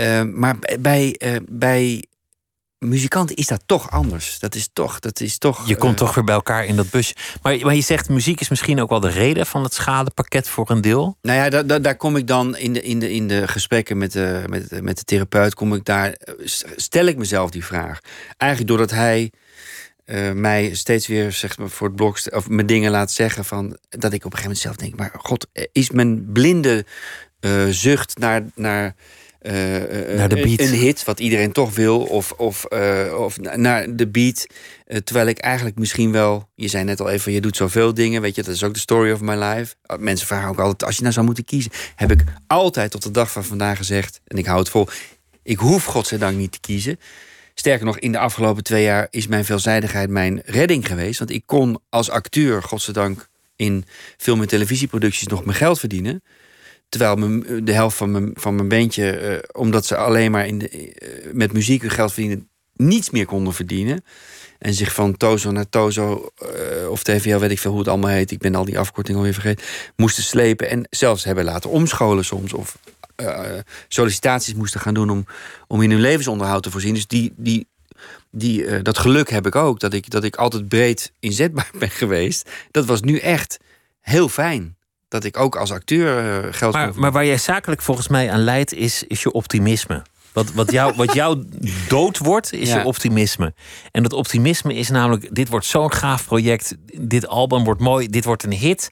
Uh, 0.00 0.22
maar 0.22 0.56
bij, 0.80 1.20
bij 1.48 2.04
muzikanten 2.78 3.36
is 3.36 3.46
dat 3.46 3.62
toch 3.66 3.90
anders. 3.90 4.38
Dat 4.38 4.54
is 4.54 4.68
toch. 4.72 4.98
Dat 5.00 5.20
is 5.20 5.38
toch 5.38 5.68
je 5.68 5.76
komt 5.76 5.92
uh, 5.92 5.98
toch 5.98 6.14
weer 6.14 6.24
bij 6.24 6.34
elkaar 6.34 6.64
in 6.64 6.76
dat 6.76 6.90
busje. 6.90 7.14
Maar, 7.42 7.58
maar 7.58 7.74
je 7.74 7.80
zegt, 7.80 8.08
muziek 8.08 8.40
is 8.40 8.48
misschien 8.48 8.80
ook 8.80 8.90
wel 8.90 9.00
de 9.00 9.08
reden 9.08 9.46
van 9.46 9.62
het 9.62 9.74
schadepakket 9.74 10.48
voor 10.48 10.70
een 10.70 10.80
deel. 10.80 11.16
Nou 11.22 11.38
ja, 11.38 11.48
da, 11.48 11.62
da, 11.62 11.78
daar 11.78 11.96
kom 11.96 12.16
ik 12.16 12.26
dan 12.26 12.56
in 12.56 12.72
de, 12.72 12.82
in 12.82 12.98
de, 12.98 13.12
in 13.12 13.28
de 13.28 13.48
gesprekken 13.48 13.98
met 13.98 14.12
de, 14.12 14.44
met, 14.46 14.82
met 14.82 14.96
de 14.96 15.04
therapeut. 15.04 15.54
Kom 15.54 15.74
ik 15.74 15.84
daar, 15.84 16.16
stel 16.76 17.06
ik 17.06 17.16
mezelf 17.16 17.50
die 17.50 17.64
vraag. 17.64 18.00
Eigenlijk 18.36 18.70
doordat 18.70 18.90
hij. 18.90 19.32
Uh, 20.06 20.32
mij 20.32 20.74
steeds 20.74 21.06
weer 21.06 21.32
zeg 21.32 21.58
maar, 21.58 21.68
voor 21.68 21.86
het 21.86 21.96
blok 21.96 22.18
of 22.30 22.48
me 22.48 22.64
dingen 22.64 22.90
laat 22.90 23.10
zeggen 23.10 23.44
van 23.44 23.76
dat 23.88 24.12
ik 24.12 24.24
op 24.24 24.32
een 24.32 24.38
gegeven 24.38 24.42
moment 24.42 24.58
zelf 24.58 24.76
denk, 24.76 24.96
maar 24.96 25.10
god, 25.16 25.46
is 25.72 25.90
mijn 25.90 26.32
blinde 26.32 26.84
uh, 27.40 27.66
zucht 27.68 28.18
naar, 28.18 28.42
naar 28.54 28.94
naar 30.16 30.28
de 30.28 30.40
beat. 30.42 30.60
Een, 30.60 30.74
hit, 30.74 31.04
wat 31.04 31.20
iedereen 31.20 31.52
toch 31.52 31.74
wil, 31.74 32.00
of, 32.00 32.32
of, 32.32 32.64
uh, 32.72 33.18
of 33.18 33.38
naar 33.38 33.96
de 33.96 34.08
beat. 34.08 34.46
Terwijl 35.04 35.26
ik 35.26 35.38
eigenlijk 35.38 35.78
misschien 35.78 36.12
wel, 36.12 36.48
je 36.54 36.68
zei 36.68 36.84
net 36.84 37.00
al 37.00 37.10
even, 37.10 37.32
je 37.32 37.40
doet 37.40 37.56
zoveel 37.56 37.94
dingen, 37.94 38.22
weet 38.22 38.34
je, 38.34 38.42
dat 38.42 38.54
is 38.54 38.64
ook 38.64 38.74
de 38.74 38.80
story 38.80 39.12
of 39.12 39.20
my 39.20 39.34
life. 39.34 39.74
Mensen 39.98 40.26
vragen 40.26 40.48
ook 40.48 40.58
altijd, 40.58 40.84
als 40.84 40.94
je 40.94 41.02
nou 41.02 41.12
zou 41.12 41.26
moeten 41.26 41.44
kiezen, 41.44 41.70
heb 41.96 42.10
ik 42.10 42.24
altijd 42.46 42.90
tot 42.90 43.02
de 43.02 43.10
dag 43.10 43.32
van 43.32 43.44
vandaag 43.44 43.76
gezegd, 43.76 44.20
en 44.26 44.38
ik 44.38 44.46
hou 44.46 44.58
het 44.58 44.68
vol, 44.68 44.88
ik 45.42 45.58
hoef 45.58 45.84
godzijdank 45.84 46.36
niet 46.36 46.52
te 46.52 46.60
kiezen. 46.60 46.98
Sterker 47.54 47.86
nog, 47.86 47.98
in 47.98 48.12
de 48.12 48.18
afgelopen 48.18 48.62
twee 48.62 48.82
jaar 48.82 49.06
is 49.10 49.26
mijn 49.26 49.44
veelzijdigheid 49.44 50.10
mijn 50.10 50.42
redding 50.44 50.86
geweest. 50.86 51.18
Want 51.18 51.30
ik 51.30 51.42
kon 51.46 51.78
als 51.88 52.10
acteur, 52.10 52.62
godzijdank, 52.62 53.28
in 53.56 53.84
film- 54.16 54.40
en 54.40 54.48
televisieproducties 54.48 55.26
nog 55.26 55.44
mijn 55.44 55.56
geld 55.56 55.78
verdienen. 55.78 56.22
Terwijl 56.88 57.42
de 57.64 57.72
helft 57.72 57.96
van 57.96 58.10
mijn, 58.10 58.30
van 58.34 58.54
mijn 58.54 58.68
bandje, 58.68 59.20
uh, 59.20 59.38
omdat 59.52 59.86
ze 59.86 59.96
alleen 59.96 60.30
maar 60.30 60.46
in 60.46 60.58
de, 60.58 60.70
uh, 60.70 61.32
met 61.32 61.52
muziek 61.52 61.80
hun 61.80 61.90
geld 61.90 62.12
verdienen, 62.12 62.48
niets 62.72 63.10
meer 63.10 63.26
konden 63.26 63.52
verdienen. 63.52 64.04
En 64.58 64.74
zich 64.74 64.94
van 64.94 65.16
Tozo 65.16 65.50
naar 65.50 65.68
Tozo, 65.68 66.30
uh, 66.42 66.90
of 66.90 67.02
TVL, 67.02 67.38
weet 67.38 67.50
ik 67.50 67.58
veel 67.58 67.70
hoe 67.70 67.80
het 67.80 67.88
allemaal 67.88 68.10
heet. 68.10 68.30
Ik 68.30 68.38
ben 68.38 68.54
al 68.54 68.64
die 68.64 68.78
afkortingen 68.78 69.18
alweer 69.18 69.34
vergeten. 69.34 69.64
Moesten 69.96 70.22
slepen 70.22 70.70
en 70.70 70.86
zelfs 70.90 71.24
hebben 71.24 71.44
laten 71.44 71.70
omscholen 71.70 72.24
soms. 72.24 72.52
Of 72.52 72.78
sollicitaties 73.88 74.54
moesten 74.54 74.80
gaan 74.80 74.94
doen 74.94 75.10
om, 75.10 75.26
om 75.66 75.82
in 75.82 75.90
hun 75.90 76.00
levensonderhoud 76.00 76.62
te 76.62 76.70
voorzien. 76.70 76.94
Dus 76.94 77.06
die, 77.06 77.32
die, 77.36 77.66
die, 78.30 78.82
dat 78.82 78.98
geluk 78.98 79.30
heb 79.30 79.46
ik 79.46 79.54
ook. 79.54 79.80
Dat 79.80 79.92
ik, 79.92 80.10
dat 80.10 80.24
ik 80.24 80.36
altijd 80.36 80.68
breed 80.68 81.12
inzetbaar 81.20 81.70
ben 81.78 81.90
geweest. 81.90 82.50
Dat 82.70 82.84
was 82.84 83.00
nu 83.00 83.18
echt 83.18 83.58
heel 84.00 84.28
fijn 84.28 84.75
dat 85.08 85.24
ik 85.24 85.38
ook 85.38 85.56
als 85.56 85.72
acteur 85.72 86.44
uh, 86.44 86.52
geld 86.52 86.72
maar, 86.72 86.92
maar 86.94 87.12
waar 87.12 87.26
jij 87.26 87.38
zakelijk 87.38 87.82
volgens 87.82 88.08
mij 88.08 88.30
aan 88.30 88.40
leidt, 88.40 88.72
is, 88.72 89.02
is 89.02 89.22
je 89.22 89.32
optimisme. 89.32 90.02
Wat, 90.32 90.52
wat, 90.52 90.70
jou, 90.70 90.94
wat 90.96 91.14
jou 91.14 91.44
dood 91.88 92.18
wordt, 92.18 92.52
is 92.52 92.68
ja. 92.68 92.78
je 92.78 92.84
optimisme. 92.84 93.54
En 93.90 94.02
dat 94.02 94.12
optimisme 94.12 94.74
is 94.74 94.88
namelijk: 94.88 95.34
dit 95.34 95.48
wordt 95.48 95.66
zo'n 95.66 95.92
gaaf 95.92 96.26
project. 96.26 96.76
Dit 97.00 97.26
album 97.26 97.64
wordt 97.64 97.80
mooi. 97.80 98.08
Dit 98.08 98.24
wordt 98.24 98.44
een 98.44 98.52
hit. 98.52 98.90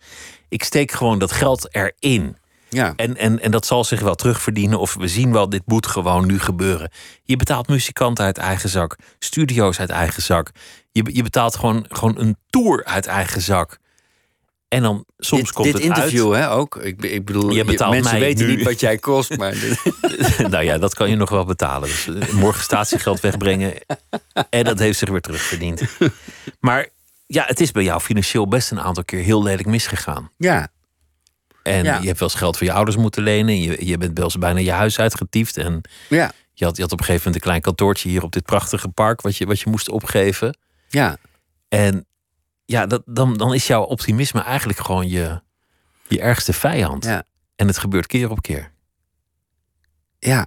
Ik 0.49 0.65
steek 0.65 0.93
gewoon 0.93 1.19
dat 1.19 1.33
geld 1.33 1.75
erin. 1.75 2.37
Ja. 2.69 2.93
En, 2.97 3.17
en, 3.17 3.41
en 3.41 3.51
dat 3.51 3.67
zal 3.67 3.85
zich 3.85 4.01
wel 4.01 4.15
terugverdienen. 4.15 4.79
Of 4.79 4.95
we 4.95 5.09
zien 5.09 5.33
wel, 5.33 5.49
dit 5.49 5.63
moet 5.65 5.87
gewoon 5.87 6.27
nu 6.27 6.39
gebeuren. 6.39 6.91
Je 7.23 7.37
betaalt 7.37 7.69
muzikanten 7.69 8.25
uit 8.25 8.39
eigen 8.39 8.69
zak. 8.69 8.97
Studio's 9.19 9.81
uit 9.81 9.91
eigen 9.91 10.23
zak. 10.23 10.51
Je, 10.93 11.05
je 11.13 11.23
betaalt 11.23 11.57
gewoon, 11.57 11.87
gewoon 11.89 12.19
een 12.19 12.37
tour 12.51 12.85
uit 12.85 13.07
eigen 13.07 13.41
zak. 13.41 13.79
En 14.75 14.83
dan 14.83 15.05
soms 15.19 15.43
dit, 15.43 15.53
komt 15.53 15.65
dit 15.67 15.75
het 15.75 15.83
interview, 15.83 16.33
uit. 16.33 16.43
hè, 16.45 16.51
ook. 16.51 16.77
Ik, 16.77 17.03
ik 17.03 17.25
bedoel, 17.25 17.51
Je 17.51 17.65
betaalt 17.65 17.93
mensen 17.93 18.11
mij 18.13 18.21
weten 18.21 18.47
nu. 18.47 18.57
niet 18.57 18.65
wat 18.65 18.81
jij 18.81 18.99
kost, 18.99 19.37
maar... 19.37 19.55
nou 20.51 20.65
ja, 20.65 20.79
dat 20.79 20.95
kan 20.95 21.11
je 21.11 21.17
nog 21.17 21.31
wel 21.31 21.45
betalen. 21.45 21.89
Dus 21.89 22.09
eh, 22.09 22.33
morgen 22.33 22.63
statiegeld 22.63 23.21
wegbrengen. 23.21 23.73
En 24.51 24.65
dat 24.65 24.79
heeft 24.79 24.99
zich 24.99 25.09
weer 25.09 25.21
terugverdiend. 25.21 25.83
Maar 26.61 26.89
ja, 27.27 27.45
het 27.47 27.61
is 27.61 27.73
bij 27.73 27.83
jou 27.83 28.01
financieel 28.01 28.49
best 28.49 28.71
een 28.71 28.81
aantal 28.81 29.05
keer 29.05 29.23
heel 29.23 29.43
lelijk 29.43 29.67
misgegaan. 29.67 30.31
ja, 30.37 30.69
En 31.63 31.85
Ja. 31.85 31.99
je 32.01 32.07
hebt 32.07 32.19
wel 32.19 32.29
eens 32.29 32.39
geld 32.39 32.57
voor 32.57 32.67
je 32.67 32.73
ouders 32.73 32.97
moeten 32.97 33.23
lenen. 33.23 33.61
Je, 33.61 33.87
je 33.87 33.99
bent 33.99 34.17
wel 34.17 34.25
eens 34.25 34.39
bijna 34.39 34.59
je 34.61 34.71
huis 34.73 34.99
uitgetiefd. 34.99 35.57
En 35.57 35.81
ja, 36.09 36.33
je 36.53 36.65
had, 36.65 36.77
je 36.77 36.83
had 36.83 36.93
op 36.93 36.99
een 36.99 37.05
gegeven 37.05 37.27
moment 37.27 37.35
een 37.35 37.51
klein 37.51 37.61
kantoortje 37.61 38.09
hier 38.09 38.23
op 38.23 38.33
dit 38.33 38.45
prachtige 38.45 38.89
park. 38.89 39.21
Wat 39.21 39.37
je, 39.37 39.47
wat 39.47 39.61
je 39.61 39.71
moest 39.71 39.89
opgeven. 39.89 40.59
ja. 40.89 41.17
En 41.69 42.07
ja, 42.65 42.87
dat, 42.87 43.03
dan, 43.07 43.37
dan 43.37 43.55
is 43.55 43.67
jouw 43.67 43.83
optimisme 43.83 44.43
eigenlijk 44.43 44.79
gewoon 44.79 45.09
je, 45.09 45.41
je 46.09 46.21
ergste 46.21 46.53
vijand. 46.53 47.05
Ja. 47.05 47.25
En 47.57 47.67
het 47.67 47.79
gebeurt 47.79 48.07
keer 48.07 48.31
op 48.31 48.43
keer. 48.43 48.73
Ja, 50.19 50.47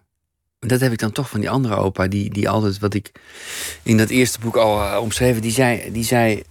dat 0.60 0.80
heb 0.80 0.92
ik 0.92 1.00
dan 1.00 1.12
toch 1.12 1.30
van 1.30 1.40
die 1.40 1.50
andere 1.50 1.76
opa, 1.76 2.08
die, 2.08 2.30
die 2.30 2.50
altijd 2.50 2.80
wat 2.80 2.94
ik 2.94 3.12
in 3.84 3.98
dat 3.98 4.10
eerste 4.10 4.40
boek 4.40 4.56
al 4.56 4.82
uh, 4.82 4.98
omschreven, 5.02 5.42
die 5.42 5.52
zei, 5.52 5.92
die 5.92 6.04
zei 6.04 6.44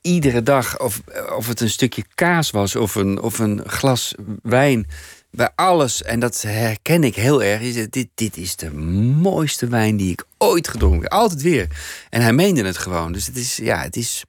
iedere 0.00 0.42
dag, 0.42 0.80
of, 0.80 1.00
of 1.36 1.46
het 1.46 1.60
een 1.60 1.70
stukje 1.70 2.04
kaas 2.14 2.50
was 2.50 2.76
of 2.76 2.94
een, 2.94 3.20
of 3.20 3.38
een 3.38 3.62
glas 3.66 4.14
wijn, 4.42 4.86
bij 5.30 5.50
alles, 5.54 6.02
en 6.02 6.20
dat 6.20 6.42
herken 6.42 7.04
ik 7.04 7.14
heel 7.14 7.42
erg, 7.42 7.60
is 7.60 7.88
dit, 7.90 8.08
dit 8.14 8.36
is 8.36 8.56
de 8.56 8.72
mooiste 8.72 9.66
wijn 9.66 9.96
die 9.96 10.12
ik 10.12 10.24
ooit 10.38 10.68
gedronken 10.68 11.02
heb. 11.02 11.12
Altijd 11.12 11.42
weer. 11.42 11.68
En 12.10 12.20
hij 12.20 12.32
meende 12.32 12.64
het 12.64 12.78
gewoon. 12.78 13.12
Dus 13.12 13.26
het 13.26 13.36
is, 13.36 13.56
ja, 13.56 13.82
het 13.82 13.96
is. 13.96 14.24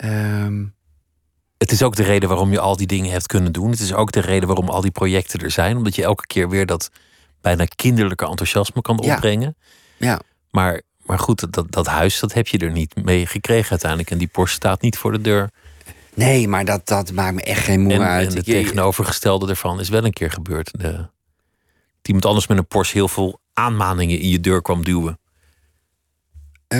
Ehm, 0.00 0.64
Het 1.58 1.72
is 1.72 1.82
ook 1.82 1.96
de 1.96 2.02
reden 2.02 2.28
waarom 2.28 2.50
je 2.52 2.60
al 2.60 2.76
die 2.76 2.86
dingen 2.86 3.10
hebt 3.10 3.26
kunnen 3.26 3.52
doen. 3.52 3.70
Het 3.70 3.80
is 3.80 3.92
ook 3.94 4.12
de 4.12 4.20
reden 4.20 4.46
waarom 4.48 4.68
al 4.68 4.80
die 4.80 4.90
projecten 4.90 5.40
er 5.40 5.50
zijn. 5.50 5.76
Omdat 5.76 5.94
je 5.94 6.02
elke 6.02 6.26
keer 6.26 6.48
weer 6.48 6.66
dat 6.66 6.90
bijna 7.40 7.64
kinderlijke 7.64 8.26
enthousiasme 8.26 8.82
kan 8.82 8.98
opbrengen. 8.98 9.56
ja, 9.96 10.20
Maar, 10.50 10.82
maar 11.04 11.18
goed, 11.18 11.52
dat, 11.52 11.72
dat 11.72 11.86
huis, 11.86 12.20
dat 12.20 12.32
heb 12.32 12.46
je 12.46 12.58
er 12.58 12.70
niet 12.70 13.04
mee 13.04 13.26
gekregen 13.26 13.70
uiteindelijk. 13.70 14.10
En 14.10 14.18
die 14.18 14.28
Porsche 14.28 14.56
staat 14.56 14.80
niet 14.82 14.98
voor 14.98 15.12
de 15.12 15.20
deur. 15.20 15.50
nee, 16.14 16.48
maar 16.48 16.64
dat, 16.64 16.86
dat 16.86 17.12
maakt 17.12 17.34
me 17.34 17.42
echt 17.42 17.64
geen 17.64 17.80
moe 17.80 17.92
En, 17.92 18.02
uit. 18.02 18.28
en 18.30 18.36
het 18.36 18.44
tegenovergestelde 18.44 19.48
ervan 19.48 19.80
is 19.80 19.88
wel 19.88 20.04
een 20.04 20.12
keer 20.12 20.30
gebeurd. 20.30 20.70
De, 20.80 21.08
iemand 22.02 22.26
anders 22.26 22.46
met 22.46 22.58
een 22.58 22.66
Porsche 22.66 22.96
heel 22.96 23.08
veel 23.08 23.40
aanmaningen 23.52 24.18
in 24.18 24.28
je 24.28 24.40
deur 24.40 24.62
kwam 24.62 24.84
duwen. 24.84 25.18
Eh, 26.68 26.78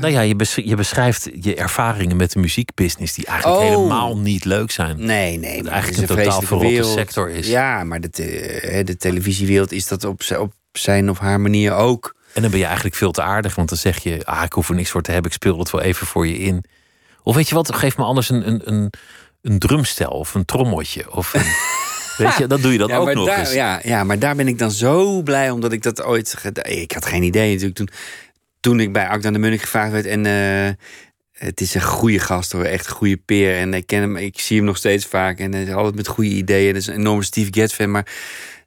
Nou 0.00 0.12
ja, 0.12 0.20
je, 0.20 0.36
je 0.54 0.74
beschrijft 0.76 1.28
je 1.40 1.54
ervaringen 1.54 2.16
met 2.16 2.32
de 2.32 2.38
muziekbusiness... 2.38 3.14
die 3.14 3.26
eigenlijk 3.26 3.60
Oh. 3.62 3.68
helemaal 3.68 4.18
niet 4.18 4.44
leuk 4.44 4.70
zijn. 4.70 4.96
Nee, 5.04 5.38
nee. 5.38 5.62
Maar 5.62 5.72
eigenlijk 5.72 6.00
het 6.00 6.10
is 6.10 6.16
een 6.16 6.24
totaal 6.24 6.42
verrotte 6.42 6.82
sector 6.98 7.30
is. 7.30 7.46
Ja, 7.48 7.84
maar 7.84 8.00
de, 8.00 8.10
te- 8.10 8.82
de 8.84 8.96
televisiewereld 8.96 9.72
is 9.72 9.86
dat 9.88 10.04
op, 10.04 10.20
op 10.38 10.52
zijn 10.72 11.10
of 11.10 11.18
haar 11.18 11.40
manier 11.40 11.72
ook. 11.74 12.16
En 12.34 12.42
dan 12.42 12.50
ben 12.50 12.60
je 12.60 12.66
eigenlijk 12.66 12.96
veel 12.96 13.10
te 13.12 13.22
aardig, 13.22 13.54
want 13.54 13.68
dan 13.68 13.78
zeg 13.78 14.02
je: 14.02 14.20
ah, 14.24 14.42
ik 14.44 14.52
hoef 14.52 14.68
er 14.68 14.74
niks 14.74 14.90
voor 14.90 15.02
te 15.02 15.10
hebben, 15.12 15.30
ik 15.30 15.36
speel 15.36 15.58
het 15.58 15.70
wel 15.70 15.80
even 15.80 16.06
voor 16.06 16.26
je 16.26 16.38
in. 16.38 16.64
Of 17.22 17.34
weet 17.34 17.48
je 17.48 17.54
wat, 17.54 17.74
geef 17.74 17.96
me 17.96 18.04
anders 18.04 18.28
een, 18.30 18.48
een, 18.48 18.60
een, 18.64 18.92
een 19.42 19.58
drumstel 19.58 20.10
of 20.10 20.34
een 20.34 20.44
trommeltje. 20.44 21.12
Of 21.14 21.34
een, 21.34 21.42
weet 22.26 22.36
je, 22.36 22.46
dat 22.46 22.62
doe 22.62 22.72
je 22.72 22.78
dan 22.78 22.88
ja, 22.88 22.96
ook 22.96 23.12
nog 23.14 23.26
daar, 23.26 23.38
eens. 23.38 23.52
Ja, 23.52 23.80
ja, 23.82 24.04
maar 24.04 24.18
daar 24.18 24.36
ben 24.36 24.48
ik 24.48 24.58
dan 24.58 24.70
zo 24.70 25.22
blij 25.22 25.50
omdat 25.50 25.72
ik 25.72 25.82
dat 25.82 26.02
ooit. 26.02 26.44
Ik 26.62 26.92
had 26.92 27.06
geen 27.06 27.22
idee 27.22 27.48
natuurlijk 27.48 27.76
toen, 27.76 27.88
toen 28.60 28.80
ik 28.80 28.92
bij 28.92 29.08
Akda 29.08 29.30
de 29.30 29.38
Munnik 29.38 29.60
gevraagd 29.60 29.92
werd. 29.92 30.06
En 30.06 30.26
eh, 30.26 30.72
het 31.32 31.60
is 31.60 31.74
een 31.74 31.82
goede 31.82 32.18
gast 32.18 32.52
hoor, 32.52 32.64
echt 32.64 32.86
een 32.86 32.92
goede 32.92 33.16
peer. 33.16 33.56
En 33.56 33.74
ik 33.74 33.86
ken 33.86 34.00
hem, 34.00 34.16
ik 34.16 34.40
zie 34.40 34.56
hem 34.56 34.66
nog 34.66 34.76
steeds 34.76 35.06
vaak. 35.06 35.38
En 35.38 35.52
hij 35.52 35.62
is 35.62 35.72
altijd 35.72 35.94
met 35.94 36.06
goede 36.08 36.30
ideeën. 36.30 36.72
Dat 36.72 36.82
is 36.82 36.86
een 36.86 36.94
enorme 36.94 37.22
Steve 37.22 37.48
Gadd 37.52 37.72
fan. 37.72 37.90
Maar 37.90 38.06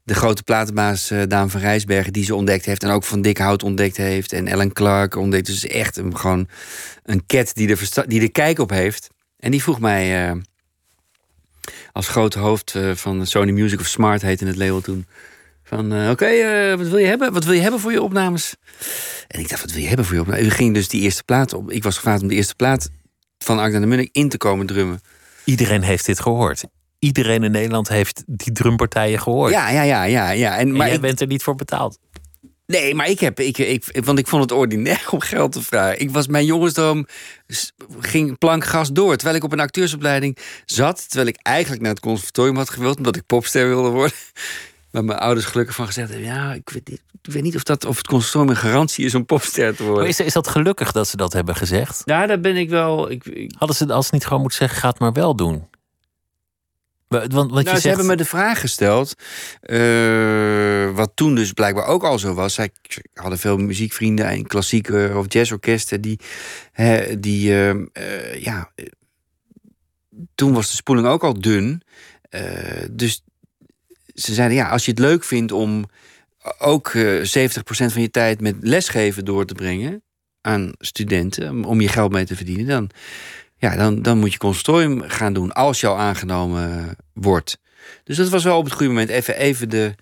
de 0.04 0.14
grote 0.14 0.44
platenbaas 0.44 1.12
eh, 1.12 1.22
Daan 1.28 1.50
van 1.50 1.60
Rijsbergen, 1.60 2.14
die 2.14 2.26
ze 2.26 2.36
ontdekt 2.36 2.66
heeft. 2.66 2.84
En 2.84 2.90
ook 2.90 3.04
van 3.04 3.22
Dick 3.22 3.38
Hout 3.38 3.64
ontdekt 3.64 3.98
heeft. 3.98 4.34
En 4.34 4.48
Ellen 4.48 4.74
Clark 4.74 5.16
ontdekt. 5.16 5.46
Dus 5.46 5.68
echt 5.68 5.98
een, 5.98 6.18
gewoon 6.18 6.48
een 7.04 7.26
cat 7.26 7.56
die 7.56 7.70
er, 7.70 8.08
die 8.08 8.30
kijk 8.30 8.60
op 8.60 8.70
heeft. 8.70 9.10
En 9.40 9.52
die 9.52 9.62
vroeg 9.62 9.80
mij. 9.80 10.30
eh, 10.30 10.36
als 11.92 12.08
grote 12.08 12.40
hoofd 12.40 12.76
van 12.94 13.26
Sony 13.26 13.52
Music 13.52 13.80
of 13.80 13.88
Smart 13.88 14.22
heette 14.22 14.46
het 14.46 14.56
label 14.56 14.82
toen. 14.82 15.06
Van, 15.76 15.94
eh, 15.94 16.10
oké, 16.10 16.26
eh, 16.26 16.78
wat 16.78 16.88
wil 16.88 16.98
je 16.98 17.06
hebben? 17.06 17.34
Wat 17.34 17.44
wil 17.44 17.54
je 17.54 17.62
hebben 17.62 17.80
voor 17.80 17.92
je 17.92 18.02
opnames? 18.02 18.56
En 19.28 19.40
ik 19.40 19.50
dacht, 19.50 19.62
wat 19.62 19.72
wil 19.72 19.82
je 19.82 19.88
hebben 19.88 20.06
voor 20.06 20.16
je 20.16 20.22
opnames? 20.22 20.44
We 20.44 20.52
gingen 20.52 20.74
dus 20.74 20.88
die 20.88 21.02
eerste 21.02 21.24
plaat 21.24 21.54
op. 21.54 21.72
Ik 21.72 21.84
was 21.84 21.96
gevraagd 21.96 22.22
om 22.22 22.28
de 22.28 22.36
eerste 22.36 22.56
plaat 22.56 22.90
van 23.38 23.60
Agda 23.60 23.80
de 23.80 23.86
Munnik 23.86 24.10
in 24.12 24.30
te 24.30 24.38
komen 24.38 24.66
drummen. 24.66 25.02
Iedereen 25.44 25.82
heeft 25.82 26.06
dit 26.06 26.20
gehoord. 26.20 26.64
Iedereen 27.00 27.44
in 27.44 27.52
Nederland 27.52 27.88
heeft 27.88 28.24
die 28.26 28.52
drumpartijen 28.52 29.20
gehoord. 29.20 29.52
Ja, 29.52 29.70
ja, 29.70 29.82
ja, 29.82 30.04
ja. 30.04 30.32
ja. 30.32 30.58
En, 30.58 30.68
en 30.68 30.72
maar 30.72 30.86
jij 30.86 30.96
ik, 30.96 31.02
bent 31.02 31.22
er 31.22 31.28
niet 31.28 31.44
voor 31.44 31.56
betaald. 31.56 32.00
nee, 32.66 32.96
maar 32.96 33.10
ik 33.10 33.20
heb, 33.20 33.40
ik, 33.40 33.58
ik, 33.58 33.86
want 34.04 34.20
ik 34.20 34.28
vond 34.28 34.42
het 34.42 34.52
ordinair 34.52 35.08
om 35.12 35.20
geld 35.20 35.52
te 35.52 35.62
vragen. 35.62 36.00
Ik 36.00 36.12
was 36.12 36.28
mijn 36.28 36.46
jongensdroom, 36.46 37.08
ging 38.00 38.38
plankgas 38.38 38.92
door. 38.92 39.16
Terwijl 39.16 39.38
ik 39.38 39.44
op 39.44 39.52
een 39.52 39.60
acteursopleiding 39.60 40.38
zat. 40.66 41.06
Terwijl 41.08 41.28
ik 41.28 41.38
eigenlijk 41.42 41.82
naar 41.82 41.92
het 41.92 42.00
conservatorium 42.00 42.56
had 42.56 42.70
gewild, 42.70 42.98
omdat 42.98 43.16
ik 43.16 43.26
popster 43.26 43.68
wilde 43.68 43.90
worden. 43.90 44.18
Waar 44.94 45.04
mijn 45.04 45.20
ouders 45.20 45.46
gelukkig 45.46 45.76
van 45.76 45.86
gezegd 45.86 46.10
hebben... 46.10 46.28
ja, 46.28 46.54
ik 46.54 46.70
weet, 46.70 46.90
niet, 46.90 47.04
ik 47.22 47.32
weet 47.32 47.44
niet 47.44 47.56
of, 47.56 47.64
dat, 47.64 47.86
of 47.86 47.98
het 47.98 48.08
consortium 48.08 48.50
een 48.50 48.56
garantie 48.56 49.06
is 49.06 49.16
om 49.16 49.26
popster 49.26 49.76
te 49.76 49.84
worden. 49.84 50.02
Maar 50.02 50.10
is, 50.10 50.20
is 50.20 50.34
dat 50.34 50.48
gelukkig 50.48 50.92
dat 50.92 51.08
ze 51.08 51.18
dat 51.18 51.34
hebben 51.34 51.56
gezegd? 51.56 52.02
Ja, 52.06 52.26
daar 52.26 52.40
ben 52.40 52.56
ik 52.56 52.70
wel... 52.70 53.12
Ik, 53.12 53.26
ik... 53.26 53.54
Hadden 53.58 53.78
ze 53.78 53.94
als 53.94 54.12
niet 54.12 54.24
gewoon 54.24 54.42
moeten 54.42 54.60
zeggen, 54.60 54.80
ga 54.80 54.90
het 54.90 55.00
maar 55.00 55.14
wel 55.14 55.36
doen? 55.36 55.68
Want, 57.08 57.34
want 57.34 57.52
nou, 57.52 57.64
je 57.64 57.70
ze 57.70 57.72
zegt, 57.72 57.84
hebben 57.84 58.06
me 58.06 58.16
de 58.16 58.26
vraag 58.26 58.60
gesteld, 58.60 59.14
uh, 59.62 60.96
wat 60.96 61.12
toen 61.16 61.36
dus 61.36 61.52
blijkbaar 61.52 61.86
ook 61.86 62.04
al 62.04 62.20
zo 62.20 62.34
was. 62.34 62.54
Zij 62.54 62.70
hadden 63.14 63.40
veel 63.40 63.58
muziekvrienden 63.58 64.26
en 64.26 64.48
klassieke 64.48 65.12
of 65.16 65.26
jazzorkesten 65.34 66.02
die, 66.02 66.20
hè, 66.72 67.20
die 67.20 67.50
uh, 67.50 67.70
uh, 67.70 68.44
ja, 68.44 68.72
toen 70.36 70.54
was 70.54 70.70
de 70.70 70.76
spoeling 70.76 71.08
ook 71.08 71.24
al 71.24 71.42
dun. 71.42 71.82
dus 72.92 73.24
ze 74.14 74.34
zeiden, 74.34 74.58
ja, 74.58 74.70
als 74.70 74.86
je 74.86 74.92
het 74.92 75.00
leuk 75.00 75.24
vindt 75.24 75.52
om 75.52 75.86
ook 76.58 76.94
70% 76.98 77.22
van 77.64 78.02
je 78.02 78.12
tijd 78.12 78.42
met 78.42 78.56
lesgeven 78.60 79.26
door 79.26 79.46
te 79.46 79.54
brengen 79.54 80.04
aan 80.42 80.72
studenten, 80.78 81.66
om 81.66 81.82
je 81.82 81.88
geld 81.88 82.12
mee 82.12 82.26
te 82.26 82.36
verdienen, 82.36 82.66
dan, 82.66 82.90
ja, 83.58 83.76
dan, 83.76 84.02
dan 84.02 84.18
moet 84.18 84.32
je 84.32 84.38
consortium 84.38 85.02
gaan 85.02 85.34
doen 85.34 85.52
als 85.52 85.86
al 85.86 85.98
aangenomen 85.98 86.96
wordt. 87.14 87.58
Dus 88.04 88.18
dat 88.18 88.30
was 88.30 88.44
wel 88.44 88.58
op 88.58 88.64
het 88.64 88.74
goede 88.74 88.92
moment 88.92 89.10
even, 89.10 89.38
even 89.38 89.70
de. 89.70 89.96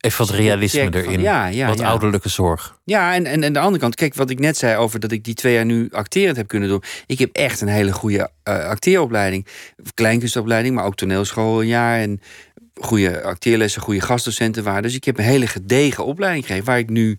Even 0.00 0.26
wat 0.26 0.36
realisme 0.36 0.94
erin. 0.94 1.20
ja, 1.20 1.46
ja, 1.46 1.68
wat 1.68 1.78
ja. 1.78 1.88
ouderlijke 1.88 2.28
zorg. 2.28 2.78
Ja, 2.84 3.14
en, 3.14 3.26
en 3.26 3.44
aan 3.44 3.52
de 3.52 3.58
andere 3.58 3.78
kant, 3.78 3.94
kijk 3.94 4.14
wat 4.14 4.30
ik 4.30 4.38
net 4.38 4.56
zei 4.56 4.76
over 4.76 5.00
dat 5.00 5.12
ik 5.12 5.24
die 5.24 5.34
twee 5.34 5.54
jaar 5.54 5.64
nu 5.64 5.88
acterend 5.90 6.36
heb 6.36 6.48
kunnen 6.48 6.68
doen. 6.68 6.82
Ik 7.06 7.18
heb 7.18 7.30
echt 7.32 7.60
een 7.60 7.68
hele 7.68 7.92
goede 7.92 8.30
uh, 8.44 8.64
acteeropleiding. 8.64 9.46
Kleinkunstopleiding, 9.94 10.74
maar 10.74 10.84
ook 10.84 10.96
toneelschool 10.96 11.60
een 11.60 11.66
jaar. 11.66 11.98
En 11.98 12.20
goede 12.74 13.22
acteerlessen, 13.22 13.82
goede 13.82 14.00
gastdocenten 14.00 14.64
waren. 14.64 14.82
Dus 14.82 14.94
ik 14.94 15.04
heb 15.04 15.18
een 15.18 15.24
hele 15.24 15.46
gedegen 15.46 16.04
opleiding 16.04 16.44
gekregen 16.44 16.66
waar 16.66 16.78
ik 16.78 16.90
nu 16.90 17.18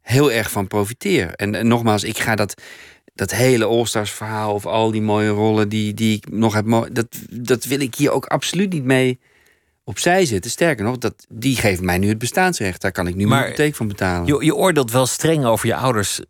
heel 0.00 0.32
erg 0.32 0.50
van 0.50 0.66
profiteer. 0.66 1.34
En, 1.34 1.54
en 1.54 1.66
nogmaals, 1.66 2.04
ik 2.04 2.18
ga 2.18 2.34
dat 2.34 2.62
dat 3.14 3.30
hele 3.30 3.64
All-Stars 3.64 4.10
verhaal 4.10 4.54
of 4.54 4.66
al 4.66 4.90
die 4.90 5.02
mooie 5.02 5.28
rollen 5.28 5.68
die, 5.68 5.94
die 5.94 6.16
ik 6.16 6.30
nog 6.30 6.54
heb, 6.54 6.88
dat, 6.92 7.06
dat 7.30 7.64
wil 7.64 7.80
ik 7.80 7.94
hier 7.94 8.10
ook 8.10 8.26
absoluut 8.26 8.72
niet 8.72 8.84
mee 8.84 9.20
opzij 9.84 10.24
zetten. 10.24 10.50
Sterker 10.50 10.84
nog, 10.84 10.98
dat, 10.98 11.26
die 11.28 11.56
geeft 11.56 11.80
mij 11.80 11.98
nu 11.98 12.08
het 12.08 12.18
bestaansrecht. 12.18 12.80
Daar 12.80 12.92
kan 12.92 13.06
ik 13.06 13.14
nu 13.14 13.26
mijn 13.26 13.42
hypotheek 13.42 13.74
van 13.74 13.88
betalen. 13.88 14.26
Je, 14.26 14.44
je 14.44 14.54
oordeelt 14.54 14.90
wel 14.90 15.06
streng 15.06 15.44
over 15.44 15.66
je 15.66 15.74
ouders, 15.74 16.20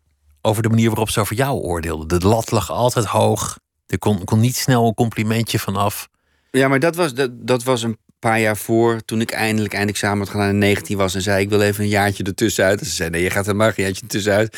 over 0.41 0.63
de 0.63 0.69
manier 0.69 0.87
waarop 0.87 1.09
ze 1.09 1.19
over 1.19 1.35
jou 1.35 1.59
oordeelden. 1.61 2.19
De 2.19 2.27
lat 2.27 2.51
lag 2.51 2.71
altijd 2.71 3.05
hoog. 3.05 3.59
Er 3.85 3.99
kon, 3.99 4.23
kon 4.23 4.39
niet 4.39 4.55
snel 4.55 4.87
een 4.87 4.93
complimentje 4.93 5.59
vanaf. 5.59 6.09
Ja, 6.51 6.67
maar 6.67 6.79
dat 6.79 6.95
was, 6.95 7.13
dat, 7.13 7.31
dat 7.47 7.63
was 7.63 7.83
een 7.83 7.97
paar 8.19 8.39
jaar 8.39 8.57
voor, 8.57 9.01
toen 9.05 9.21
ik 9.21 9.31
eindelijk 9.31 9.73
eindexamen 9.73 10.19
had 10.19 10.29
gedaan 10.29 10.49
en 10.49 10.57
19 10.57 10.97
was 10.97 11.15
en 11.15 11.21
zei 11.21 11.43
ik 11.43 11.49
wil 11.49 11.61
even 11.61 11.83
een 11.83 11.89
jaartje 11.89 12.23
ertussenuit. 12.23 12.79
En 12.79 12.85
ze 12.85 12.91
zei 12.91 13.09
nee, 13.09 13.23
je 13.23 13.29
gaat 13.29 13.47
er 13.47 13.55
maar 13.55 13.73
een 13.75 13.83
jaartje 13.83 14.01
ertussenuit 14.01 14.57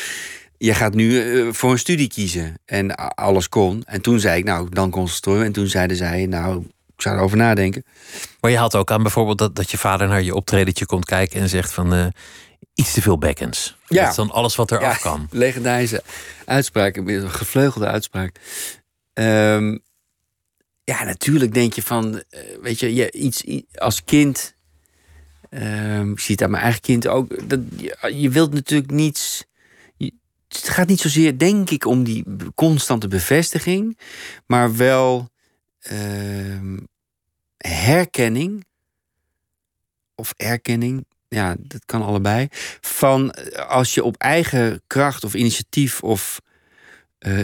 je 0.58 0.74
gaat 0.74 0.94
nu 0.94 1.10
uh, 1.10 1.52
voor 1.52 1.70
een 1.70 1.78
studie 1.78 2.08
kiezen. 2.08 2.54
En 2.64 2.94
alles 2.94 3.48
kon. 3.48 3.82
En 3.86 4.00
toen 4.00 4.20
zei 4.20 4.38
ik, 4.38 4.44
nou, 4.44 4.68
dan 4.70 4.90
concentreren. 4.90 5.44
En 5.44 5.52
toen 5.52 5.66
zeiden 5.66 5.96
zij, 5.96 6.26
nou, 6.26 6.64
ik 6.96 7.02
zou 7.02 7.16
erover 7.16 7.36
nadenken. 7.36 7.84
Maar 8.40 8.50
je 8.50 8.56
had 8.56 8.76
ook 8.76 8.90
aan 8.90 9.02
bijvoorbeeld 9.02 9.38
dat, 9.38 9.54
dat 9.56 9.70
je 9.70 9.78
vader 9.78 10.08
naar 10.08 10.22
je 10.22 10.34
optredentje 10.34 10.86
komt 10.86 11.04
kijken 11.04 11.40
en 11.40 11.48
zegt 11.48 11.72
van 11.72 11.94
uh, 11.94 12.06
iets 12.74 12.92
te 12.92 13.02
veel 13.02 13.18
bekkens. 13.18 13.76
Ja. 13.86 14.00
Dat 14.00 14.10
is 14.10 14.16
dan 14.16 14.30
alles 14.30 14.56
wat 14.56 14.70
er 14.70 14.80
ja, 14.80 14.88
af 14.88 15.00
kan. 15.00 15.28
Legendarische 15.30 16.02
uitspraak, 16.44 16.96
een 16.96 17.30
gevleugelde 17.30 17.86
uitspraak. 17.86 18.36
Um, 19.14 19.82
ja, 20.84 21.04
natuurlijk 21.04 21.54
denk 21.54 21.72
je 21.72 21.82
van, 21.82 22.14
uh, 22.14 22.40
weet 22.62 22.80
je, 22.80 22.94
je 22.94 23.12
iets, 23.12 23.44
als 23.74 24.04
kind. 24.04 24.54
Um, 25.50 26.12
ik 26.12 26.20
zie 26.20 26.34
het 26.34 26.44
aan 26.44 26.50
mijn 26.50 26.62
eigen 26.62 26.80
kind 26.80 27.06
ook. 27.06 27.48
Dat, 27.48 27.60
je, 27.76 28.12
je 28.20 28.30
wilt 28.30 28.52
natuurlijk 28.52 28.90
niets 28.90 29.44
het 30.48 30.68
gaat 30.68 30.88
niet 30.88 31.00
zozeer, 31.00 31.38
denk 31.38 31.70
ik, 31.70 31.84
om 31.84 32.04
die 32.04 32.24
constante 32.54 33.08
bevestiging, 33.08 33.98
maar 34.46 34.76
wel 34.76 35.30
uh, 35.92 36.78
herkenning 37.56 38.64
of 40.14 40.32
erkenning. 40.36 41.06
Ja, 41.28 41.56
dat 41.58 41.84
kan 41.84 42.02
allebei. 42.02 42.48
Van 42.80 43.30
eh, 43.30 43.68
als 43.68 43.94
je 43.94 44.04
op 44.04 44.16
eigen 44.16 44.82
kracht 44.86 45.24
of 45.24 45.34
initiatief 45.34 46.02
of 46.02 46.40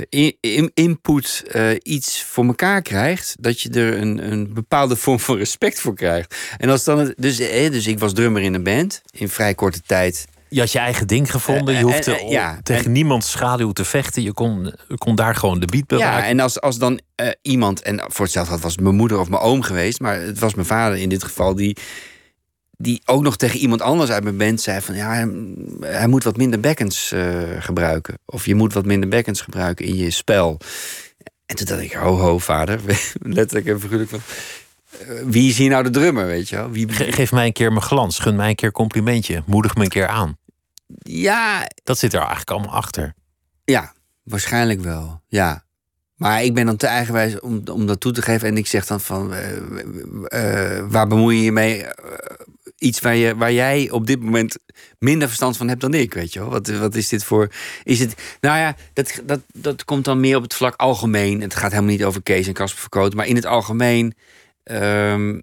in, 0.09 0.70
input 0.74 1.45
uh, 1.55 1.70
iets 1.82 2.22
voor 2.22 2.47
elkaar 2.47 2.82
krijgt, 2.82 3.36
dat 3.38 3.61
je 3.61 3.70
er 3.70 3.99
een, 3.99 4.32
een 4.32 4.55
bepaalde 4.55 4.97
vorm 4.97 5.20
van 5.20 5.36
respect 5.36 5.80
voor 5.80 5.95
krijgt. 5.95 6.36
En 6.59 6.68
als 6.70 6.84
dan 6.84 6.99
het, 6.99 7.14
dus, 7.16 7.36
dus 7.36 7.86
ik 7.86 7.99
was 7.99 8.12
drummer 8.12 8.43
in 8.43 8.55
een 8.55 8.62
band 8.62 9.03
in 9.11 9.28
vrij 9.28 9.55
korte 9.55 9.80
tijd 9.86 10.26
je 10.53 10.61
had 10.61 10.72
je 10.72 10.78
eigen 10.78 11.07
ding 11.07 11.30
gevonden. 11.30 11.74
Je 11.74 11.80
Eh, 11.80 11.86
hoefde 11.86 12.18
eh, 12.18 12.30
ja, 12.30 12.61
tegen 12.62 12.84
en- 12.84 12.92
niemands 12.92 13.30
schaduw 13.30 13.70
te 13.72 13.84
vechten. 13.84 14.22
Je 14.22 14.32
kon, 14.32 14.64
je 14.88 14.98
kon 14.98 15.14
daar 15.14 15.34
gewoon 15.34 15.61
de 15.61 15.66
beat 15.66 15.86
bewaken. 15.86 16.22
Ja, 16.22 16.28
en 16.28 16.40
als, 16.40 16.61
als 16.61 16.78
dan 16.78 17.00
eh, 17.14 17.28
iemand, 17.42 17.82
en 17.82 18.00
voor 18.09 18.24
hetzelfde 18.24 18.59
was 18.59 18.72
het 18.72 18.80
mijn 18.80 18.94
moeder 18.94 19.18
of 19.18 19.28
mijn 19.28 19.42
oom 19.42 19.62
geweest, 19.62 20.00
maar 20.00 20.20
het 20.20 20.38
was 20.38 20.55
mijn 20.55 20.66
vader 20.66 20.98
in 20.98 21.09
dit 21.09 21.24
geval, 21.24 21.55
die, 21.55 21.76
die 22.76 23.03
ook 23.05 23.22
nog 23.22 23.36
tegen 23.36 23.59
iemand 23.59 23.82
anders 23.82 24.11
uit 24.11 24.22
mijn 24.24 24.36
band 24.36 24.61
zei: 24.61 24.80
van 24.80 24.94
ja, 24.94 25.09
hij, 25.12 25.28
hij 25.80 26.07
moet 26.07 26.24
wat 26.24 26.36
minder 26.36 26.61
bekkens 26.61 27.12
eh, 27.12 27.40
gebruiken. 27.59 28.14
Of 28.26 28.46
je 28.46 28.55
moet 28.55 28.72
wat 28.72 28.84
minder 28.86 29.09
bekkens 29.09 29.40
gebruiken 29.40 29.84
in 29.86 29.96
je 29.96 30.11
spel. 30.11 30.59
En 31.46 31.57
toen 31.57 31.66
dacht 31.66 31.80
ik: 31.80 31.92
ho, 31.92 32.16
ho, 32.16 32.38
vader, 32.38 32.80
letterlijk 33.22 33.66
en 33.66 33.80
figuurlijk 33.80 34.11
van. 34.11 34.20
Eh, 35.03 35.22
Wie 35.24 35.48
is 35.50 35.59
hier 35.59 35.70
nou 35.70 35.82
de 35.82 35.90
drummer, 35.90 36.26
weet 36.26 36.48
je 36.48 36.57
wel? 36.57 36.70
Wie, 36.70 36.88
Ge- 36.92 37.12
geef 37.12 37.32
mij 37.32 37.46
een 37.46 37.53
keer 37.53 37.70
mijn 37.70 37.82
glans. 37.84 38.18
Gun 38.18 38.36
mij 38.36 38.48
een 38.48 38.55
keer 38.55 38.66
een 38.66 38.72
complimentje. 38.74 39.42
Moedig 39.46 39.74
me 39.74 39.82
een 39.82 39.88
keer 39.88 40.07
aan. 40.07 40.36
ja, 40.98 41.68
Dat 41.82 41.98
zit 41.98 42.12
er 42.12 42.18
eigenlijk 42.18 42.50
allemaal 42.50 42.74
achter. 42.74 43.14
Ja, 43.64 43.92
waarschijnlijk 44.22 44.80
wel. 44.80 45.22
Ja. 45.28 45.64
Maar 46.16 46.42
ik 46.44 46.55
ben 46.55 46.66
dan 46.66 46.76
te 46.76 46.86
eigenwijs 46.86 47.40
om, 47.40 47.62
om 47.72 47.86
dat 47.86 48.00
toe 48.00 48.12
te 48.12 48.22
geven. 48.22 48.48
En 48.48 48.57
ik 48.57 48.66
zeg 48.66 48.86
dan 48.86 49.00
van, 49.00 49.32
eh, 49.34 50.76
eh, 50.78 50.84
waar 50.88 51.07
bemoei 51.07 51.36
je 51.36 51.42
je 51.44 51.53
mee? 51.53 51.84
Eh, 51.84 51.92
iets 52.78 53.00
waar, 53.00 53.16
je, 53.16 53.36
waar 53.36 53.53
jij 53.53 53.90
op 53.90 54.07
dit 54.07 54.20
moment 54.20 54.57
minder 54.98 55.26
verstand 55.28 55.57
van 55.57 55.68
hebt 55.68 55.80
dan 55.80 55.94
ik, 55.94 56.14
weet 56.14 56.32
je 56.32 56.38
wel? 56.38 56.48
Wat, 56.48 56.66
wat 56.68 56.94
is 56.94 57.09
dit 57.09 57.24
voor... 57.24 57.48
Is 57.82 57.98
het, 57.98 58.14
nou 58.40 58.59
ja, 58.59 58.76
dat, 58.92 59.20
dat, 59.24 59.40
dat 59.53 59.84
komt 59.84 60.05
dan 60.05 60.20
meer 60.20 60.36
op 60.36 60.42
het 60.42 60.55
vlak 60.55 60.74
algemeen. 60.76 61.40
Het 61.40 61.55
gaat 61.55 61.70
helemaal 61.70 61.90
niet 61.92 62.05
over 62.05 62.22
Kees 62.22 62.46
en 62.46 62.53
Casper 62.53 62.80
Verkoot. 62.80 63.14
Maar 63.14 63.26
in 63.26 63.36
het 63.36 63.46
algemeen... 63.46 64.14
ehm, 64.65 65.41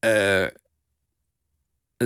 eh, 0.00 0.46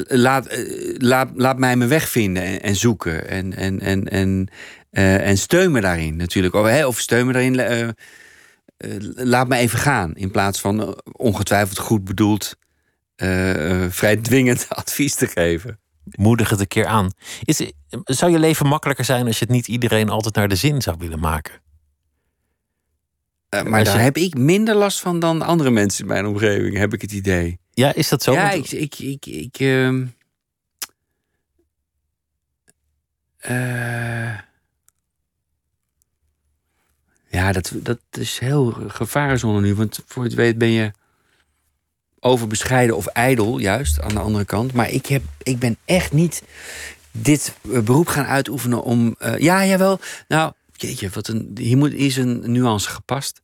laat, 0.09 0.47
eh, 0.47 0.95
laat, 0.99 1.31
laat 1.35 1.59
mij 1.59 1.77
mijn 1.77 1.91
weg 1.91 2.09
vinden 2.09 2.43
en, 2.43 2.63
en 2.63 2.77
zoeken. 2.77 3.29
En, 3.29 3.57
en, 3.57 3.81
en, 3.81 4.09
en, 4.09 4.49
eh, 4.91 5.29
en 5.29 5.39
steun 5.39 5.73
me 5.73 5.81
daarin 5.81 6.17
natuurlijk. 6.17 6.55
Of, 6.55 6.85
of 6.85 7.01
steun 7.01 7.27
me 7.27 7.33
daarin. 7.33 7.95
laat 9.15 9.49
me 9.49 9.57
even 9.57 9.79
gaan. 9.79 10.15
In 10.15 10.31
plaats 10.31 10.61
van 10.61 11.03
ongetwijfeld 11.13 11.79
goed 11.79 12.05
bedoeld. 12.05 12.57
vrij 13.89 14.17
dwingend 14.17 14.67
advies 14.83 15.15
te 15.15 15.27
geven. 15.27 15.79
Moedig 16.05 16.51
het 16.51 16.61
een 16.61 16.67
keer 16.67 16.87
aan. 16.87 17.11
Is, 17.45 17.73
zou 18.05 18.33
je 18.33 18.39
leven 18.39 18.67
makkelijker 18.67 19.05
zijn 19.05 19.27
als 19.27 19.39
je 19.39 19.45
het 19.45 19.55
niet 19.55 19.69
iedereen 19.69 20.09
altijd 20.09 20.35
naar 20.35 20.49
de 20.49 20.57
zin 20.57 20.83
zou 20.83 20.97
willen 20.99 21.21
maken? 21.21 21.64
Eh, 23.55 23.63
maar 23.71 23.85
daar 23.85 23.97
je- 23.97 24.03
heb 24.03 24.17
ik 24.17 24.35
minder 24.39 24.75
last 24.75 25.01
van 25.01 25.19
dan 25.21 25.43
andere 25.43 25.71
mensen 25.71 26.01
in 26.05 26.11
mijn 26.11 26.27
omgeving, 26.27 26.77
heb 26.77 26.93
ik 26.95 27.01
het 27.03 27.13
idee. 27.13 27.59
Ja, 27.73 27.95
is 27.95 28.09
dat 28.09 28.23
zo? 28.23 28.33
ja, 28.33 28.51
ik. 28.51 28.71
ik, 28.71 28.99
ik, 28.99 29.27
ik 29.27 29.57
ehm, 29.59 30.07
eh, 33.39 34.39
ja, 37.29 37.53
dat, 37.53 37.73
dat 37.75 37.99
is 38.11 38.39
heel 38.39 38.71
gevarenzone 38.89 39.61
nu. 39.61 39.75
Want 39.75 40.01
voor 40.07 40.25
het 40.25 40.35
weet 40.35 40.59
ben 40.59 40.69
je 40.71 40.93
overbescheiden 42.21 42.97
of 42.97 43.07
ijdel, 43.07 43.59
juist 43.59 44.01
aan 44.01 44.15
de 44.15 44.21
andere 44.21 44.45
kant. 44.45 44.73
Maar 44.73 44.91
ik, 44.91 45.07
heb, 45.07 45.23
ik 45.43 45.59
ben 45.59 45.77
echt 45.85 46.13
niet 46.13 46.43
dit 47.11 47.55
eh, 47.73 47.81
beroep 47.81 48.07
gaan 48.07 48.27
uitoefenen 48.27 48.83
om. 48.83 49.17
ja, 49.39 49.67
jawel. 49.67 49.99
Nou, 50.29 50.53
jeetje, 50.77 51.09
wat 51.13 51.29
een, 51.29 51.51
hier 51.55 51.77
moet, 51.77 51.93
is 51.93 52.17
een 52.17 52.53
nuance 52.53 52.91
gepast. 52.91 53.41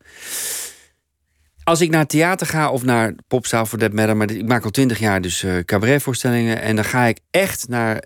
Als 1.64 1.81
ik 1.81 1.91
naar 1.91 2.07
theater 2.07 2.47
ga 2.47 2.70
of 2.70 2.83
naar 2.83 3.14
popzaal 3.26 3.66
voor 3.66 3.78
That 3.78 3.93
Matter, 3.93 4.16
maar 4.16 4.31
ik 4.31 4.47
maak 4.47 4.64
al 4.64 4.70
twintig 4.70 4.99
jaar 4.99 5.20
dus 5.20 5.43
eh, 5.43 5.59
cabaretvoorstellingen. 5.59 6.61
En 6.61 6.76
dan 6.76 6.85
ga 6.85 7.05
ik 7.05 7.18
echt 7.31 7.68
naar 7.68 8.05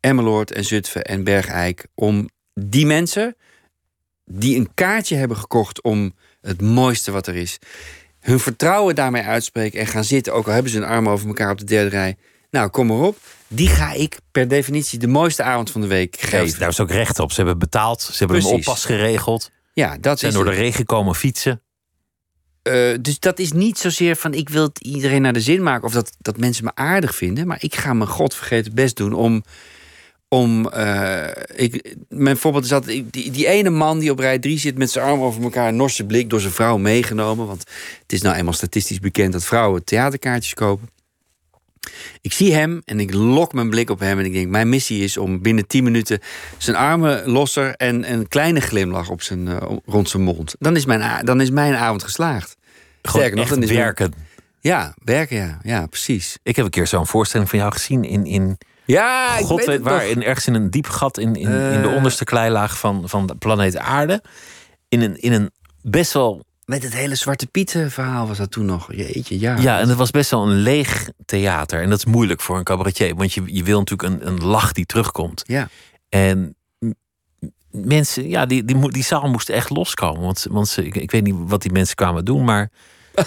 Emmeloord 0.00 0.52
en 0.52 0.64
Zutphen 0.64 1.04
en 1.04 1.24
Bergijk 1.24 1.86
om 1.94 2.28
die 2.54 2.86
mensen 2.86 3.36
die 4.24 4.56
een 4.56 4.74
kaartje 4.74 5.16
hebben 5.16 5.36
gekocht 5.36 5.82
om 5.82 6.14
het 6.40 6.60
mooiste 6.60 7.10
wat 7.10 7.26
er 7.26 7.36
is, 7.36 7.58
hun 8.20 8.40
vertrouwen 8.40 8.94
daarmee 8.94 9.22
uitspreken 9.22 9.80
en 9.80 9.86
gaan 9.86 10.04
zitten, 10.04 10.34
ook 10.34 10.46
al 10.46 10.52
hebben 10.52 10.72
ze 10.72 10.78
een 10.78 10.84
arm 10.84 11.08
over 11.08 11.26
elkaar 11.26 11.50
op 11.50 11.58
de 11.58 11.64
derde 11.64 11.90
rij. 11.90 12.16
Nou, 12.52 12.68
kom 12.70 12.86
maar 12.86 12.96
op. 12.98 13.16
Die 13.48 13.68
ga 13.68 13.92
ik 13.92 14.18
per 14.30 14.48
definitie 14.48 14.98
de 14.98 15.06
mooiste 15.06 15.42
avond 15.42 15.70
van 15.70 15.80
de 15.80 15.86
week 15.86 16.16
geven. 16.20 16.58
daar 16.58 16.68
is 16.68 16.80
ook 16.80 16.90
recht 16.90 17.18
op. 17.18 17.30
Ze 17.30 17.36
hebben 17.36 17.58
betaald. 17.58 18.00
Ze 18.02 18.18
hebben 18.18 18.36
een 18.36 18.42
Precies. 18.42 18.66
oppas 18.66 18.84
geregeld. 18.84 19.50
Ja, 19.72 19.96
dat 20.00 20.18
zijn 20.18 20.30
is 20.32 20.36
door 20.36 20.46
de 20.46 20.50
regen 20.56 20.84
komen 20.86 21.14
fietsen. 21.14 21.62
eh, 22.62 22.90
dus 23.00 23.18
dat 23.18 23.38
is 23.38 23.52
niet 23.52 23.78
zozeer 23.78 24.16
van 24.16 24.34
ik 24.34 24.48
wil 24.48 24.62
het 24.62 24.78
iedereen 24.78 25.22
naar 25.22 25.32
de 25.32 25.40
zin 25.40 25.62
maken 25.62 25.84
of 25.84 25.92
dat, 25.92 26.12
dat 26.18 26.38
mensen 26.38 26.64
me 26.64 26.70
aardig 26.74 27.14
vinden, 27.14 27.46
maar 27.46 27.58
ik 27.60 27.74
ga 27.74 27.92
mijn 27.92 28.10
godvergeten 28.10 28.74
best 28.74 28.96
doen 28.96 29.12
om. 29.12 29.44
om 30.28 30.68
uh, 30.74 31.26
ik, 31.54 31.96
mijn 32.08 32.36
voorbeeld 32.36 32.64
is 32.64 32.70
dat 32.70 32.84
die, 32.84 33.06
die 33.10 33.46
ene 33.46 33.70
man 33.70 33.98
die 33.98 34.10
op 34.10 34.18
rij 34.18 34.38
3 34.38 34.58
zit 34.58 34.78
met 34.78 34.90
zijn 34.90 35.04
arm 35.04 35.20
over 35.20 35.42
elkaar, 35.42 35.68
een 35.68 35.76
norse 35.76 36.04
blik 36.04 36.30
door 36.30 36.40
zijn 36.40 36.52
vrouw 36.52 36.76
meegenomen. 36.76 37.46
Want 37.46 37.64
het 38.02 38.12
is 38.12 38.22
nou 38.22 38.36
eenmaal 38.36 38.52
statistisch 38.52 39.00
bekend 39.00 39.32
dat 39.32 39.44
vrouwen 39.44 39.84
theaterkaartjes 39.84 40.54
kopen. 40.54 40.88
Ik 42.20 42.32
zie 42.32 42.54
hem 42.54 42.82
en 42.84 43.00
ik 43.00 43.14
lok 43.14 43.52
mijn 43.52 43.70
blik 43.70 43.90
op 43.90 44.00
hem 44.00 44.18
en 44.18 44.24
ik 44.24 44.32
denk: 44.32 44.48
mijn 44.48 44.68
missie 44.68 45.04
is 45.04 45.16
om 45.16 45.42
binnen 45.42 45.66
10 45.66 45.84
minuten 45.84 46.20
zijn 46.58 46.76
armen 46.76 47.30
losser 47.30 47.74
en 47.74 48.12
een 48.12 48.28
kleine 48.28 48.60
glimlach 48.60 49.08
op 49.08 49.22
zijn, 49.22 49.46
uh, 49.46 49.56
rond 49.86 50.08
zijn 50.08 50.22
mond. 50.22 50.54
Dan 50.58 50.76
is 50.76 50.84
mijn, 50.84 51.24
dan 51.24 51.40
is 51.40 51.50
mijn 51.50 51.74
avond 51.74 52.02
geslaagd. 52.02 52.56
Sterker 53.02 53.36
nog, 53.36 53.48
dan 53.48 53.62
is 53.62 53.70
werken. 53.70 54.10
Mijn, 54.10 54.28
ja, 54.60 54.94
werken, 55.04 55.36
ja. 55.36 55.58
ja, 55.62 55.86
precies. 55.86 56.38
Ik 56.42 56.56
heb 56.56 56.64
een 56.64 56.70
keer 56.70 56.86
zo'n 56.86 57.06
voorstelling 57.06 57.48
van 57.48 57.58
jou 57.58 57.72
gezien 57.72 58.04
in. 58.04 58.24
in 58.26 58.58
ja, 58.84 59.38
ik 59.38 59.44
God 59.44 59.58
weet, 59.58 59.66
weet 59.66 59.80
waar, 59.80 60.06
in, 60.06 60.22
ergens 60.22 60.46
in 60.46 60.54
een 60.54 60.70
diep 60.70 60.86
gat 60.86 61.18
in, 61.18 61.34
in, 61.34 61.50
uh, 61.50 61.74
in 61.74 61.82
de 61.82 61.88
onderste 61.88 62.24
kleilaag 62.24 62.78
van, 62.78 63.08
van 63.08 63.26
de 63.26 63.34
planeet 63.34 63.76
Aarde. 63.76 64.22
In 64.88 65.00
een, 65.00 65.16
in 65.20 65.32
een 65.32 65.50
best 65.82 66.12
wel 66.12 66.44
met 66.64 66.82
het 66.82 66.94
hele 66.94 67.14
Zwarte 67.14 67.46
Pieten 67.46 67.90
verhaal 67.90 68.26
was 68.26 68.38
dat 68.38 68.50
toen 68.50 68.64
nog. 68.64 68.92
Jeetje, 68.94 69.40
ja. 69.40 69.56
Ja, 69.56 69.80
en 69.80 69.88
het 69.88 69.98
was 69.98 70.10
best 70.10 70.30
wel 70.30 70.42
een 70.42 70.56
leeg 70.56 71.10
theater. 71.24 71.82
En 71.82 71.90
dat 71.90 71.98
is 71.98 72.04
moeilijk 72.04 72.40
voor 72.40 72.56
een 72.56 72.64
cabaretier. 72.64 73.14
Want 73.14 73.32
je, 73.32 73.42
je 73.46 73.62
wil 73.62 73.78
natuurlijk 73.78 74.22
een, 74.22 74.26
een 74.26 74.44
lach 74.44 74.72
die 74.72 74.86
terugkomt. 74.86 75.42
Ja. 75.46 75.68
En 76.08 76.56
mensen, 77.70 78.28
ja, 78.28 78.46
die, 78.46 78.64
die, 78.64 78.90
die 78.90 79.04
zaal 79.04 79.28
moest 79.28 79.48
echt 79.48 79.70
loskomen. 79.70 80.22
Want, 80.22 80.46
want 80.50 80.68
ze, 80.68 80.86
ik, 80.86 80.96
ik 80.96 81.10
weet 81.10 81.22
niet 81.22 81.34
wat 81.38 81.62
die 81.62 81.72
mensen 81.72 81.96
kwamen 81.96 82.24
doen, 82.24 82.44
maar... 82.44 82.70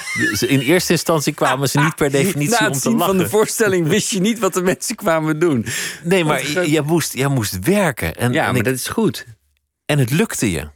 In 0.47 0.59
eerste 0.59 0.91
instantie 0.91 1.33
kwamen 1.33 1.69
ze 1.69 1.79
niet 1.79 1.95
per 1.95 2.11
definitie 2.11 2.59
Na 2.59 2.67
om 2.67 2.73
te 2.79 2.89
lachen. 2.89 3.05
van 3.05 3.17
de 3.17 3.29
voorstelling 3.29 3.87
wist 3.87 4.09
je 4.09 4.19
niet 4.19 4.39
wat 4.39 4.53
de 4.53 4.61
mensen 4.61 4.95
kwamen 4.95 5.39
doen. 5.39 5.65
Nee, 6.03 6.23
maar 6.23 6.51
jij 6.51 6.81
moest, 6.81 7.13
jij 7.13 7.27
moest 7.27 7.59
werken. 7.59 8.15
En, 8.15 8.33
ja, 8.33 8.45
en 8.45 8.47
maar 8.47 8.57
ik, 8.57 8.63
dat 8.63 8.73
is 8.73 8.87
goed. 8.87 9.25
En 9.85 9.99
het 9.99 10.11
lukte 10.11 10.51
je. 10.51 10.67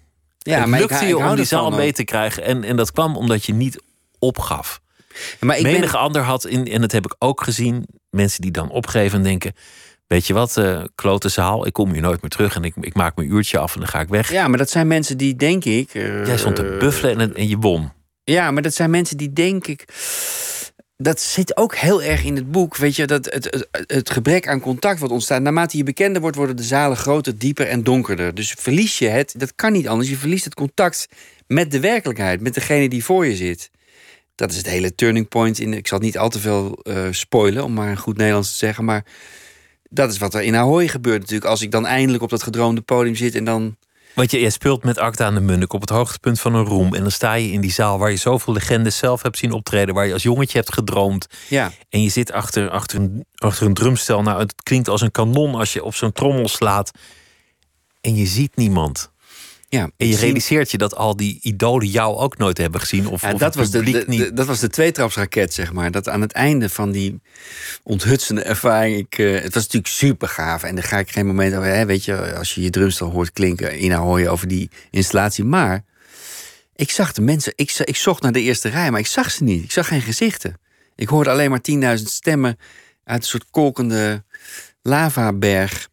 Ja, 0.49 0.59
het 0.59 0.69
maar 0.69 0.79
lukte 0.79 0.95
ik, 0.95 1.01
je 1.01 1.07
ik 1.07 1.15
om 1.29 1.35
die 1.35 1.45
zaal 1.45 1.71
mee 1.71 1.93
te 1.93 2.03
krijgen. 2.03 2.43
En, 2.43 2.63
en 2.63 2.75
dat 2.75 2.91
kwam 2.91 3.15
omdat 3.15 3.45
je 3.45 3.53
niet 3.53 3.81
opgaf. 4.19 4.81
Maar 5.39 5.57
ik 5.57 5.63
Menig 5.63 5.91
ben, 5.91 5.99
ander 5.99 6.21
had, 6.21 6.45
in, 6.45 6.67
en 6.67 6.81
dat 6.81 6.91
heb 6.91 7.05
ik 7.05 7.15
ook 7.19 7.43
gezien, 7.43 7.85
mensen 8.09 8.41
die 8.41 8.51
dan 8.51 8.69
opgeven 8.69 9.17
en 9.17 9.23
denken... 9.23 9.53
Weet 10.07 10.27
je 10.27 10.33
wat, 10.33 10.57
eh 10.57 10.81
klote 10.95 11.29
zaal, 11.29 11.65
ik 11.65 11.73
kom 11.73 11.91
hier 11.91 12.01
nooit 12.01 12.21
meer 12.21 12.29
terug... 12.29 12.55
en 12.55 12.63
ik, 12.63 12.73
ik 12.81 12.93
maak 12.93 13.15
mijn 13.15 13.31
uurtje 13.31 13.57
af 13.57 13.73
en 13.73 13.79
dan 13.79 13.89
ga 13.89 13.99
ik 13.99 14.07
weg. 14.07 14.31
ja, 14.31 14.47
maar 14.47 14.57
dat 14.57 14.69
zijn 14.69 14.87
mensen 14.87 15.17
die, 15.17 15.35
denk 15.35 15.65
ik... 15.65 15.93
eh, 15.93 16.25
Jij 16.25 16.37
stond 16.37 16.55
te 16.55 16.77
buffelen 16.79 17.19
en, 17.19 17.35
en 17.35 17.47
je 17.47 17.57
won. 17.57 17.91
Ja, 18.23 18.51
maar 18.51 18.61
dat 18.61 18.73
zijn 18.73 18.89
mensen 18.89 19.17
die, 19.17 19.33
denk 19.33 19.67
ik... 19.67 19.85
Dat 21.01 21.21
zit 21.21 21.57
ook 21.57 21.75
heel 21.75 22.03
erg 22.03 22.23
in 22.23 22.35
het 22.35 22.51
boek. 22.51 22.77
Weet 22.77 22.95
je, 22.95 23.07
dat 23.07 23.25
het, 23.25 23.67
het, 23.87 24.09
gebrek 24.09 24.47
aan 24.47 24.59
contact 24.59 24.99
wat 24.99 25.09
ontstaat. 25.09 25.41
Naarmate 25.41 25.77
je 25.77 25.83
bekender 25.83 26.21
wordt, 26.21 26.37
worden 26.37 26.55
de 26.55 26.63
zalen 26.63 26.97
groter, 26.97 27.37
dieper 27.37 27.67
en 27.67 27.83
donkerder. 27.83 28.35
Dus 28.35 28.51
verlies 28.51 28.97
je 28.97 29.07
het, 29.07 29.33
dat 29.37 29.55
kan 29.55 29.71
niet 29.71 29.87
anders. 29.87 30.09
Je 30.09 30.17
verliest 30.17 30.43
het 30.43 30.53
contact 30.53 31.07
met 31.47 31.71
de 31.71 31.79
werkelijkheid, 31.79 32.41
met 32.41 32.53
degene 32.53 32.89
die 32.89 33.03
voor 33.03 33.25
je 33.25 33.35
zit. 33.35 33.71
Dat 34.35 34.51
is 34.51 34.57
het 34.57 34.69
hele 34.69 34.95
turning 34.95 35.27
point. 35.27 35.59
In, 35.59 35.73
ik 35.73 35.87
zal 35.87 35.99
niet 35.99 36.17
al 36.17 36.29
te 36.29 36.39
veel 36.39 36.79
eh, 36.83 37.07
spoilen, 37.11 37.63
om 37.63 37.73
maar 37.73 37.89
een 37.89 37.97
goed 37.97 38.17
Nederlands 38.17 38.51
te 38.51 38.57
zeggen. 38.57 38.85
Maar 38.85 39.05
dat 39.89 40.11
is 40.11 40.17
wat 40.17 40.33
er 40.33 40.41
in 40.41 40.55
Ahoy 40.55 40.87
gebeurt 40.87 41.19
natuurlijk. 41.19 41.49
Als 41.49 41.61
ik 41.61 41.71
dan 41.71 41.85
eindelijk 41.85 42.23
op 42.23 42.29
dat 42.29 42.43
gedroomde 42.43 42.81
podium 42.81 43.15
zit 43.15 43.35
en 43.35 43.43
dan... 43.43 43.77
Want 44.13 44.31
je, 44.31 44.39
je 44.39 44.49
speelt 44.49 44.83
met 44.83 44.97
Acta 44.97 45.25
aan 45.25 45.33
de 45.33 45.39
Munnik 45.39 45.73
op 45.73 45.81
het 45.81 45.89
hoogtepunt 45.89 46.39
van 46.39 46.53
een 46.53 46.65
roem. 46.65 46.95
En 46.95 47.01
dan 47.01 47.11
sta 47.11 47.33
je 47.33 47.51
in 47.51 47.61
die 47.61 47.71
zaal 47.71 47.99
waar 47.99 48.11
je 48.11 48.17
zoveel 48.17 48.53
legendes 48.53 48.97
zelf 48.97 49.21
hebt 49.21 49.37
zien 49.37 49.51
optreden. 49.51 49.95
Waar 49.95 50.07
je 50.07 50.13
als 50.13 50.23
jongetje 50.23 50.57
hebt 50.57 50.73
gedroomd. 50.73 51.27
Ja, 51.47 51.71
En 51.89 52.01
je 52.03 52.09
zit 52.09 52.31
achter, 52.31 52.69
achter, 52.69 52.99
een, 52.99 53.25
achter 53.35 53.65
een 53.65 53.73
drumstel. 53.73 54.21
Nou, 54.21 54.39
het 54.39 54.55
klinkt 54.63 54.87
als 54.87 55.01
een 55.01 55.11
kanon 55.11 55.55
als 55.55 55.73
je 55.73 55.83
op 55.83 55.95
zo'n 55.95 56.11
trommel 56.11 56.47
slaat. 56.47 56.91
En 58.01 58.15
je 58.15 58.25
ziet 58.25 58.55
niemand. 58.55 59.11
Ja. 59.69 59.89
En 59.97 60.07
je 60.07 60.15
realiseert 60.17 60.71
je 60.71 60.77
dat 60.77 60.95
al 60.95 61.15
die 61.15 61.39
idolen 61.41 61.87
jou 61.87 62.17
ook 62.17 62.37
nooit 62.37 62.57
hebben 62.57 62.79
gezien. 62.79 63.07
Of, 63.07 63.21
Ja, 63.21 63.31
of 63.33 63.39
dat, 63.39 63.55
was 63.55 63.71
de, 63.71 63.83
niet. 63.83 64.07
de- 64.17 64.33
dat 64.33 64.45
was 64.45 64.59
de 64.59 64.69
tweetrapsraket, 64.69 65.53
zeg 65.53 65.73
maar. 65.73 65.91
Dat 65.91 66.09
aan 66.09 66.21
het 66.21 66.31
einde 66.31 66.69
van 66.69 66.91
die 66.91 67.21
onthutsende 67.83 68.41
ervaring... 68.41 68.97
Ik, 68.97 69.17
eh, 69.17 69.33
het 69.33 69.53
was 69.53 69.63
natuurlijk 69.63 69.93
super 69.93 70.27
gaaf. 70.27 70.63
En 70.63 70.75
daar 70.75 70.83
ga 70.83 70.97
ik 70.99 71.11
geen 71.11 71.25
moment 71.25 71.53
over... 71.55 71.67
Hè, 71.69 71.85
weet 71.85 72.05
je, 72.05 72.35
als 72.35 72.55
je 72.55 72.61
je 72.61 72.69
drumstel 72.69 73.09
hoort 73.09 73.31
klinken... 73.31 73.77
in 73.77 73.91
hoor 73.91 74.19
je 74.19 74.29
over 74.29 74.47
die 74.47 74.69
installatie. 74.91 75.43
Maar 75.43 75.83
ik 76.75 76.91
zag 76.91 77.11
de 77.13 77.21
mensen... 77.21 77.53
Ik, 77.55 77.71
ik 77.83 77.95
zocht 77.95 78.21
naar 78.21 78.31
de 78.31 78.41
eerste 78.41 78.69
rij, 78.69 78.91
maar 78.91 78.99
ik 78.99 79.07
zag 79.07 79.31
ze 79.31 79.43
niet. 79.43 79.63
Ik 79.63 79.71
zag 79.71 79.87
geen 79.87 80.01
gezichten. 80.01 80.59
Ik 80.95 81.07
hoorde 81.07 81.29
alleen 81.29 81.49
maar 81.49 81.97
10.000 81.97 82.03
stemmen... 82.03 82.57
uit 83.03 83.21
een 83.21 83.27
soort 83.27 83.45
kolkende 83.51 84.23
lavaberg... 84.81 85.89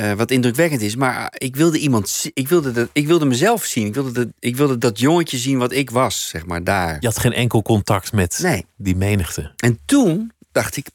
Eh, 0.00 0.12
wat 0.12 0.30
indrukwekkend 0.30 0.80
is, 0.80 0.96
maar 0.96 1.34
ik 1.38 1.56
wilde 1.56 1.78
iemand, 1.78 2.30
ik 2.34 2.48
wilde, 2.48 2.72
dat, 2.72 2.88
ik 2.92 3.06
wilde 3.06 3.24
mezelf 3.24 3.64
zien. 3.64 3.86
Ik 3.86 3.94
wilde, 3.94 4.12
dat, 4.12 4.28
ik 4.38 4.56
wilde 4.56 4.78
dat 4.78 4.98
jongetje 4.98 5.38
zien 5.38 5.58
wat 5.58 5.72
ik 5.72 5.90
was, 5.90 6.28
zeg 6.28 6.46
maar, 6.46 6.64
daar. 6.64 6.96
Je 7.00 7.06
had 7.06 7.18
geen 7.18 7.32
enkel 7.32 7.62
contact 7.62 8.12
met 8.12 8.38
Nee. 8.42 8.66
die 8.76 8.96
menigte. 8.96 9.52
En 9.56 9.78
toen 9.84 10.32
dacht 10.52 10.76
ik, 10.76 10.86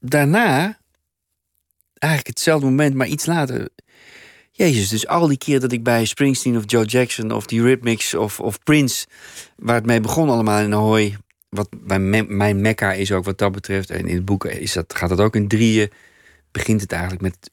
daarna, 0.00 0.78
eigenlijk 1.98 2.26
hetzelfde 2.34 2.66
moment, 2.66 2.94
maar 2.94 3.06
iets 3.06 3.26
later. 3.26 3.68
Jezus, 4.52 4.88
dus 4.88 5.06
al 5.06 5.26
die 5.26 5.38
keer 5.38 5.60
dat 5.60 5.72
ik 5.72 5.82
bij 5.82 6.04
Springsteen 6.04 6.56
of 6.56 6.62
Joe 6.66 6.84
Jackson 6.84 7.30
of 7.32 7.46
die 7.46 7.62
Rhythmics 7.62 8.14
of, 8.14 8.40
of 8.40 8.62
Prince, 8.62 9.06
waar 9.56 9.74
het 9.74 9.86
mee 9.86 10.00
begon 10.00 10.28
allemaal 10.28 10.60
in 10.60 10.74
Ahoy, 10.74 11.16
wat 11.48 11.68
bij 11.76 11.98
me- 11.98 12.26
mijn 12.28 12.60
mekka 12.60 12.92
is 12.92 13.12
ook 13.12 13.24
wat 13.24 13.38
dat 13.38 13.52
betreft. 13.52 13.90
En 13.90 14.06
in 14.06 14.14
het 14.14 14.24
boek 14.24 14.44
is 14.44 14.72
dat, 14.72 14.94
gaat 14.94 15.08
dat 15.08 15.20
ook 15.20 15.36
in 15.36 15.48
drieën. 15.48 15.90
Begint 16.50 16.80
het 16.80 16.92
eigenlijk 16.92 17.22
met 17.22 17.50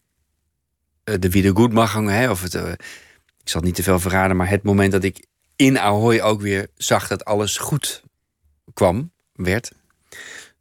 de 1.20 1.30
Wiedergutmachung, 1.30 2.10
hè, 2.10 2.30
of 2.30 2.42
het, 2.42 2.56
eh, 2.56 2.72
ik 3.42 3.50
zal 3.50 3.62
niet 3.62 3.76
te 3.76 3.84
veel 3.84 4.00
verraden, 4.00 4.38
maar 4.38 4.50
het 4.50 4.64
moment 4.64 4.92
dat 4.92 5.04
ik 5.04 5.26
in 5.56 5.80
Ahoy 5.80 6.20
ook 6.20 6.42
weer 6.42 6.68
zag 6.76 7.08
dat 7.08 7.26
alles 7.26 7.58
goed 7.58 8.04
kwam, 8.74 9.12
werd 9.34 9.72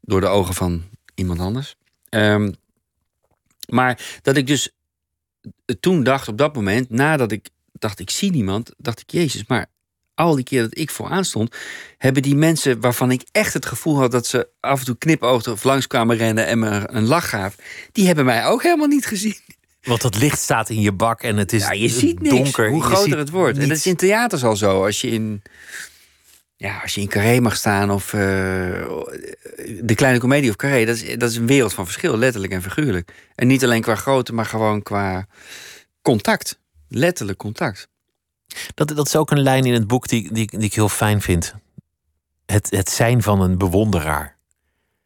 door 0.00 0.20
de 0.20 0.26
ogen 0.26 0.54
van 0.54 0.82
iemand 1.14 1.40
anders. 1.40 1.76
Ehm, 2.08 2.52
maar 3.68 4.18
dat 4.22 4.36
ik 4.36 4.46
dus 4.46 4.72
toen 5.80 6.02
dacht 6.02 6.28
op 6.28 6.38
dat 6.38 6.54
moment, 6.54 6.90
nadat 6.90 7.32
ik 7.32 7.48
dacht 7.72 7.98
ik 7.98 8.10
zie 8.10 8.30
niemand, 8.30 8.74
dacht 8.76 9.00
ik 9.00 9.10
Jezus, 9.10 9.46
maar 9.46 9.66
al 10.14 10.34
die 10.34 10.44
keer 10.44 10.62
dat 10.62 10.78
ik 10.78 10.90
vooraan 10.90 11.24
stond, 11.24 11.56
hebben 11.98 12.22
die 12.22 12.34
mensen 12.34 12.80
waarvan 12.80 13.10
ik 13.10 13.24
echt 13.32 13.54
het 13.54 13.66
gevoel 13.66 13.96
had 13.96 14.10
dat 14.10 14.26
ze 14.26 14.48
af 14.60 14.78
en 14.78 14.84
toe 14.84 14.98
knipoogden 14.98 15.52
of 15.52 15.64
langs 15.64 15.86
kwamen 15.86 16.16
rennen 16.16 16.46
en 16.46 16.58
me 16.58 16.88
een 16.90 17.06
lach 17.06 17.28
gaven, 17.28 17.64
die 17.92 18.06
hebben 18.06 18.24
mij 18.24 18.46
ook 18.46 18.62
helemaal 18.62 18.86
niet 18.86 19.06
gezien. 19.06 19.36
Want 19.82 20.02
dat 20.02 20.18
licht 20.18 20.38
staat 20.38 20.68
in 20.68 20.80
je 20.80 20.92
bak 20.92 21.22
en 21.22 21.36
het 21.36 21.52
is 21.52 21.62
Ja, 21.62 21.72
je 21.72 21.88
ziet 21.88 22.20
niks, 22.20 22.34
donker. 22.34 22.68
hoe 22.68 22.76
Je 22.76 22.82
groter 22.82 23.18
het 23.18 23.30
wordt. 23.30 23.58
En 23.58 23.68
dat 23.68 23.76
is 23.76 23.86
in 23.86 23.96
theaters 23.96 24.44
al 24.44 24.56
zo. 24.56 24.84
Als 24.84 25.00
je 25.00 25.08
in, 25.08 25.42
ja, 26.56 26.78
als 26.82 26.94
je 26.94 27.00
in 27.00 27.08
Carré 27.08 27.40
mag 27.40 27.56
staan 27.56 27.90
of 27.90 28.12
eh, 28.12 28.20
de 29.80 29.94
kleine 29.94 30.18
komedie 30.18 30.50
of 30.50 30.56
Carré, 30.56 30.84
dat 30.84 30.96
is, 30.96 31.16
dat 31.18 31.30
is 31.30 31.36
een 31.36 31.46
wereld 31.46 31.74
van 31.74 31.84
verschil, 31.84 32.16
letterlijk 32.16 32.52
en 32.52 32.62
figuurlijk. 32.62 33.12
En 33.34 33.46
niet 33.46 33.64
alleen 33.64 33.82
qua 33.82 33.94
grootte, 33.94 34.32
maar 34.32 34.46
gewoon 34.46 34.82
qua 34.82 35.26
contact. 36.02 36.58
Letterlijk 36.88 37.38
contact. 37.38 37.88
Dat, 38.74 38.88
dat 38.88 39.06
is 39.06 39.16
ook 39.16 39.30
een 39.30 39.42
lijn 39.42 39.64
in 39.64 39.72
het 39.72 39.86
boek 39.86 40.08
die, 40.08 40.32
die, 40.32 40.46
die 40.50 40.60
ik 40.60 40.74
heel 40.74 40.88
fijn 40.88 41.20
vind. 41.20 41.54
Het, 42.46 42.70
het 42.70 42.90
zijn 42.90 43.22
van 43.22 43.40
een 43.40 43.58
bewonderaar. 43.58 44.36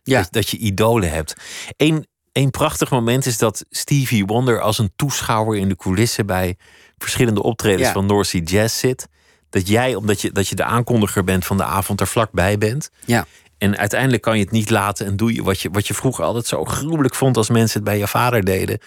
Ja. 0.03 0.21
Dat, 0.21 0.33
dat 0.33 0.49
je 0.49 0.57
idolen 0.57 1.11
hebt. 1.11 1.35
Eén 1.77 2.07
één 2.33 2.51
prachtig 2.51 2.91
moment 2.91 3.27
is 3.27 3.39
dat 3.39 3.65
Stevie 3.71 4.25
Wonder 4.27 4.61
als 4.61 4.79
een 4.79 4.93
toeschouwer 4.97 5.59
in 5.59 5.69
de 5.69 5.77
coulissen 5.77 6.27
bij 6.27 6.57
verschillende 6.99 7.43
optredens 7.43 7.87
Ja. 7.87 7.93
van 7.93 8.07
North 8.07 8.27
Sea 8.27 8.41
Jazz 8.45 8.79
zit. 8.79 9.09
Dat 9.51 9.69
jij, 9.69 9.95
omdat 9.95 10.21
je, 10.21 10.33
dat 10.33 10.49
je 10.49 10.55
de 10.55 10.65
aankondiger 10.65 11.25
bent 11.25 11.45
van 11.47 11.57
de 11.57 11.65
avond, 11.65 12.01
er 12.01 12.07
vlakbij 12.07 12.59
bent. 12.59 12.91
Ja. 13.05 13.27
En 13.59 13.77
uiteindelijk 13.79 14.23
kan 14.23 14.37
je 14.39 14.43
het 14.45 14.53
niet 14.53 14.71
laten 14.71 15.07
en 15.07 15.17
doe 15.17 15.35
je 15.35 15.43
wat 15.43 15.61
je, 15.61 15.71
wat 15.71 15.87
je 15.87 15.95
vroeger 15.95 16.25
altijd 16.25 16.47
zo 16.47 16.65
gruwelijk 16.65 17.15
vond 17.15 17.37
als 17.37 17.49
mensen 17.51 17.81
het 17.81 17.89
bij 17.89 17.99
je 17.99 18.07
vader 18.09 18.45
deden. 18.45 18.79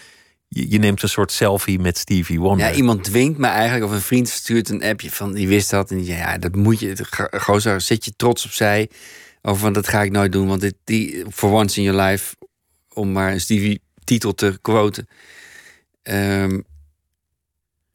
Je, 0.47 0.71
je 0.71 0.77
neemt 0.79 1.01
een 1.03 1.09
soort 1.09 1.31
selfie 1.31 1.79
met 1.79 1.97
Stevie 1.97 2.39
Wonder. 2.39 2.67
Ja, 2.67 2.73
iemand 2.73 3.03
dwingt 3.03 3.37
me 3.37 3.47
eigenlijk, 3.47 3.85
of 3.85 3.91
een 3.91 4.01
vriend 4.03 4.29
stuurt 4.29 4.69
een 4.69 4.83
appje 4.83 5.11
van 5.11 5.33
die 5.33 5.47
wist 5.47 5.69
dat. 5.69 5.91
En 5.91 5.97
die 5.97 6.05
zei, 6.05 6.17
ja, 6.17 6.37
dat 6.37 6.55
moet 6.55 6.79
je. 6.79 6.95
Go- 7.09 7.27
Gozer, 7.39 7.81
zet 7.81 8.05
je 8.05 8.13
trots 8.15 8.45
opzij. 8.45 8.89
Over 9.41 9.61
van 9.61 9.73
dat 9.73 9.87
ga 9.87 10.01
ik 10.01 10.11
nooit 10.11 10.31
doen. 10.31 10.47
Want 10.47 10.61
dit, 10.61 10.75
die, 10.83 11.25
for 11.31 11.51
once 11.51 11.77
in 11.81 11.83
your 11.91 12.01
life, 12.01 12.35
om 12.95 13.11
maar 13.11 13.31
een 13.31 13.41
Stevie-titel 13.41 14.33
te 14.33 14.57
quoten. 14.61 15.07
Ehm, 16.03 16.59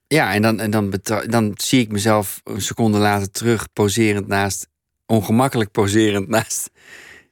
ja, 0.07 0.35
en, 0.35 0.43
dan, 0.43 0.61
en 0.61 0.71
dan, 0.71 1.01
dan 1.27 1.53
zie 1.57 1.81
ik 1.81 1.93
mezelf 1.93 2.41
een 2.45 2.63
seconde 2.63 2.99
later 2.99 3.31
terug, 3.31 3.73
poserend 3.73 4.27
naast, 4.27 4.69
ongemakkelijk 5.07 5.71
poserend 5.71 6.29
naast 6.39 6.71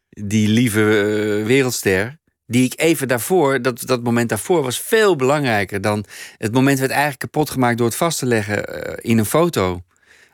die 0.09 0.49
lieve 0.49 0.81
eh, 0.81 1.47
wereldster. 1.47 2.19
Die 2.47 2.65
ik 2.65 2.81
even 2.81 3.09
daarvoor, 3.09 3.63
dat, 3.63 3.81
dat 3.87 4.03
moment 4.03 4.29
daarvoor, 4.29 4.63
was 4.63 4.81
veel 4.81 5.17
belangrijker 5.17 5.81
dan. 5.81 6.05
Het 6.37 6.53
moment 6.53 6.79
werd 6.79 6.91
eigenlijk 6.91 7.21
kapot 7.21 7.51
gemaakt 7.51 7.79
door 7.79 7.87
het 7.87 7.97
vast 7.97 8.19
te 8.19 8.27
leggen 8.27 8.85
eh, 8.85 9.11
in 9.11 9.19
een 9.19 9.25
foto. 9.25 9.83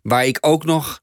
Waar 0.02 0.26
ik 0.26 0.38
ook 0.40 0.64
nog 0.64 1.00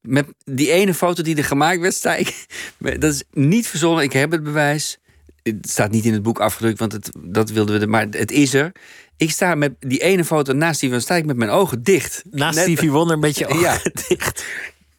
met 0.00 0.26
die 0.44 0.70
ene 0.70 0.94
foto 0.94 1.22
die 1.22 1.36
er 1.36 1.44
gemaakt 1.44 1.80
werd, 1.80 1.94
sta 1.94 2.14
ik. 2.14 2.46
Dat 2.98 3.12
is 3.12 3.22
niet 3.30 3.66
verzonnen. 3.66 4.04
Ik 4.04 4.12
heb 4.12 4.30
het 4.30 4.42
bewijs. 4.42 4.98
Het 5.42 5.70
staat 5.70 5.90
niet 5.90 6.04
in 6.04 6.12
het 6.12 6.22
boek 6.22 6.40
afgedrukt, 6.40 6.78
want 6.78 6.92
het, 6.92 7.10
dat 7.18 7.50
wilden 7.50 7.80
we. 7.80 7.86
Maar 7.86 8.06
het 8.10 8.30
is 8.30 8.54
er. 8.54 8.72
Ik 9.16 9.30
sta 9.30 9.54
met 9.54 9.74
die 9.78 9.98
ene 10.02 10.24
foto 10.24 10.52
naast 10.52 10.80
die 10.80 10.90
van 10.90 11.00
sta 11.00 11.14
ik 11.14 11.24
met 11.26 11.36
mijn 11.36 11.50
ogen 11.50 11.82
dicht. 11.82 12.22
Naast 12.30 12.58
Stevie 12.58 12.90
Wonder 12.90 13.18
met 13.18 13.38
je 13.38 13.46
ogen 13.52 13.60
Ja. 13.60 13.78
dicht. 14.08 14.44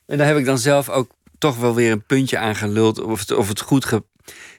En 0.05 0.17
daar 0.17 0.27
heb 0.27 0.37
ik 0.37 0.45
dan 0.45 0.57
zelf 0.57 0.89
ook 0.89 1.11
toch 1.37 1.57
wel 1.57 1.75
weer 1.75 1.91
een 1.91 2.05
puntje 2.05 2.37
aan 2.37 2.55
geluld. 2.55 3.01
Of 3.01 3.19
het, 3.19 3.31
of 3.31 3.47
het 3.47 3.61
goed 3.61 3.85
ge- 3.85 4.03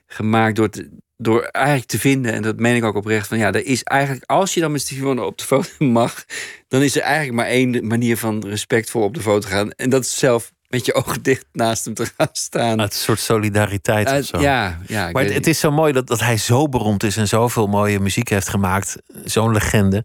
gemaakt 0.06 0.56
door, 0.56 0.70
te- 0.70 0.90
door 1.16 1.42
eigenlijk 1.42 1.86
te 1.86 1.98
vinden. 1.98 2.32
En 2.32 2.42
dat 2.42 2.58
meen 2.58 2.76
ik 2.76 2.84
ook 2.84 2.94
oprecht. 2.96 3.28
Van 3.28 3.38
ja, 3.38 3.52
er 3.52 3.66
is 3.66 3.82
eigenlijk, 3.82 4.30
als 4.30 4.54
je 4.54 4.60
dan 4.60 4.72
met 4.72 4.80
Stevie 4.80 5.04
Wonder 5.04 5.24
op 5.24 5.38
de 5.38 5.44
foto 5.44 5.68
mag. 5.86 6.24
dan 6.68 6.82
is 6.82 6.96
er 6.96 7.02
eigenlijk 7.02 7.36
maar 7.36 7.46
één 7.46 7.86
manier 7.86 8.16
van 8.16 8.46
respectvol 8.46 9.02
op 9.02 9.14
de 9.14 9.20
foto 9.20 9.48
gaan. 9.48 9.70
En 9.70 9.90
dat 9.90 10.04
is 10.04 10.18
zelf 10.18 10.52
met 10.74 10.86
je 10.86 10.94
ogen 10.94 11.22
dicht 11.22 11.44
naast 11.52 11.84
hem 11.84 11.94
te 11.94 12.12
gaan 12.16 12.28
staan. 12.32 12.78
Het 12.80 12.92
is 12.92 12.98
een 12.98 13.04
soort 13.04 13.20
solidariteit 13.20 14.08
Uh, 14.10 14.16
of 14.18 14.24
zo. 14.24 14.40
ja, 14.40 14.78
ja. 14.86 15.10
Maar 15.10 15.24
het, 15.24 15.34
het 15.34 15.46
is 15.46 15.58
zo 15.58 15.70
mooi 15.70 15.92
dat, 15.92 16.06
dat 16.06 16.20
hij 16.20 16.36
zo 16.36 16.68
beroemd 16.68 17.02
is 17.02 17.16
en 17.16 17.28
zoveel 17.28 17.66
mooie 17.66 18.00
muziek 18.00 18.28
heeft 18.28 18.48
gemaakt. 18.48 18.96
Zo'n 19.24 19.52
legende. 19.52 20.04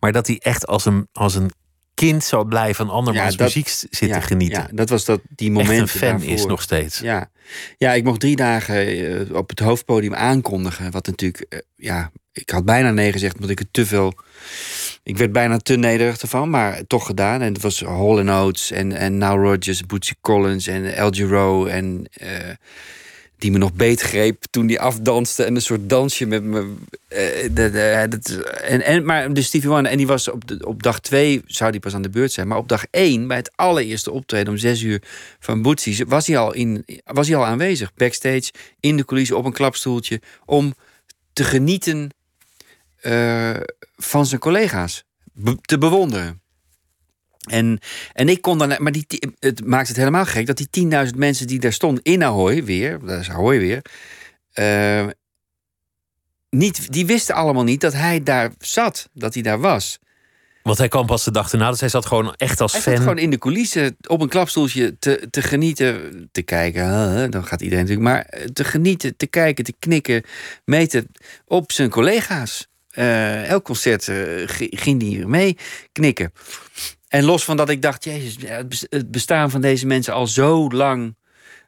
Maar 0.00 0.12
dat 0.12 0.26
hij 0.26 0.38
echt 0.38 0.66
als 0.66 0.84
een, 0.84 1.08
als 1.12 1.34
een 1.34 1.50
kind 1.94 2.24
zou 2.24 2.46
blijven 2.48 2.86
van 2.86 2.94
andermans 2.94 3.30
Ja, 3.32 3.36
dat- 3.36 3.46
muziek 3.46 3.68
s- 3.68 3.86
zit 3.90 4.08
ja, 4.08 4.18
te 4.20 4.26
genieten. 4.26 4.62
Ja, 4.62 4.68
dat 4.72 4.88
was 4.88 5.04
dat, 5.04 5.20
die 5.28 5.48
echt 5.48 5.56
momenten 5.58 5.82
een 5.82 5.88
fan 5.88 6.10
daarvoor. 6.10 6.28
is 6.32 6.44
nog 6.46 6.62
steeds. 6.62 6.98
Ja. 6.98 7.30
ja, 7.78 7.92
ik 7.92 8.04
mocht 8.04 8.20
drie 8.20 8.36
dagen 8.36 8.76
eh, 8.86 9.34
op 9.36 9.48
het 9.48 9.58
hoofdpodium 9.58 10.14
aankondigen. 10.14 10.90
Wat 10.90 11.06
natuurlijk, 11.06 11.44
eh, 11.48 11.58
ja, 11.76 12.10
ik 12.32 12.50
had 12.50 12.64
bijna 12.64 12.90
nee 12.90 13.12
gezegd, 13.12 13.34
omdat 13.34 13.50
ik 13.50 13.58
het 13.58 13.72
te 13.72 13.86
veel. 13.86 14.14
Ik 15.02 15.16
werd 15.18 15.32
bijna 15.32 15.58
te 15.58 15.76
nederig 15.76 16.18
ervan, 16.20 16.50
maar 16.50 16.86
toch 16.86 17.06
gedaan. 17.06 17.40
En 17.42 17.52
het 17.52 17.62
was 17.62 17.80
Hall 17.80 18.28
Oates 18.28 18.70
en, 18.70 18.92
en 18.92 19.18
Now 19.18 19.44
Rodgers, 19.44 19.86
Bootsy 19.86 20.12
Collins 20.20 20.66
en 20.66 20.94
El 20.94 21.10
Giro 21.10 21.66
en 21.66 22.04
eh, 22.12 22.28
die 23.38 23.50
me 23.50 23.58
nog 23.58 23.72
beet 23.72 24.00
greep 24.00 24.44
toen 24.50 24.66
die 24.66 24.80
afdanste 24.80 25.44
en 25.44 25.54
een 25.54 25.62
soort 25.62 25.88
dansje 25.88 26.26
met 26.26 26.42
me. 26.42 26.74
eh, 27.08 27.18
de- 27.52 28.44
en, 28.62 28.82
en, 28.84 29.04
maar 29.04 29.32
de 29.32 29.42
Stevie 29.42 29.68
Wonder, 29.68 29.90
en 29.92 29.96
die 29.96 30.06
was 30.06 30.28
op, 30.30 30.42
op 30.60 30.82
dag 30.82 31.00
twee 31.00 31.42
zou 31.46 31.70
die 31.70 31.80
pas 31.80 31.94
aan 31.94 32.02
de 32.02 32.10
beurt 32.10 32.32
zijn, 32.32 32.48
maar 32.48 32.58
op 32.58 32.68
dag 32.68 32.84
één, 32.90 33.26
bij 33.26 33.36
het 33.36 33.50
allereerste 33.54 34.10
optreden 34.10 34.48
om 34.52 34.58
zes 34.58 34.82
uur 34.82 35.02
van 35.38 35.62
Bootsy, 35.62 36.04
was 36.04 36.26
hij 36.26 36.38
al, 36.38 36.52
in, 36.54 36.84
was 37.04 37.28
hij 37.28 37.36
al 37.36 37.46
aanwezig, 37.46 37.94
backstage, 37.94 38.50
in 38.80 38.96
de 38.96 39.04
coulissen, 39.04 39.36
op 39.36 39.44
een 39.44 39.52
klapstoeltje, 39.52 40.20
om 40.44 40.74
te 41.32 41.44
genieten 41.44 42.10
eh, 43.00 43.56
van 43.96 44.26
zijn 44.26 44.40
collega's, 44.40 45.04
be- 45.32 45.58
te 45.60 45.78
bewonderen. 45.78 46.40
En, 47.50 47.78
en 48.12 48.28
ik 48.28 48.42
kon 48.42 48.58
dan, 48.58 48.74
maar 48.78 48.92
die, 48.92 49.06
het 49.38 49.64
maakt 49.66 49.88
het 49.88 49.96
helemaal 49.96 50.26
gek 50.26 50.46
dat 50.46 50.56
die 50.70 50.88
10.000 51.10 51.16
mensen 51.16 51.46
die 51.46 51.60
daar 51.60 51.72
stonden 51.72 52.02
in 52.04 52.24
Ahoy 52.24 52.64
weer, 52.64 52.98
dat 53.04 53.20
is 53.20 53.30
Ahoy 53.30 53.58
weer, 53.58 53.82
eh, 54.52 55.06
niet, 56.50 56.92
die 56.92 57.06
wisten 57.06 57.34
allemaal 57.34 57.64
niet 57.64 57.80
dat 57.80 57.92
hij 57.92 58.22
daar 58.22 58.50
zat, 58.58 59.08
dat 59.12 59.34
hij 59.34 59.42
daar 59.42 59.60
was. 59.60 59.98
Want 60.62 60.78
hij 60.78 60.88
kwam 60.88 61.06
pas 61.06 61.24
de 61.24 61.30
dag 61.30 61.52
erna, 61.52 61.70
dus 61.70 61.80
hij 61.80 61.88
zat 61.88 62.06
gewoon 62.06 62.34
echt 62.34 62.60
als 62.60 62.72
Hij 62.72 62.80
fan. 62.80 62.92
zat 62.92 63.02
gewoon 63.02 63.18
in 63.18 63.30
de 63.30 63.38
coulissen 63.38 63.96
op 64.06 64.20
een 64.20 64.28
klapstoeltje 64.28 64.98
te, 64.98 65.26
te 65.30 65.42
genieten, 65.42 66.28
te 66.32 66.42
kijken. 66.42 67.30
Dan 67.30 67.44
gaat 67.44 67.60
iedereen 67.60 67.84
natuurlijk, 67.84 68.08
maar 68.14 68.24
eh, 68.24 68.44
te 68.44 68.64
genieten, 68.64 69.16
te 69.16 69.26
kijken, 69.26 69.64
te 69.64 69.74
knikken, 69.78 70.22
meten 70.64 71.06
op 71.46 71.72
zijn 71.72 71.90
collega's. 71.90 72.68
Eh, 72.90 73.48
elk 73.48 73.64
concert 73.64 74.04
g- 74.46 74.66
ging 74.70 75.02
hij 75.02 75.24
mee 75.26 75.56
knikken. 75.92 76.32
En 77.08 77.24
los 77.24 77.44
van 77.44 77.56
dat 77.56 77.68
ik 77.68 77.82
dacht, 77.82 78.04
jezus, 78.04 78.36
het 78.46 78.68
bes- 78.68 78.86
het 78.88 79.10
bestaan 79.10 79.50
van 79.50 79.60
deze 79.60 79.86
mensen 79.86 80.14
al 80.14 80.26
zo 80.26 80.68
lang. 80.70 81.14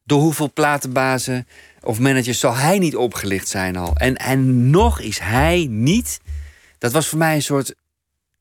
Door 0.04 0.20
hoeveel 0.20 0.52
platenbazen 0.52 1.46
of 1.82 1.98
managers 1.98 2.38
zal 2.40 2.54
hij 2.56 2.78
niet 2.78 2.96
opgelicht 2.96 3.48
zijn 3.48 3.76
al? 3.76 3.96
En, 3.96 4.16
en 4.16 4.70
nog 4.70 5.00
is 5.00 5.18
hij 5.18 5.66
niet. 5.70 6.20
Dat 6.78 6.92
was 6.92 7.08
voor 7.08 7.18
mij 7.18 7.34
een 7.34 7.42
soort 7.42 7.74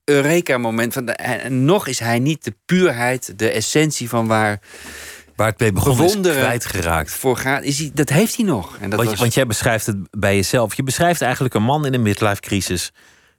Eureka-moment. 0.04 1.04
En 1.16 1.64
nog 1.64 1.86
is 1.86 1.98
hij 1.98 2.18
niet 2.18 2.44
de 2.44 2.54
puurheid, 2.66 3.38
de 3.38 3.50
essentie 3.50 4.08
van 4.08 4.26
waar 4.26 4.60
waar 5.36 5.46
het 5.46 5.58
mee 5.58 5.72
begon 5.72 5.90
is 5.90 5.96
bewonderen 5.96 6.42
kwijtgeraakt. 6.42 7.12
voor 7.12 7.36
gaat. 7.36 7.62
Is 7.62 7.78
hij, 7.78 7.90
dat 7.94 8.08
heeft 8.08 8.36
hij 8.36 8.44
nog. 8.44 8.76
En 8.80 8.90
dat 8.90 8.98
Want, 8.98 9.10
was, 9.10 9.20
want 9.20 9.34
jij 9.34 9.46
beschrijft 9.46 9.86
het 9.86 9.96
bij 10.10 10.34
jezelf. 10.34 10.74
Je 10.74 10.82
beschrijft 10.82 11.20
eigenlijk 11.22 11.54
een 11.54 11.62
man 11.62 11.86
in 11.86 11.94
een 11.94 12.02
midlife 12.02 12.40
crisis. 12.40 12.92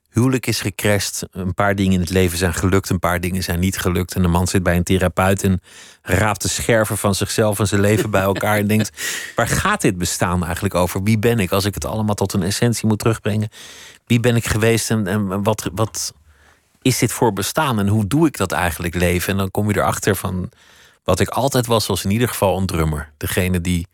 Huwelijk 0.10 0.48
is 0.48 0.62
gecrashed. 0.62 1.28
Een 1.32 1.54
paar 1.54 1.76
dingen 1.76 1.94
in 1.94 2.00
het 2.00 2.10
leven 2.10 2.38
zijn 2.38 2.54
gelukt. 2.54 2.90
Een 2.90 3.00
paar 3.00 3.20
dingen 3.20 3.44
zijn 3.44 3.60
niet 3.60 3.78
gelukt. 3.78 4.16
En 4.16 4.22
de 4.22 4.28
man 4.28 4.48
zit 4.48 4.64
bij 4.64 4.76
een 4.76 4.84
therapeut 4.84 5.44
en 5.44 5.62
raapt 6.02 6.42
de 6.42 6.48
scherven 6.48 6.98
van 6.98 7.16
zichzelf 7.16 7.60
en 7.60 7.68
zijn 7.68 7.82
leven 7.82 8.10
bij 8.10 8.22
elkaar. 8.22 8.58
en 8.58 8.68
denkt: 8.68 8.90
waar 9.36 9.48
gaat 9.48 9.82
dit 9.82 9.98
bestaan 9.98 10.44
eigenlijk 10.44 10.76
over? 10.76 11.04
Wie 11.04 11.20
ben 11.20 11.40
ik 11.40 11.52
als 11.52 11.66
ik 11.66 11.74
het 11.74 11.86
allemaal 11.86 12.16
tot 12.16 12.34
een 12.34 12.44
essentie 12.44 12.88
moet 12.88 13.00
terugbrengen? 13.00 13.50
Wie 14.06 14.20
ben 14.20 14.36
ik 14.36 14.46
geweest 14.46 14.90
en, 14.90 15.08
en 15.08 15.44
wat, 15.44 15.70
wat 15.74 16.14
is 16.82 16.98
dit 16.98 17.12
voor 17.12 17.34
bestaan? 17.34 17.80
En 17.80 17.88
hoe 17.88 18.08
doe 18.08 18.28
ik 18.28 18.38
dat 18.38 18.52
eigenlijk 18.52 18.96
leven? 18.96 19.32
En 19.32 19.38
dan 19.38 19.52
kom 19.52 19.70
je 19.70 19.78
erachter 19.78 20.16
van 20.16 20.50
wat 21.04 21.20
ik 21.20 21.30
altijd 21.30 21.66
was, 21.66 21.88
was 21.88 22.04
in 22.04 22.12
ieder 22.12 22.28
geval 22.28 22.58
een 22.58 22.66
drummer. 22.66 23.12
Degene 23.18 23.62
die 23.62 23.88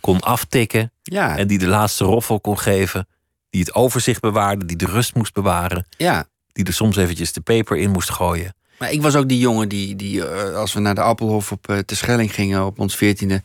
kon 0.00 0.20
aftikken. 0.20 0.92
ja, 1.02 1.36
En 1.36 1.46
die 1.46 1.58
de 1.58 1.66
laatste 1.66 2.04
roffel 2.04 2.40
kon 2.40 2.58
geven. 2.58 3.06
Die 3.50 3.60
het 3.60 3.74
overzicht 3.74 4.20
bewaarde, 4.20 4.64
die 4.64 4.76
de 4.76 4.86
rust 4.86 5.14
moest 5.14 5.32
bewaren. 5.32 5.86
ja. 5.96 6.26
Die 6.52 6.64
er 6.64 6.72
soms 6.72 6.96
eventjes 6.96 7.32
de 7.32 7.40
peper 7.40 7.76
in 7.76 7.90
moest 7.90 8.10
gooien. 8.10 8.54
Maar 8.78 8.92
ik 8.92 9.02
was 9.02 9.14
ook 9.14 9.28
die 9.28 9.38
jongen 9.38 9.68
die, 9.68 9.96
die 9.96 10.26
eh, 10.26 10.56
als 10.56 10.72
we 10.72 10.80
naar 10.80 10.94
de 10.94 11.00
Appelhof 11.00 11.52
op 11.52 11.68
uh, 11.70 11.78
Terschelling 11.78 12.34
gingen 12.34 12.64
op 12.66 12.78
ons 12.78 12.96
veertiende... 12.96 13.42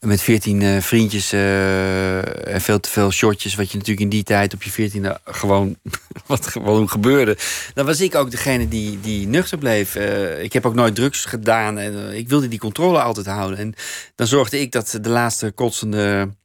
met 0.00 0.22
veertien 0.22 0.60
uh, 0.60 0.80
vriendjes 0.80 1.32
uh, 1.32 2.48
en 2.54 2.60
veel 2.60 2.80
te 2.80 2.88
veel 2.88 3.10
shotjes... 3.10 3.54
wat 3.54 3.70
je 3.70 3.76
natuurlijk 3.76 4.04
in 4.04 4.08
die 4.08 4.22
tijd 4.22 4.54
op 4.54 4.62
je 4.62 4.70
veertiende 4.70 5.20
gewoon... 5.24 5.76
wat 6.26 6.46
gewoon 6.46 6.88
gebeurde. 6.88 7.36
Dan 7.74 7.86
was 7.86 8.00
ik 8.00 8.14
ook 8.14 8.30
degene 8.30 8.68
die, 8.68 9.00
die 9.00 9.26
nuchter 9.26 9.58
bleef. 9.58 9.94
Uh, 9.94 10.42
ik 10.42 10.52
heb 10.52 10.66
ook 10.66 10.74
nooit 10.74 10.94
drugs 10.94 11.24
gedaan. 11.24 11.78
En, 11.78 12.14
ik 12.14 12.28
wilde 12.28 12.48
die 12.48 12.58
controle 12.58 13.00
altijd 13.00 13.26
houden. 13.26 13.58
En 13.58 13.74
dan 14.14 14.26
zorgde 14.26 14.60
ik 14.60 14.72
dat 14.72 14.98
de 15.00 15.08
laatste 15.08 15.50
kotsende... 15.50 16.36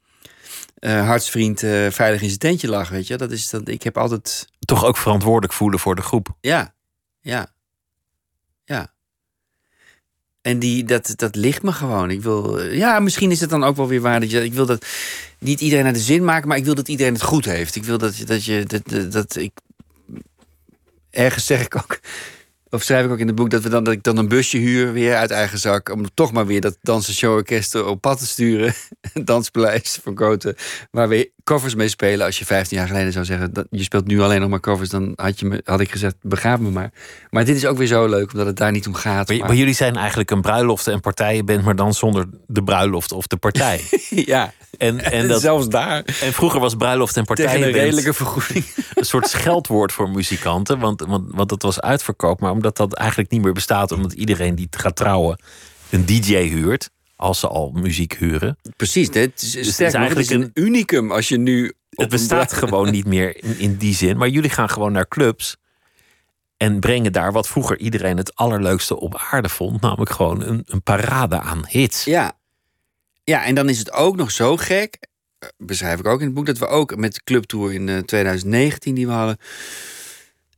Hartsvriend 0.84 1.60
veilig 1.90 2.22
in 2.22 2.28
zijn 2.28 2.40
tentje 2.40 2.70
lag, 2.70 2.90
weet 2.90 3.08
je. 3.08 3.18
Dat 3.18 3.32
is 3.32 3.50
dat. 3.50 3.68
Ik 3.68 3.84
heb 3.84 3.98
altijd. 3.98 4.48
Toch 4.60 4.86
ook 4.86 4.98
verantwoordelijk 4.98 5.54
voelen 5.54 5.80
voor 5.80 5.96
de 5.96 6.02
groep. 6.02 6.28
Ja, 6.42 6.74
ja. 7.22 7.53
En 10.44 10.60
die, 10.60 10.84
dat, 10.84 11.14
dat 11.16 11.36
ligt 11.36 11.64
me 11.64 11.72
gewoon. 11.72 12.10
Ik 12.10 12.22
wil, 12.22 12.62
ja, 12.62 13.00
misschien 13.00 13.32
is 13.32 13.40
het 13.40 13.50
dan 13.50 13.64
ook 13.64 13.76
wel 13.76 13.88
weer 13.88 14.02
waar 14.02 14.20
dat 14.20 14.32
je. 14.32 14.44
Ik 14.44 14.54
wil 14.54 14.66
dat 14.66 14.86
niet 15.40 15.62
iedereen 15.62 15.84
naar 15.84 15.94
de 15.94 16.00
zin 16.00 16.24
maken, 16.24 16.48
maar 16.48 16.58
ik 16.58 16.66
wil 16.66 16.76
dat 16.76 16.88
iedereen 16.88 17.14
het 17.14 17.22
goed 17.22 17.46
heeft. 17.46 17.76
Ik 17.76 17.84
wil 17.84 17.98
dat, 17.98 18.24
dat 18.26 18.46
je. 18.46 18.64
Dat, 18.66 18.82
dat, 18.90 19.12
dat 19.12 19.36
ik. 19.36 19.52
Ergens 21.10 21.46
zeg 21.46 21.66
ik 21.66 21.76
ook. 21.76 22.00
Of 22.70 22.84
schrijf 22.84 23.06
ik 23.06 23.12
ook 23.12 23.20
in 23.20 23.28
het 23.28 23.36
boek 23.36 23.50
dat, 23.50 23.64
we 23.64 23.70
dan, 23.70 23.84
dat 23.84 23.94
ik 23.94 24.04
dan 24.04 24.18
een 24.18 24.28
busje 24.28 24.58
huur 24.58 24.94
weer 24.94 25.16
uit 25.16 25.32
eigen 25.32 25.60
zak. 25.60 25.90
Om 25.90 26.14
toch 26.14 26.32
maar 26.32 26.46
weer 26.46 26.62
dat 26.62 26.78
dansen 26.82 27.14
showorkest 27.14 27.76
op 27.76 28.02
pad 28.02 28.20
te 28.20 28.28
sturen. 28.28 28.74
Danspaleis 29.26 30.00
van 30.04 30.14
Koten. 30.14 30.56
Waar 30.92 31.10
we 31.10 31.32
covers 31.44 31.76
mee 31.76 31.88
spelen. 31.88 32.26
Als 32.26 32.40
je 32.40 32.46
15 32.46 32.78
jaar 32.78 32.88
geleden 32.88 33.12
zou 33.12 33.26
zeggen. 33.26 33.54
Dat, 33.54 33.66
je 33.70 33.84
speelt 33.84 34.08
nu 34.08 34.22
alleen 34.22 34.42
nog 34.42 34.50
maar 34.50 34.60
covers. 34.60 34.90
Dan 34.90 35.14
had, 35.16 35.40
je 35.40 35.46
me, 35.46 35.62
had 35.66 35.80
ik 35.80 35.92
gezegd, 35.92 36.16
begaaf 36.22 36.60
me 36.60 36.70
maar. 36.70 36.92
Maar 37.30 37.46
dit 37.46 37.56
is 37.56 37.66
ook 37.66 37.78
weer 37.78 37.88
zo 37.88 38.08
leuk. 38.08 38.32
Omdat 38.32 38.48
het 38.48 38.58
daar 38.58 38.72
niet 38.72 38.88
om 38.88 38.94
gaat. 38.94 39.28
Maar, 39.28 39.38
maar... 39.38 39.48
maar 39.48 39.56
jullie 39.56 39.74
zijn 39.74 39.96
eigenlijk 39.96 40.32
een 40.32 40.42
bruiloften- 40.42 40.94
en 40.94 41.00
partijenband. 41.00 41.64
Maar 41.64 41.76
dan 41.76 41.94
zonder 41.94 42.26
de 42.48 42.64
bruiloft 42.64 43.12
of 43.12 43.28
de 43.28 43.38
partij. 43.38 43.82
ja. 44.10 44.54
En, 44.78 45.00
en, 45.12 45.28
dat, 45.28 45.42
zelfs 45.42 45.68
daar. 45.68 46.04
En 46.22 46.34
vroeger 46.34 46.60
was 46.60 46.76
bruiloft 46.76 47.18
en 47.18 47.26
partijen 47.26 47.52
Tegen 47.52 47.68
een 47.68 47.74
redelijke 47.74 48.14
vergoeding. 48.14 48.66
Een 48.94 49.06
soort 49.06 49.28
scheldwoord 49.28 49.92
voor 49.92 50.10
muzikanten. 50.10 50.80
Want, 50.80 51.02
want, 51.02 51.24
want 51.28 51.50
dat 51.50 51.62
was 51.62 51.82
uitverkoop. 51.82 52.40
Maar 52.40 52.52
omdat 52.52 52.78
dat 52.78 52.94
eigenlijk 52.94 53.32
niet 53.32 53.42
meer 53.42 53.54
bestaat. 53.54 53.92
Omdat 53.92 54.14
iedereen 54.14 54.56
die 54.56 54.68
gaat 54.70 54.96
trouwen 54.96 55.40
een 55.90 56.06
DJ 56.06 56.36
huurt. 56.36 56.90
Als 57.24 57.40
ze 57.40 57.48
al 57.48 57.72
muziek 57.72 58.14
huren. 58.14 58.58
Precies. 58.78 59.10
Dit 59.10 59.42
is, 59.42 59.52
Dus 59.52 59.54
het 59.54 59.66
is 59.66 59.78
nog, 59.78 59.78
het 59.78 59.88
is 59.88 59.94
eigenlijk 60.30 60.30
een 60.56 60.64
unicum 60.64 61.12
als 61.12 61.28
je 61.28 61.38
nu... 61.38 61.74
Het 61.90 62.10
bestaat 62.10 62.54
gewoon 62.54 62.92
niet 62.92 63.06
meer 63.06 63.44
in, 63.44 63.58
in 63.60 63.76
die 63.76 63.94
zin. 63.96 64.18
Maar 64.18 64.28
jullie 64.28 64.50
gaan 64.50 64.70
gewoon 64.70 64.92
naar 64.92 65.08
clubs. 65.08 65.58
En 66.58 66.80
brengen 66.80 67.12
daar 67.12 67.32
wat 67.32 67.48
vroeger 67.48 67.78
iedereen 67.80 68.18
het 68.18 68.36
allerleukste 68.36 69.00
op 69.00 69.18
aarde 69.32 69.50
vond. 69.50 69.82
Namelijk 69.82 70.12
gewoon 70.12 70.42
een, 70.44 70.62
een 70.66 70.82
parade 70.84 71.40
aan 71.40 71.66
hits. 71.68 72.04
Ja. 72.04 72.38
Ja, 73.24 73.44
en 73.46 73.56
dan 73.56 73.70
is 73.70 73.80
het 73.80 73.92
ook 73.92 74.16
nog 74.16 74.32
zo 74.32 74.58
gek. 74.58 74.98
eh, 75.40 75.50
Beschrijf 75.58 76.00
ik 76.00 76.08
ook 76.08 76.20
in 76.20 76.26
het 76.26 76.36
boek. 76.36 76.46
Dat 76.46 76.58
we 76.58 76.68
ook 76.68 76.96
met 76.96 77.14
de 77.14 77.22
clubtour 77.24 77.74
in 77.74 77.88
uh, 77.88 77.98
2019 77.98 78.96
die 78.96 79.08
we 79.08 79.14
hadden. 79.14 79.38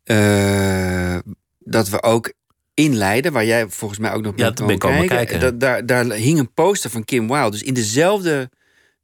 Uh, 0.05 1.17
dat 1.59 1.89
we 1.89 2.03
ook 2.03 2.33
in 2.75 2.95
Leiden, 2.95 3.31
waar 3.31 3.45
jij 3.45 3.69
volgens 3.69 3.99
mij 3.99 4.13
ook 4.13 4.21
nog 4.21 4.33
ja, 4.35 4.51
komen 4.51 5.07
kijken. 5.07 5.39
Dat, 5.39 5.59
daar, 5.59 5.85
daar 5.85 6.05
hing 6.05 6.39
een 6.39 6.53
poster 6.53 6.89
van 6.89 7.05
Kim 7.05 7.27
Wilde. 7.27 7.51
Dus 7.51 7.63
in 7.63 7.73
dezelfde 7.73 8.49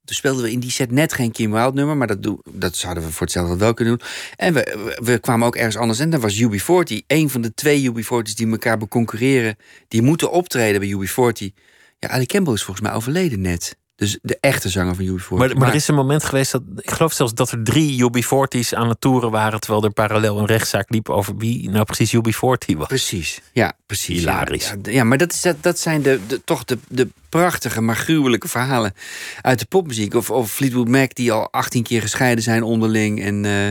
Toen 0.05 0.15
speelden 0.15 0.43
we 0.43 0.51
in 0.51 0.59
die 0.59 0.71
set 0.71 0.91
net 0.91 1.13
geen 1.13 1.31
Kim 1.31 1.51
Wilde 1.51 1.73
nummer, 1.73 1.97
maar 1.97 2.07
dat, 2.07 2.23
doe, 2.23 2.39
dat 2.51 2.75
zouden 2.75 3.03
we 3.03 3.11
voor 3.11 3.21
hetzelfde 3.21 3.57
wel 3.57 3.73
kunnen 3.73 3.97
doen. 3.97 4.07
En 4.35 4.53
we, 4.53 4.77
we, 4.83 5.01
we 5.03 5.19
kwamen 5.19 5.47
ook 5.47 5.55
ergens 5.55 5.77
anders 5.77 5.99
en 5.99 6.09
dat 6.09 6.21
was 6.21 6.41
UB40. 6.41 7.05
Een 7.07 7.29
van 7.29 7.41
de 7.41 7.53
twee 7.53 7.91
UB40's 7.91 8.35
die 8.35 8.47
elkaar 8.47 8.77
beconcurreren, 8.77 9.55
die 9.87 10.01
moeten 10.01 10.31
optreden 10.31 10.79
bij 10.79 11.07
UB40. 11.07 11.53
Ja, 11.99 12.09
Ali 12.09 12.25
Campbell 12.25 12.53
is 12.53 12.63
volgens 12.63 12.87
mij 12.87 12.95
overleden 12.95 13.41
net. 13.41 13.77
Dus 14.01 14.19
de 14.21 14.37
echte 14.39 14.69
zanger 14.69 14.95
van 14.95 15.05
UB40. 15.05 15.27
Maar, 15.29 15.57
maar, 15.57 15.67
er 15.69 15.75
is 15.75 15.87
een 15.87 15.95
moment 15.95 16.23
geweest 16.23 16.51
dat. 16.51 16.61
Ik 16.75 16.91
geloof 16.91 17.13
zelfs 17.13 17.33
dat 17.33 17.51
er 17.51 17.63
drie 17.63 18.03
UB40's 18.03 18.73
aan 18.73 18.89
het 18.89 19.01
toeren 19.01 19.31
waren. 19.31 19.59
terwijl 19.59 19.83
er 19.83 19.91
parallel 19.91 20.37
een 20.39 20.45
rechtszaak 20.45 20.89
liep 20.89 21.09
over 21.09 21.37
wie 21.37 21.69
nou 21.69 21.85
precies 21.85 22.15
UB40 22.15 22.77
was. 22.77 22.87
Precies, 22.87 23.41
ja, 23.51 23.73
precies. 23.85 24.19
Hilarisch. 24.19 24.69
Ja, 24.69 24.75
ja, 24.81 24.91
ja, 24.91 25.03
maar 25.03 25.17
dat, 25.17 25.33
is, 25.33 25.41
dat, 25.41 25.55
dat 25.63 25.79
zijn 25.79 26.01
de, 26.01 26.19
de, 26.27 26.43
toch 26.43 26.63
de, 26.63 26.77
de 26.87 27.09
prachtige, 27.29 27.81
maar 27.81 27.95
gruwelijke 27.95 28.47
verhalen 28.47 28.93
uit 29.41 29.59
de 29.59 29.65
popmuziek. 29.65 30.13
Of, 30.13 30.29
of 30.29 30.51
Fleetwood 30.51 30.87
Mac, 30.87 31.13
die 31.13 31.31
al 31.31 31.51
18 31.51 31.83
keer 31.83 32.01
gescheiden 32.01 32.43
zijn 32.43 32.63
onderling. 32.63 33.21
En 33.23 33.43
uh, 33.43 33.67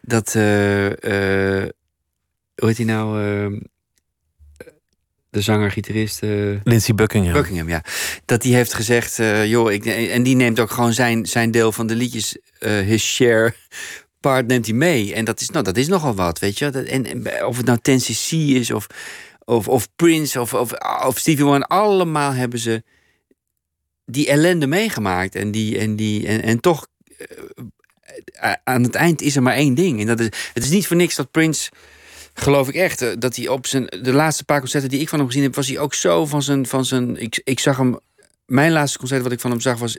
dat. 0.00 0.34
Uh, 0.34 0.84
uh, 0.84 1.68
hoe 2.54 2.68
heet 2.68 2.76
hij 2.76 2.86
nou? 2.86 3.60
De 5.34 5.40
zanger-gitarist. 5.40 6.22
Uh, 6.22 6.56
Lindsey 6.64 6.94
Buckingham. 6.94 7.32
Buckingham, 7.32 7.68
ja. 7.68 7.84
Dat 8.24 8.42
die 8.42 8.54
heeft 8.54 8.74
gezegd, 8.74 9.18
uh, 9.18 9.46
joh, 9.46 9.72
ik, 9.72 9.86
en 9.86 10.22
die 10.22 10.36
neemt 10.36 10.60
ook 10.60 10.70
gewoon 10.70 10.92
zijn, 10.92 11.26
zijn 11.26 11.50
deel 11.50 11.72
van 11.72 11.86
de 11.86 11.94
liedjes, 11.94 12.36
uh, 12.60 12.70
his 12.80 13.14
share 13.14 13.54
part, 14.20 14.46
neemt 14.46 14.66
hij 14.66 14.74
mee. 14.74 15.14
En 15.14 15.24
dat 15.24 15.40
is, 15.40 15.50
nou, 15.50 15.64
dat 15.64 15.76
is 15.76 15.88
nogal 15.88 16.14
wat, 16.14 16.38
weet 16.38 16.58
je. 16.58 16.70
Dat, 16.70 16.84
en, 16.84 17.06
en, 17.06 17.46
of 17.46 17.56
het 17.56 17.66
nou 17.66 17.78
Tennessee 17.82 18.46
is, 18.46 18.70
of, 18.70 18.86
of, 19.44 19.68
of 19.68 19.88
Prince, 19.96 20.40
of, 20.40 20.54
of, 20.54 20.72
of 21.06 21.18
Stevie 21.18 21.44
Wonder, 21.44 21.68
allemaal 21.68 22.32
hebben 22.32 22.58
ze 22.58 22.82
die 24.06 24.28
ellende 24.28 24.66
meegemaakt. 24.66 25.34
En, 25.34 25.50
die, 25.50 25.78
en, 25.78 25.96
die, 25.96 26.26
en, 26.26 26.42
en 26.42 26.60
toch, 26.60 26.86
aan 28.64 28.82
het 28.82 28.94
eind 28.94 29.22
is 29.22 29.36
er 29.36 29.42
maar 29.42 29.54
één 29.54 29.74
ding. 29.74 30.00
En 30.00 30.06
dat 30.06 30.20
is, 30.20 30.26
het 30.52 30.64
is 30.64 30.70
niet 30.70 30.86
voor 30.86 30.96
niks 30.96 31.14
dat 31.14 31.30
Prince 31.30 31.70
geloof 32.34 32.68
ik 32.68 32.74
echt. 32.74 33.20
Dat 33.20 33.36
hij 33.36 33.48
op 33.48 33.66
zijn. 33.66 33.86
De 34.02 34.12
laatste 34.12 34.44
paar 34.44 34.58
concerten 34.58 34.88
die 34.88 35.00
ik 35.00 35.08
van 35.08 35.18
hem 35.18 35.26
gezien 35.26 35.42
heb, 35.42 35.54
was 35.54 35.68
hij 35.68 35.78
ook 35.78 35.94
zo 35.94 36.26
van 36.26 36.42
zijn. 36.42 36.66
Van 36.66 36.84
zijn 36.84 37.16
ik, 37.16 37.40
ik 37.44 37.60
zag 37.60 37.76
hem. 37.76 37.98
Mijn 38.46 38.72
laatste 38.72 38.98
concert 38.98 39.22
wat 39.22 39.32
ik 39.32 39.40
van 39.40 39.50
hem 39.50 39.60
zag 39.60 39.78
was 39.78 39.98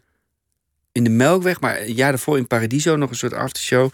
in 0.92 1.04
de 1.04 1.10
Melkweg, 1.10 1.60
maar 1.60 1.82
een 1.82 1.94
jaar 1.94 2.10
daarvoor 2.10 2.38
in 2.38 2.48
Paradiso 2.48 2.96
nog 2.96 3.10
een 3.10 3.16
soort 3.16 3.34
aftershow 3.34 3.92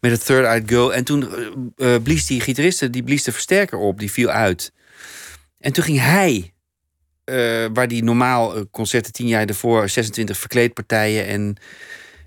met 0.00 0.10
het 0.10 0.24
Third 0.24 0.44
Eyed 0.44 0.68
Girl. 0.68 0.94
En 0.94 1.04
toen 1.04 1.28
uh, 1.76 1.96
blies 2.02 2.26
die 2.26 2.40
gitariste, 2.40 2.90
die 2.90 3.02
blies 3.02 3.22
de 3.22 3.32
versterker 3.32 3.78
op, 3.78 3.98
die 3.98 4.10
viel 4.10 4.28
uit. 4.28 4.72
En 5.58 5.72
toen 5.72 5.84
ging 5.84 6.00
hij, 6.00 6.52
waar 7.72 7.88
die 7.88 8.04
normaal 8.04 8.66
concerten 8.70 9.12
tien 9.12 9.26
jaar 9.26 9.46
daarvoor 9.46 9.88
26 9.88 10.36
verkleedpartijen 10.36 11.26
en 11.26 11.56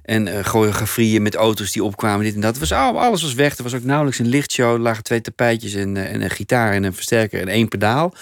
en 0.03 0.27
uh, 0.27 0.39
choreografieën 0.39 1.21
met 1.21 1.35
auto's 1.35 1.71
die 1.71 1.83
opkwamen, 1.83 2.25
dit 2.25 2.35
en 2.35 2.41
dat. 2.41 2.57
Was, 2.57 2.71
oh, 2.71 2.95
alles 2.95 3.21
was 3.21 3.33
weg. 3.33 3.57
Er 3.57 3.63
was 3.63 3.73
ook 3.73 3.83
nauwelijks 3.83 4.19
een 4.19 4.27
lichtshow. 4.27 4.73
Er 4.73 4.79
lagen 4.79 5.03
twee 5.03 5.21
tapijtjes 5.21 5.73
en, 5.73 5.95
uh, 5.95 6.13
en 6.13 6.21
een 6.21 6.29
gitaar 6.29 6.73
en 6.73 6.83
een 6.83 6.93
versterker 6.93 7.41
en 7.41 7.47
één 7.47 7.67
pedaal. 7.67 8.13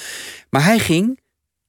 Maar 0.50 0.64
hij 0.64 0.80
ging, 0.80 1.20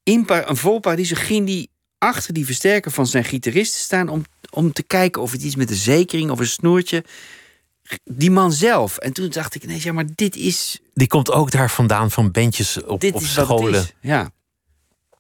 in 0.03 0.25
een 0.27 0.57
vol 0.57 0.79
paradies, 0.79 1.13
ging 1.13 1.47
die 1.47 1.71
achter 1.99 2.35
die 2.35 2.47
versterker 2.47 2.91
van 2.91 3.07
zijn 3.07 3.25
gitarist 3.25 3.75
staan... 3.75 4.09
om, 4.09 4.25
om 4.51 4.73
te 4.73 4.83
kijken 4.83 5.23
of 5.23 5.33
het 5.33 5.43
iets 5.43 5.57
met 5.57 5.71
een 5.71 5.77
zekering 5.77 6.31
of 6.31 6.39
een 6.39 6.47
snoertje... 6.47 7.05
Die 8.05 8.31
man 8.31 8.53
zelf. 8.53 8.99
En 8.99 9.13
toen 9.13 9.29
dacht 9.29 9.55
ik 9.55 9.63
ineens, 9.63 9.83
ja, 9.83 9.93
maar 9.93 10.07
dit 10.15 10.37
is... 10.37 10.81
Die 10.95 11.07
komt 11.07 11.31
ook 11.31 11.51
daar 11.51 11.71
vandaan 11.71 12.11
van 12.11 12.31
bandjes 12.31 12.83
op, 12.85 13.01
dit 13.01 13.15
op 13.15 13.21
is 13.21 13.33
scholen. 13.33 13.87
Ja. 14.01 14.31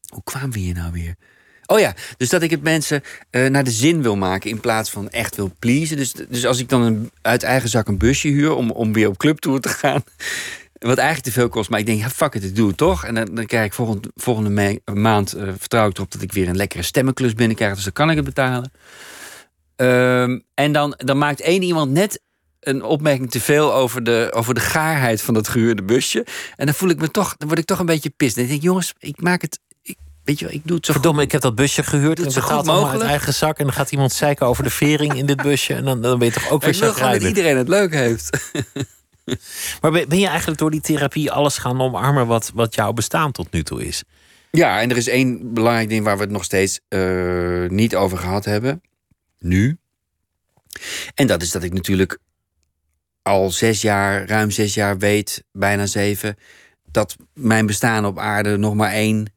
Hoe 0.08 0.22
kwamen 0.24 0.50
we 0.50 0.58
hier 0.58 0.74
nou 0.74 0.92
weer? 0.92 1.16
Oh 1.72 1.78
ja, 1.78 1.94
dus 2.16 2.28
dat 2.28 2.42
ik 2.42 2.50
het 2.50 2.62
mensen 2.62 3.02
uh, 3.30 3.48
naar 3.48 3.64
de 3.64 3.70
zin 3.70 4.02
wil 4.02 4.16
maken 4.16 4.50
in 4.50 4.60
plaats 4.60 4.90
van 4.90 5.10
echt 5.10 5.36
wil 5.36 5.52
pleasen. 5.58 5.96
Dus, 5.96 6.12
dus 6.12 6.46
als 6.46 6.58
ik 6.58 6.68
dan 6.68 6.82
een, 6.82 7.10
uit 7.22 7.42
eigen 7.42 7.68
zak 7.68 7.88
een 7.88 7.98
busje 7.98 8.28
huur 8.28 8.54
om, 8.54 8.70
om 8.70 8.92
weer 8.92 9.08
op 9.08 9.16
clubtour 9.16 9.60
te 9.60 9.68
gaan. 9.68 10.04
Wat 10.78 10.98
eigenlijk 10.98 11.26
te 11.26 11.40
veel 11.40 11.48
kost, 11.48 11.70
maar 11.70 11.78
ik 11.78 11.86
denk, 11.86 12.00
ja, 12.00 12.10
fuck 12.10 12.34
it, 12.34 12.44
ik 12.44 12.56
doe 12.56 12.68
het 12.68 12.76
toch. 12.76 13.04
En 13.04 13.14
dan, 13.14 13.34
dan 13.34 13.46
krijg 13.46 13.64
ik 13.64 13.72
volgende, 13.72 14.10
volgende 14.14 14.80
maand, 14.94 15.36
uh, 15.36 15.42
vertrouw 15.58 15.88
ik 15.88 15.96
erop 15.96 16.12
dat 16.12 16.22
ik 16.22 16.32
weer 16.32 16.48
een 16.48 16.56
lekkere 16.56 16.82
stemmenklus 16.82 17.34
binnenkrijg. 17.34 17.74
Dus 17.74 17.84
dan 17.84 17.92
kan 17.92 18.10
ik 18.10 18.16
het 18.16 18.24
betalen. 18.24 18.72
Um, 19.76 20.42
en 20.54 20.72
dan, 20.72 20.94
dan 20.96 21.18
maakt 21.18 21.40
één 21.40 21.62
iemand 21.62 21.90
net 21.90 22.20
een 22.60 22.82
opmerking 22.82 23.30
te 23.30 23.40
veel 23.40 23.74
over 23.74 24.04
de, 24.04 24.30
over 24.34 24.54
de 24.54 24.60
gaarheid 24.60 25.22
van 25.22 25.34
dat 25.34 25.48
gehuurde 25.48 25.82
busje. 25.82 26.26
En 26.56 26.66
dan 26.66 26.74
voel 26.74 26.90
ik 26.90 27.00
me 27.00 27.10
toch, 27.10 27.36
dan 27.36 27.48
word 27.48 27.60
ik 27.60 27.66
toch 27.66 27.78
een 27.78 27.86
beetje 27.86 28.10
pist. 28.10 28.36
Ik 28.36 28.48
denk, 28.48 28.62
jongens, 28.62 28.94
ik 28.98 29.20
maak 29.20 29.42
het 29.42 29.58
weet 30.24 30.38
je, 30.38 30.52
ik 30.52 30.60
doe 30.64 30.76
het 30.76 30.86
zo 30.86 30.92
Verdomme, 30.92 31.18
goed. 31.18 31.26
ik 31.26 31.32
heb 31.32 31.40
dat 31.40 31.54
busje 31.54 31.82
gehuurd 31.82 32.18
en 32.18 32.24
betaald 32.24 32.68
allemaal 32.68 32.90
uit 32.90 33.00
eigen 33.00 33.34
zak. 33.34 33.58
En 33.58 33.64
dan 33.64 33.72
gaat 33.72 33.92
iemand 33.92 34.12
zeiken 34.12 34.46
over 34.46 34.64
de 34.64 34.70
vering 34.70 35.14
in 35.14 35.26
dit 35.26 35.42
busje. 35.42 35.74
En 35.74 35.84
dan, 35.84 36.02
dan 36.02 36.18
ben 36.18 36.28
je 36.28 36.34
toch 36.34 36.50
ook 36.50 36.62
weer 36.62 36.74
zo 36.74 36.94
dat 36.94 37.22
iedereen 37.22 37.56
het 37.56 37.68
leuk 37.68 37.92
heeft. 37.92 38.52
maar 39.80 39.90
ben, 39.90 40.08
ben, 40.08 40.18
je 40.18 40.26
eigenlijk 40.26 40.58
door 40.58 40.70
die 40.70 40.80
therapie 40.80 41.30
alles 41.30 41.58
gaan 41.58 41.80
omarmen 41.80 42.26
wat, 42.26 42.50
wat 42.54 42.74
jouw 42.74 42.92
bestaan 42.92 43.32
tot 43.32 43.52
nu 43.52 43.62
toe 43.62 43.86
is? 43.86 44.02
Ja, 44.50 44.80
en 44.80 44.90
er 44.90 44.96
is 44.96 45.08
één 45.08 45.54
belangrijk 45.54 45.88
ding 45.88 46.04
waar 46.04 46.16
we 46.16 46.22
het 46.22 46.30
nog 46.30 46.44
steeds 46.44 46.80
uh, 46.88 47.68
niet 47.68 47.96
over 47.96 48.18
gehad 48.18 48.44
hebben. 48.44 48.82
Nu. 49.38 49.76
En 51.14 51.26
dat 51.26 51.42
is 51.42 51.50
dat 51.50 51.62
ik 51.62 51.72
natuurlijk 51.72 52.18
al 53.22 53.50
zes 53.50 53.80
jaar, 53.80 54.26
ruim 54.26 54.50
zes 54.50 54.74
jaar 54.74 54.98
weet, 54.98 55.44
bijna 55.52 55.86
zeven, 55.86 56.36
dat 56.90 57.16
mijn 57.34 57.66
bestaan 57.66 58.06
op 58.06 58.18
aarde 58.18 58.56
nog 58.56 58.74
maar 58.74 58.92
één 58.92 59.31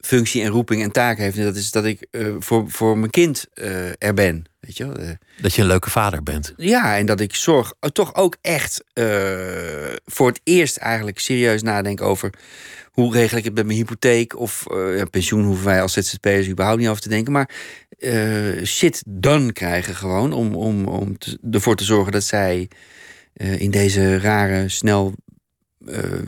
functie 0.00 0.42
en 0.42 0.48
roeping 0.48 0.82
en 0.82 0.92
taak 0.92 1.18
heeft. 1.18 1.36
En 1.36 1.44
dat 1.44 1.56
is 1.56 1.70
dat 1.70 1.84
ik 1.84 2.06
uh, 2.10 2.34
voor, 2.38 2.70
voor 2.70 2.98
mijn 2.98 3.10
kind 3.10 3.46
uh, 3.54 3.88
er 3.98 4.14
ben. 4.14 4.44
Weet 4.60 4.76
je 4.76 4.86
wel? 4.86 5.00
Uh, 5.00 5.10
dat 5.40 5.54
je 5.54 5.62
een 5.62 5.68
leuke 5.68 5.90
vader 5.90 6.22
bent. 6.22 6.54
Ja, 6.56 6.96
en 6.96 7.06
dat 7.06 7.20
ik 7.20 7.34
zorg 7.34 7.74
toch 7.92 8.14
ook 8.14 8.36
echt 8.40 8.84
voor 10.04 10.28
het 10.28 10.40
eerst 10.44 10.76
eigenlijk 10.76 11.18
serieus 11.18 11.62
nadenk 11.62 12.00
over 12.00 12.32
hoe 12.90 13.12
regel 13.12 13.38
ik 13.38 13.44
het 13.44 13.54
met 13.54 13.66
mijn 13.66 13.78
hypotheek 13.78 14.38
of 14.38 14.66
pensioen 15.10 15.44
hoeven 15.44 15.64
wij 15.64 15.82
als 15.82 15.92
ZZP'ers 15.92 16.48
überhaupt 16.48 16.80
niet 16.80 16.88
over 16.88 17.02
te 17.02 17.08
denken. 17.08 17.32
Maar 17.32 17.50
shit 18.64 19.02
done 19.06 19.52
krijgen 19.52 19.94
gewoon 19.94 20.32
om, 20.32 20.54
om, 20.54 20.86
om 20.86 21.18
te, 21.18 21.38
ervoor 21.50 21.76
te 21.76 21.84
zorgen 21.84 22.12
dat 22.12 22.24
zij 22.24 22.68
in 23.34 23.70
deze 23.70 24.18
rare, 24.18 24.68
snel 24.68 25.14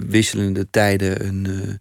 wisselende 0.06 0.70
tijden 0.70 1.26
een 1.26 1.80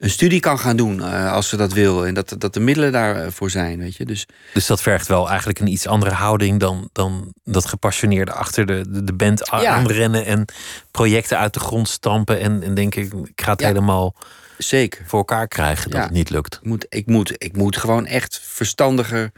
een 0.00 0.10
studie 0.10 0.40
kan 0.40 0.58
gaan 0.58 0.76
doen 0.76 0.98
uh, 0.98 1.32
als 1.32 1.48
ze 1.48 1.56
dat 1.56 1.72
wil. 1.72 2.06
En 2.06 2.14
dat, 2.14 2.34
dat 2.38 2.54
de 2.54 2.60
middelen 2.60 2.92
daarvoor 2.92 3.50
zijn, 3.50 3.78
weet 3.78 3.96
je. 3.96 4.04
Dus, 4.04 4.26
dus 4.54 4.66
dat 4.66 4.82
vergt 4.82 5.06
wel 5.06 5.28
eigenlijk 5.28 5.58
een 5.58 5.66
iets 5.66 5.86
andere 5.86 6.10
houding 6.10 6.60
dan, 6.60 6.88
dan 6.92 7.32
dat 7.44 7.66
gepassioneerde 7.66 8.32
achter 8.32 8.66
de, 8.66 8.84
de, 8.90 9.04
de 9.04 9.12
band 9.12 9.48
ja. 9.50 9.66
aanrennen 9.66 10.24
en 10.24 10.44
projecten 10.90 11.38
uit 11.38 11.54
de 11.54 11.60
grond 11.60 11.88
stampen. 11.88 12.40
En, 12.40 12.62
en 12.62 12.74
denk 12.74 12.94
ik, 12.94 13.12
ik 13.12 13.40
ga 13.42 13.50
het 13.50 13.60
ja. 13.60 13.66
helemaal 13.66 14.14
Zeker. 14.58 15.04
voor 15.06 15.18
elkaar 15.18 15.48
krijgen 15.48 15.90
dat 15.90 15.98
ja. 15.98 16.04
het 16.04 16.14
niet 16.14 16.30
lukt. 16.30 16.54
Ik 16.54 16.66
moet, 16.66 16.86
ik, 16.88 17.06
moet, 17.06 17.34
ik 17.38 17.56
moet 17.56 17.76
gewoon 17.76 18.06
echt 18.06 18.40
verstandiger. 18.42 19.32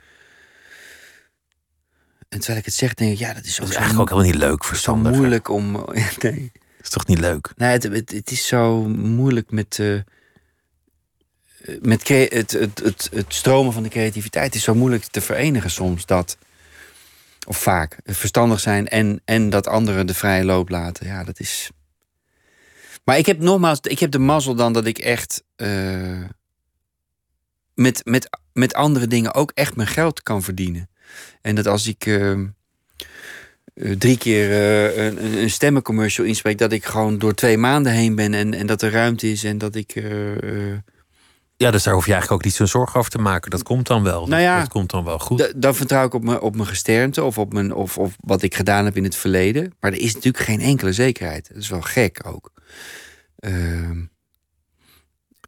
En 2.28 2.38
terwijl 2.38 2.58
ik 2.58 2.64
het 2.64 2.74
zeg, 2.74 2.94
denk 2.94 3.12
ik, 3.12 3.18
ja, 3.18 3.34
dat 3.34 3.44
is, 3.44 3.56
dat 3.56 3.68
is 3.68 3.74
eigenlijk 3.74 4.00
ook 4.00 4.18
helemaal 4.18 4.32
niet 4.32 4.50
leuk, 4.50 4.64
verstandig. 4.64 5.12
Moeilijk 5.12 5.48
om. 5.48 5.72
Nee. 6.18 6.50
Dat 6.52 6.90
is 6.90 6.96
toch 6.96 7.06
niet 7.06 7.20
leuk? 7.20 7.52
Nee, 7.56 7.70
het, 7.70 7.82
het, 7.82 8.10
het 8.10 8.30
is 8.30 8.46
zo 8.46 8.82
moeilijk 8.88 9.50
met. 9.50 9.78
Uh, 9.80 10.00
met 11.80 12.08
het, 12.08 12.50
het, 12.50 12.80
het, 12.82 13.08
het 13.12 13.34
stromen 13.34 13.72
van 13.72 13.82
de 13.82 13.88
creativiteit 13.88 14.54
is 14.54 14.62
zo 14.62 14.74
moeilijk 14.74 15.04
te 15.04 15.20
verenigen 15.20 15.70
soms. 15.70 16.06
Dat, 16.06 16.36
of 17.46 17.56
vaak, 17.56 17.98
verstandig 18.04 18.60
zijn 18.60 18.88
en, 18.88 19.20
en 19.24 19.50
dat 19.50 19.66
anderen 19.66 20.06
de 20.06 20.14
vrije 20.14 20.44
loop 20.44 20.68
laten. 20.68 21.06
Ja, 21.06 21.24
dat 21.24 21.40
is. 21.40 21.70
Maar 23.04 23.18
ik 23.18 23.26
heb 23.26 23.38
nogmaals, 23.38 23.80
ik 23.80 23.98
heb 23.98 24.10
de 24.10 24.18
mazzel 24.18 24.54
dan 24.54 24.72
dat 24.72 24.86
ik 24.86 24.98
echt 24.98 25.42
uh, 25.56 26.24
met, 27.74 28.00
met, 28.04 28.38
met 28.52 28.74
andere 28.74 29.06
dingen 29.06 29.34
ook 29.34 29.50
echt 29.54 29.76
mijn 29.76 29.88
geld 29.88 30.22
kan 30.22 30.42
verdienen. 30.42 30.90
En 31.40 31.54
dat 31.54 31.66
als 31.66 31.86
ik 31.86 32.06
uh, 32.06 32.48
drie 33.74 34.18
keer 34.18 34.52
een, 34.98 35.38
een 35.38 35.50
stemmencommercial 35.50 36.26
inspreek, 36.26 36.58
dat 36.58 36.72
ik 36.72 36.84
gewoon 36.84 37.18
door 37.18 37.34
twee 37.34 37.58
maanden 37.58 37.92
heen 37.92 38.14
ben 38.14 38.34
en, 38.34 38.54
en 38.54 38.66
dat 38.66 38.82
er 38.82 38.90
ruimte 38.90 39.30
is 39.30 39.44
en 39.44 39.58
dat 39.58 39.74
ik. 39.74 40.02
Ja, 41.56 41.70
dus 41.70 41.82
daar 41.82 41.94
hoef 41.94 42.06
je 42.06 42.12
eigenlijk 42.12 42.40
ook 42.40 42.46
niet 42.46 42.56
zo'n 42.56 42.66
zorg 42.66 42.96
over 42.96 43.10
te 43.10 43.18
maken. 43.18 43.50
Dat 43.50 43.62
komt 43.62 43.86
dan 43.86 44.02
wel. 44.02 44.26
Nou 44.26 44.42
ja, 44.42 44.58
dat, 44.60 44.68
komt 44.68 44.90
dan 44.90 45.04
wel 45.04 45.18
goed. 45.18 45.52
Dan 45.56 45.74
vertrouw 45.74 46.06
ik 46.06 46.14
op 46.14 46.22
mijn, 46.22 46.40
op 46.40 46.56
mijn 46.56 46.68
gesternte 46.68 47.22
of 47.22 47.38
op, 47.38 47.52
mijn, 47.52 47.74
of, 47.74 47.98
of 47.98 48.16
wat 48.20 48.42
ik 48.42 48.54
gedaan 48.54 48.84
heb 48.84 48.96
in 48.96 49.04
het 49.04 49.16
verleden. 49.16 49.72
Maar 49.80 49.92
er 49.92 50.00
is 50.00 50.14
natuurlijk 50.14 50.44
geen 50.44 50.60
enkele 50.60 50.92
zekerheid. 50.92 51.48
Dat 51.48 51.62
is 51.62 51.68
wel 51.68 51.80
gek 51.80 52.20
ook. 52.26 52.52
Uh, 53.40 53.90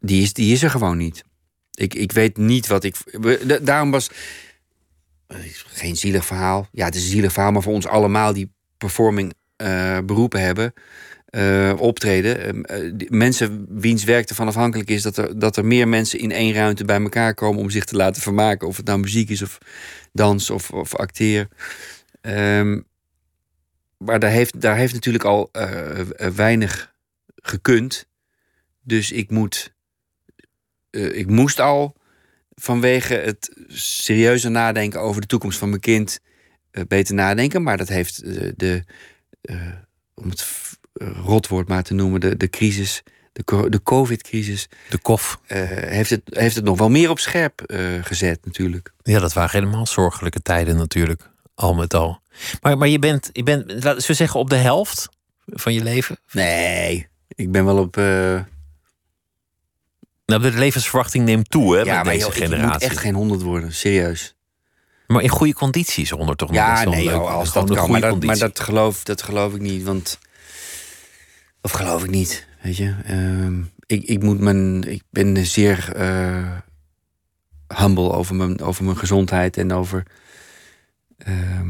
die, 0.01 0.21
is, 0.21 0.33
die 0.33 0.53
is 0.53 0.63
er 0.63 0.69
gewoon 0.69 0.97
niet. 0.97 1.23
Ik, 1.71 1.93
ik 1.93 2.11
weet 2.11 2.37
niet 2.37 2.67
wat 2.67 2.83
ik. 2.83 2.95
Daarom 3.61 3.91
was. 3.91 4.09
Geen 5.67 5.97
zielig 5.97 6.25
verhaal. 6.25 6.67
Ja, 6.71 6.85
het 6.85 6.95
is 6.95 7.03
een 7.03 7.09
zielig 7.09 7.33
verhaal, 7.33 7.51
maar 7.51 7.61
voor 7.61 7.73
ons 7.73 7.87
allemaal 7.87 8.33
die 8.33 8.53
performing 8.77 9.33
uh, 9.61 9.97
beroepen 10.05 10.41
hebben. 10.41 10.73
Eh, 11.35 11.73
optreden. 11.77 12.43
Ehm, 12.43 12.61
eh, 12.61 13.09
mensen 13.09 13.65
wiens 13.69 14.03
werk 14.03 14.29
ervan 14.29 14.47
afhankelijk 14.47 14.89
is 14.89 15.01
dat 15.01 15.17
er, 15.17 15.39
dat 15.39 15.57
er 15.57 15.65
meer 15.65 15.87
mensen 15.87 16.19
in 16.19 16.31
één 16.31 16.53
ruimte 16.53 16.85
bij 16.85 17.01
elkaar 17.01 17.33
komen 17.33 17.61
om 17.61 17.69
zich 17.69 17.85
te 17.85 17.95
laten 17.95 18.21
vermaken. 18.21 18.67
Of 18.67 18.77
het 18.77 18.85
nou 18.85 18.99
muziek 18.99 19.29
is 19.29 19.41
of 19.41 19.57
dans 20.13 20.49
of, 20.49 20.71
of 20.71 20.95
acteren. 20.95 21.49
Ehm, 22.21 22.81
maar 23.97 24.19
daar 24.19 24.29
heeft, 24.29 24.61
daar 24.61 24.75
heeft 24.75 24.93
natuurlijk 24.93 25.23
al 25.23 25.49
eh, 25.51 25.99
weinig 26.35 26.93
gekund. 27.35 28.07
Dus 28.81 29.11
ik 29.11 29.29
moet. 29.29 29.73
ik 30.91 31.27
moest 31.27 31.59
al 31.59 31.95
vanwege 32.53 33.13
het 33.13 33.55
serieuze 33.67 34.49
nadenken 34.49 35.01
over 35.01 35.21
de 35.21 35.27
toekomst 35.27 35.57
van 35.57 35.69
mijn 35.69 35.81
kind 35.81 36.19
beter 36.87 37.15
nadenken. 37.15 37.63
Maar 37.63 37.77
dat 37.77 37.89
heeft 37.89 38.23
de. 38.59 38.83
om 40.13 40.29
het 40.29 40.41
rotwoord 41.03 41.67
maar 41.67 41.83
te 41.83 41.93
noemen, 41.93 42.19
de, 42.19 42.37
de 42.37 42.49
crisis, 42.49 43.03
de, 43.33 43.69
de 43.69 43.83
COVID-crisis. 43.83 44.67
De 44.89 44.97
kof. 44.97 45.39
Uh, 45.47 45.57
heeft, 45.69 46.09
het, 46.09 46.21
heeft 46.25 46.55
het 46.55 46.63
nog 46.63 46.77
wel 46.77 46.89
meer 46.89 47.09
op 47.09 47.19
scherp 47.19 47.63
uh, 47.67 48.03
gezet, 48.03 48.45
natuurlijk. 48.45 48.91
Ja, 49.03 49.19
dat 49.19 49.33
waren 49.33 49.59
helemaal 49.59 49.87
zorgelijke 49.87 50.41
tijden, 50.41 50.75
natuurlijk. 50.75 51.29
Al 51.55 51.73
met 51.73 51.93
al. 51.93 52.19
Maar, 52.61 52.77
maar 52.77 52.87
je, 52.87 52.99
bent, 52.99 53.29
je 53.31 53.43
bent, 53.43 53.83
laten 53.83 54.07
we 54.07 54.13
zeggen, 54.13 54.39
op 54.39 54.49
de 54.49 54.55
helft 54.55 55.09
van 55.45 55.73
je 55.73 55.83
leven? 55.83 56.17
Nee, 56.31 57.07
ik 57.27 57.51
ben 57.51 57.65
wel 57.65 57.77
op. 57.77 57.97
Uh... 57.97 58.41
Nou, 60.25 60.41
de 60.41 60.51
levensverwachting 60.51 61.25
neemt 61.25 61.49
toe, 61.49 61.75
hè, 61.75 61.81
ja, 61.81 62.03
met 62.03 62.13
deze 62.13 62.31
generatie. 62.31 62.65
Ik 62.65 62.71
moet 62.71 62.81
echt 62.81 62.97
geen 62.97 63.13
honderd 63.13 63.41
worden, 63.41 63.73
serieus. 63.73 64.35
Maar 65.07 65.21
in 65.21 65.29
goede 65.29 65.53
condities 65.53 66.11
onder 66.11 66.35
toch 66.35 66.49
nog 66.49 66.57
Ja, 66.57 66.83
nee, 66.83 67.11
als 67.11 67.53
dat 67.53 67.73
kan. 67.73 67.91
Maar 67.91 68.01
dat, 68.01 68.23
maar 68.23 68.37
dat, 68.37 68.59
geloof, 68.59 69.03
dat 69.03 69.21
geloof 69.21 69.53
ik 69.53 69.61
niet. 69.61 69.83
Want 69.83 70.19
of 71.65 71.71
geloof 71.71 72.03
ik 72.03 72.09
niet, 72.09 72.47
weet 72.61 72.77
je. 72.77 72.93
Uh, 73.09 73.65
ik, 73.85 74.03
ik, 74.03 74.23
moet 74.23 74.39
mijn, 74.39 74.83
ik 74.83 75.03
ben 75.09 75.45
zeer 75.45 75.89
uh, 75.97 76.51
humble 77.67 78.11
over 78.11 78.35
mijn, 78.35 78.61
over 78.61 78.83
mijn 78.83 78.97
gezondheid 78.97 79.57
en 79.57 79.73
over... 79.73 80.03
Uh, 81.27 81.61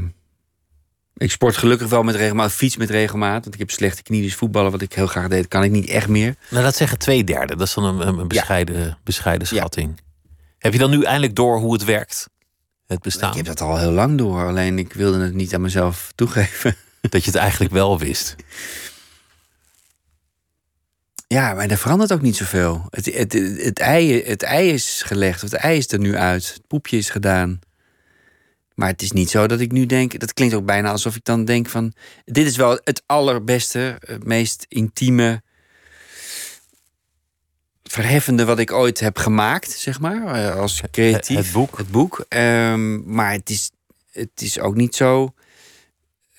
ik 1.17 1.31
sport 1.31 1.57
gelukkig 1.57 1.89
wel 1.89 2.03
met 2.03 2.15
regelmaat, 2.15 2.51
fiets 2.51 2.77
met 2.77 2.89
regelmaat. 2.89 3.43
Want 3.43 3.53
ik 3.53 3.59
heb 3.59 3.71
slechte 3.71 4.03
knieën, 4.03 4.23
dus 4.23 4.35
voetballen, 4.35 4.71
wat 4.71 4.81
ik 4.81 4.93
heel 4.93 5.07
graag 5.07 5.27
deed, 5.27 5.47
kan 5.47 5.63
ik 5.63 5.71
niet 5.71 5.89
echt 5.89 6.07
meer. 6.07 6.35
Nou, 6.49 6.63
dat 6.63 6.75
zeggen 6.75 6.97
twee 6.97 7.23
derde. 7.23 7.55
Dat 7.55 7.67
is 7.67 7.73
dan 7.73 8.01
een, 8.01 8.19
een 8.19 8.27
bescheiden, 8.27 8.97
bescheiden 9.03 9.47
schatting. 9.47 10.01
Heb 10.57 10.73
je 10.73 10.79
dan 10.79 10.89
nu 10.89 11.03
eindelijk 11.03 11.35
door 11.35 11.59
hoe 11.59 11.73
het 11.73 11.83
werkt? 11.83 12.29
Het 12.87 13.01
bestaan? 13.01 13.29
Ik 13.29 13.35
heb 13.35 13.45
dat 13.45 13.61
al 13.61 13.77
heel 13.77 13.91
lang 13.91 14.17
door, 14.17 14.47
alleen 14.47 14.79
ik 14.79 14.93
wilde 14.93 15.19
het 15.19 15.33
niet 15.33 15.53
aan 15.53 15.61
mezelf 15.61 16.11
toegeven. 16.15 16.75
Dat 17.09 17.23
je 17.23 17.31
het 17.31 17.39
eigenlijk 17.39 17.73
wel 17.73 17.99
wist. 17.99 18.35
Ja, 21.27 21.53
maar 21.53 21.69
er 21.69 21.77
verandert 21.77 22.13
ook 22.13 22.21
niet 22.21 22.35
zoveel. 22.35 22.85
Het, 22.89 23.05
het, 23.05 23.33
het, 23.63 23.79
ei, 23.79 24.23
het 24.23 24.43
ei 24.43 24.69
is 24.69 25.01
gelegd, 25.05 25.43
of 25.43 25.51
het 25.51 25.59
ei 25.59 25.77
is 25.77 25.91
er 25.91 25.99
nu 25.99 26.15
uit. 26.15 26.53
Het 26.53 26.67
poepje 26.67 26.97
is 26.97 27.09
gedaan. 27.09 27.59
Maar 28.75 28.87
het 28.87 29.01
is 29.01 29.11
niet 29.11 29.29
zo 29.29 29.47
dat 29.47 29.59
ik 29.59 29.71
nu 29.71 29.85
denk... 29.85 30.19
Dat 30.19 30.33
klinkt 30.33 30.55
ook 30.55 30.65
bijna 30.65 30.91
alsof 30.91 31.15
ik 31.15 31.23
dan 31.23 31.45
denk 31.45 31.69
van... 31.69 31.93
Dit 32.25 32.45
is 32.45 32.55
wel 32.55 32.79
het 32.83 33.03
allerbeste, 33.05 33.97
het 33.99 34.23
meest 34.23 34.65
intieme... 34.67 35.41
verheffende 37.83 38.45
wat 38.45 38.59
ik 38.59 38.71
ooit 38.71 38.99
heb 38.99 39.17
gemaakt, 39.17 39.71
zeg 39.71 39.99
maar. 39.99 40.25
Eh, 40.25 40.55
als 40.55 40.81
creatief. 40.91 41.37
Het 41.37 41.51
boek. 41.51 41.77
Het 41.77 41.91
boek. 41.91 42.25
Um, 42.29 43.13
maar 43.13 43.31
het 43.31 43.49
is, 43.49 43.71
het 44.11 44.41
is 44.41 44.59
ook 44.59 44.75
niet 44.75 44.95
zo 44.95 45.33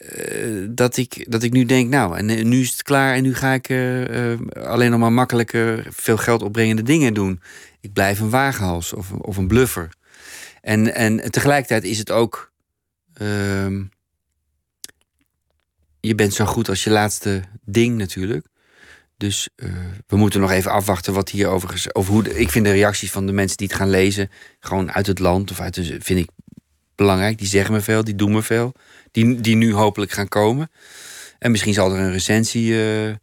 uh, 0.00 0.66
dat, 0.70 0.96
ik, 0.96 1.24
dat 1.28 1.42
ik 1.42 1.52
nu 1.52 1.64
denk, 1.64 1.90
nou, 1.90 2.16
en, 2.16 2.30
eh, 2.30 2.44
nu 2.44 2.60
is 2.60 2.70
het 2.70 2.82
klaar 2.82 3.14
en 3.14 3.22
nu 3.22 3.34
ga 3.34 3.52
ik 3.52 3.68
uh, 3.68 4.38
alleen 4.52 4.90
nog 4.90 5.00
maar 5.00 5.12
makkelijke, 5.12 5.84
veel 5.88 6.16
geld 6.16 6.42
opbrengende 6.42 6.82
dingen 6.82 7.14
doen. 7.14 7.40
Ik 7.80 7.92
blijf 7.92 8.20
een 8.20 8.30
wagenhals 8.30 8.92
of, 8.92 9.12
of 9.12 9.36
een 9.36 9.48
bluffer. 9.48 9.88
En, 10.60 10.94
en 10.94 11.30
tegelijkertijd 11.30 11.84
is 11.84 11.98
het 11.98 12.10
ook. 12.10 12.52
Uh, 13.22 13.80
je 16.00 16.14
bent 16.14 16.34
zo 16.34 16.44
goed 16.44 16.68
als 16.68 16.84
je 16.84 16.90
laatste 16.90 17.42
ding 17.64 17.96
natuurlijk. 17.96 18.46
Dus 19.16 19.48
we 20.06 20.16
moeten 20.16 20.40
nog 20.40 20.50
even 20.50 20.70
afwachten 20.70 21.12
wat 21.12 21.28
hier 21.28 21.48
over, 21.48 21.86
over 21.92 22.12
hoe. 22.12 22.38
ik 22.38 22.50
vind 22.50 22.64
de 22.64 22.72
reacties 22.72 23.10
van 23.10 23.26
de 23.26 23.32
mensen 23.32 23.56
die 23.56 23.66
het 23.66 23.76
gaan 23.76 23.90
lezen, 23.90 24.30
gewoon 24.60 24.92
uit 24.92 25.06
het 25.06 25.18
land 25.18 25.50
of 25.50 25.60
uit 25.60 25.74
de, 25.74 25.82
vind 26.00 26.18
ik 26.18 26.28
belangrijk. 26.94 27.38
Die 27.38 27.46
zeggen 27.46 27.74
me 27.74 27.80
veel, 27.80 28.04
die 28.04 28.14
doen 28.14 28.32
me 28.32 28.42
veel 28.42 28.74
die, 29.16 29.40
die 29.40 29.56
nu 29.56 29.74
hopelijk 29.74 30.12
gaan 30.12 30.28
komen. 30.28 30.70
En 31.38 31.50
misschien 31.50 31.74
zal 31.74 31.92
er 31.92 32.00
een 32.00 32.12
recensie 32.12 32.72
uh, 32.72 33.14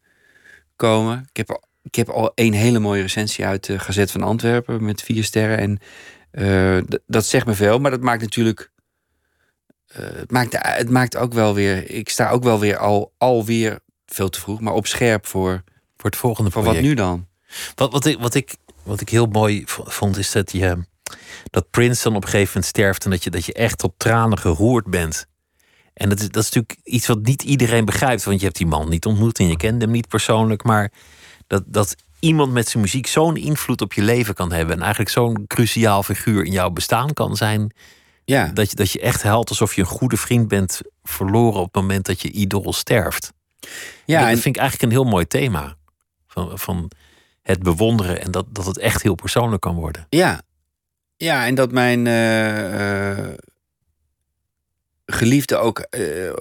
komen. 0.75 1.27
Ik 1.29 1.37
heb, 1.37 1.65
ik 1.83 1.95
heb 1.95 2.09
al 2.09 2.31
een 2.35 2.53
hele 2.53 2.79
mooie 2.79 3.01
recensie 3.01 3.45
uit 3.45 3.65
de 3.65 3.79
Gazet 3.79 4.11
van 4.11 4.23
Antwerpen 4.23 4.83
met 4.83 5.01
vier 5.01 5.23
sterren. 5.23 5.57
En 5.57 5.79
uh, 6.31 6.97
dat 7.07 7.25
zegt 7.25 7.45
me 7.45 7.53
veel, 7.53 7.79
maar 7.79 7.91
dat 7.91 8.01
maakt 8.01 8.21
natuurlijk. 8.21 8.71
Uh, 9.99 10.05
het, 10.15 10.31
maakt, 10.31 10.55
het 10.59 10.89
maakt 10.89 11.17
ook 11.17 11.33
wel 11.33 11.53
weer. 11.53 11.89
Ik 11.89 12.09
sta 12.09 12.29
ook 12.29 12.43
wel 12.43 12.59
weer 12.59 12.77
al, 12.77 13.13
alweer 13.17 13.79
veel 14.05 14.29
te 14.29 14.39
vroeg, 14.39 14.59
maar 14.59 14.73
op 14.73 14.87
scherp 14.87 15.25
voor, 15.25 15.63
voor 15.97 16.09
het 16.09 16.19
volgende 16.19 16.51
voor 16.51 16.63
wat 16.63 16.81
nu 16.81 16.93
dan? 16.93 17.27
Wat, 17.75 17.91
wat, 17.91 18.05
ik, 18.05 18.19
wat, 18.19 18.33
ik, 18.33 18.55
wat 18.83 19.01
ik 19.01 19.09
heel 19.09 19.25
mooi 19.25 19.63
vond, 19.65 20.17
is 20.17 20.31
dat 20.31 20.51
je. 20.51 20.85
Dat 21.49 21.69
Prince 21.69 22.03
dan 22.03 22.15
op 22.15 22.23
een 22.23 22.29
gegeven 22.29 22.51
moment 22.53 22.65
sterft 22.65 23.03
en 23.05 23.09
dat 23.09 23.23
je, 23.23 23.29
dat 23.29 23.45
je 23.45 23.53
echt 23.53 23.83
op 23.83 23.93
tranen 23.97 24.37
geroerd 24.37 24.85
bent. 24.85 25.27
En 25.93 26.09
dat 26.09 26.19
is, 26.19 26.29
dat 26.29 26.43
is 26.43 26.51
natuurlijk 26.51 26.79
iets 26.83 27.07
wat 27.07 27.21
niet 27.21 27.43
iedereen 27.43 27.85
begrijpt. 27.85 28.23
Want 28.23 28.39
je 28.39 28.45
hebt 28.45 28.57
die 28.57 28.67
man 28.67 28.89
niet 28.89 29.05
ontmoet 29.05 29.39
en 29.39 29.47
je 29.47 29.57
kent 29.57 29.81
hem 29.81 29.91
niet 29.91 30.07
persoonlijk. 30.07 30.63
Maar 30.63 30.91
dat, 31.47 31.63
dat 31.65 31.95
iemand 32.19 32.51
met 32.51 32.67
zijn 32.67 32.83
muziek 32.83 33.07
zo'n 33.07 33.37
invloed 33.37 33.81
op 33.81 33.93
je 33.93 34.01
leven 34.01 34.33
kan 34.33 34.51
hebben. 34.51 34.75
En 34.75 34.81
eigenlijk 34.81 35.11
zo'n 35.11 35.43
cruciaal 35.47 36.03
figuur 36.03 36.45
in 36.45 36.51
jouw 36.51 36.69
bestaan 36.69 37.13
kan 37.13 37.35
zijn. 37.35 37.73
Ja. 38.25 38.47
Dat, 38.47 38.69
je, 38.69 38.75
dat 38.75 38.91
je 38.91 38.99
echt 38.99 39.21
helpt 39.21 39.49
alsof 39.49 39.75
je 39.75 39.81
een 39.81 39.87
goede 39.87 40.17
vriend 40.17 40.47
bent 40.47 40.81
verloren 41.03 41.59
op 41.59 41.73
het 41.73 41.81
moment 41.81 42.05
dat 42.05 42.21
je 42.21 42.31
idool 42.31 42.73
sterft. 42.73 43.33
Ja, 44.05 44.19
en 44.19 44.33
dat 44.33 44.39
vind 44.39 44.55
ik 44.55 44.61
eigenlijk 44.61 44.91
een 44.91 44.99
heel 44.99 45.09
mooi 45.09 45.25
thema. 45.25 45.75
Van, 46.27 46.59
van 46.59 46.91
het 47.41 47.63
bewonderen 47.63 48.21
en 48.21 48.31
dat, 48.31 48.45
dat 48.49 48.65
het 48.65 48.77
echt 48.77 49.01
heel 49.01 49.15
persoonlijk 49.15 49.61
kan 49.61 49.75
worden. 49.75 50.05
Ja, 50.09 50.41
ja 51.17 51.45
en 51.45 51.55
dat 51.55 51.71
mijn. 51.71 52.05
Uh, 52.05 53.33
geliefde 55.13 55.57
ook 55.57 55.85
uh, 55.97 56.33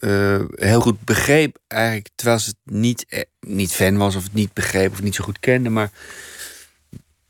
uh, 0.00 0.44
heel 0.54 0.80
goed 0.80 1.04
begreep. 1.04 1.58
Eigenlijk, 1.66 2.08
terwijl 2.14 2.38
ze 2.38 2.48
het 2.48 2.74
niet, 2.74 3.26
niet 3.40 3.72
fan 3.72 3.96
was 3.96 4.16
of 4.16 4.22
het 4.22 4.34
niet 4.34 4.52
begreep 4.52 4.92
of 4.92 5.02
niet 5.02 5.14
zo 5.14 5.24
goed 5.24 5.40
kende. 5.40 5.68
Maar 5.68 5.90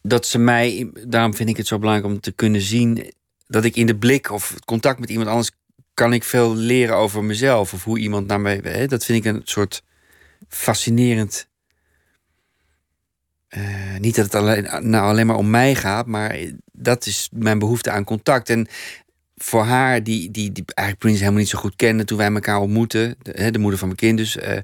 dat 0.02 0.26
ze 0.26 0.38
mij, 0.38 0.90
daarom 1.06 1.34
vind 1.34 1.48
ik 1.48 1.56
het 1.56 1.66
zo 1.66 1.78
belangrijk 1.78 2.12
om 2.12 2.20
te 2.20 2.32
kunnen 2.32 2.60
zien 2.60 3.12
dat 3.46 3.64
ik 3.64 3.76
in 3.76 3.86
de 3.86 3.96
blik 3.96 4.30
of 4.30 4.54
contact 4.64 4.98
met 4.98 5.10
iemand 5.10 5.28
anders 5.28 5.50
kan 5.94 6.12
ik 6.12 6.24
veel 6.24 6.54
leren 6.54 6.96
over 6.96 7.24
mezelf 7.24 7.72
of 7.72 7.84
hoe 7.84 7.98
iemand 7.98 8.26
naar 8.26 8.40
mij. 8.40 8.60
Hè, 8.62 8.86
dat 8.86 9.04
vind 9.04 9.24
ik 9.24 9.34
een 9.34 9.40
soort 9.44 9.82
fascinerend. 10.48 11.50
Niet 13.98 14.14
dat 14.14 14.24
het 14.24 14.34
alleen, 14.34 14.90
nou 14.90 15.08
alleen 15.08 15.26
maar 15.26 15.36
om 15.36 15.50
mij 15.50 15.74
gaat, 15.74 16.06
maar 16.06 16.38
dat 16.72 17.06
is 17.06 17.28
mijn 17.32 17.58
behoefte 17.58 17.90
aan 17.90 18.04
contact. 18.04 18.50
En 18.50 18.66
voor 19.42 19.62
haar, 19.62 20.02
die, 20.02 20.30
die, 20.30 20.52
die 20.52 20.64
eigenlijk 20.64 20.98
Prince 20.98 21.18
helemaal 21.18 21.40
niet 21.40 21.48
zo 21.50 21.58
goed 21.58 21.76
kende 21.76 22.04
toen 22.04 22.18
wij 22.18 22.32
elkaar 22.32 22.60
ontmoetten, 22.60 23.14
de, 23.22 23.50
de 23.50 23.58
moeder 23.58 23.78
van 23.78 23.88
mijn 23.88 24.00
kind 24.00 24.18
dus, 24.18 24.36
uh, 24.36 24.56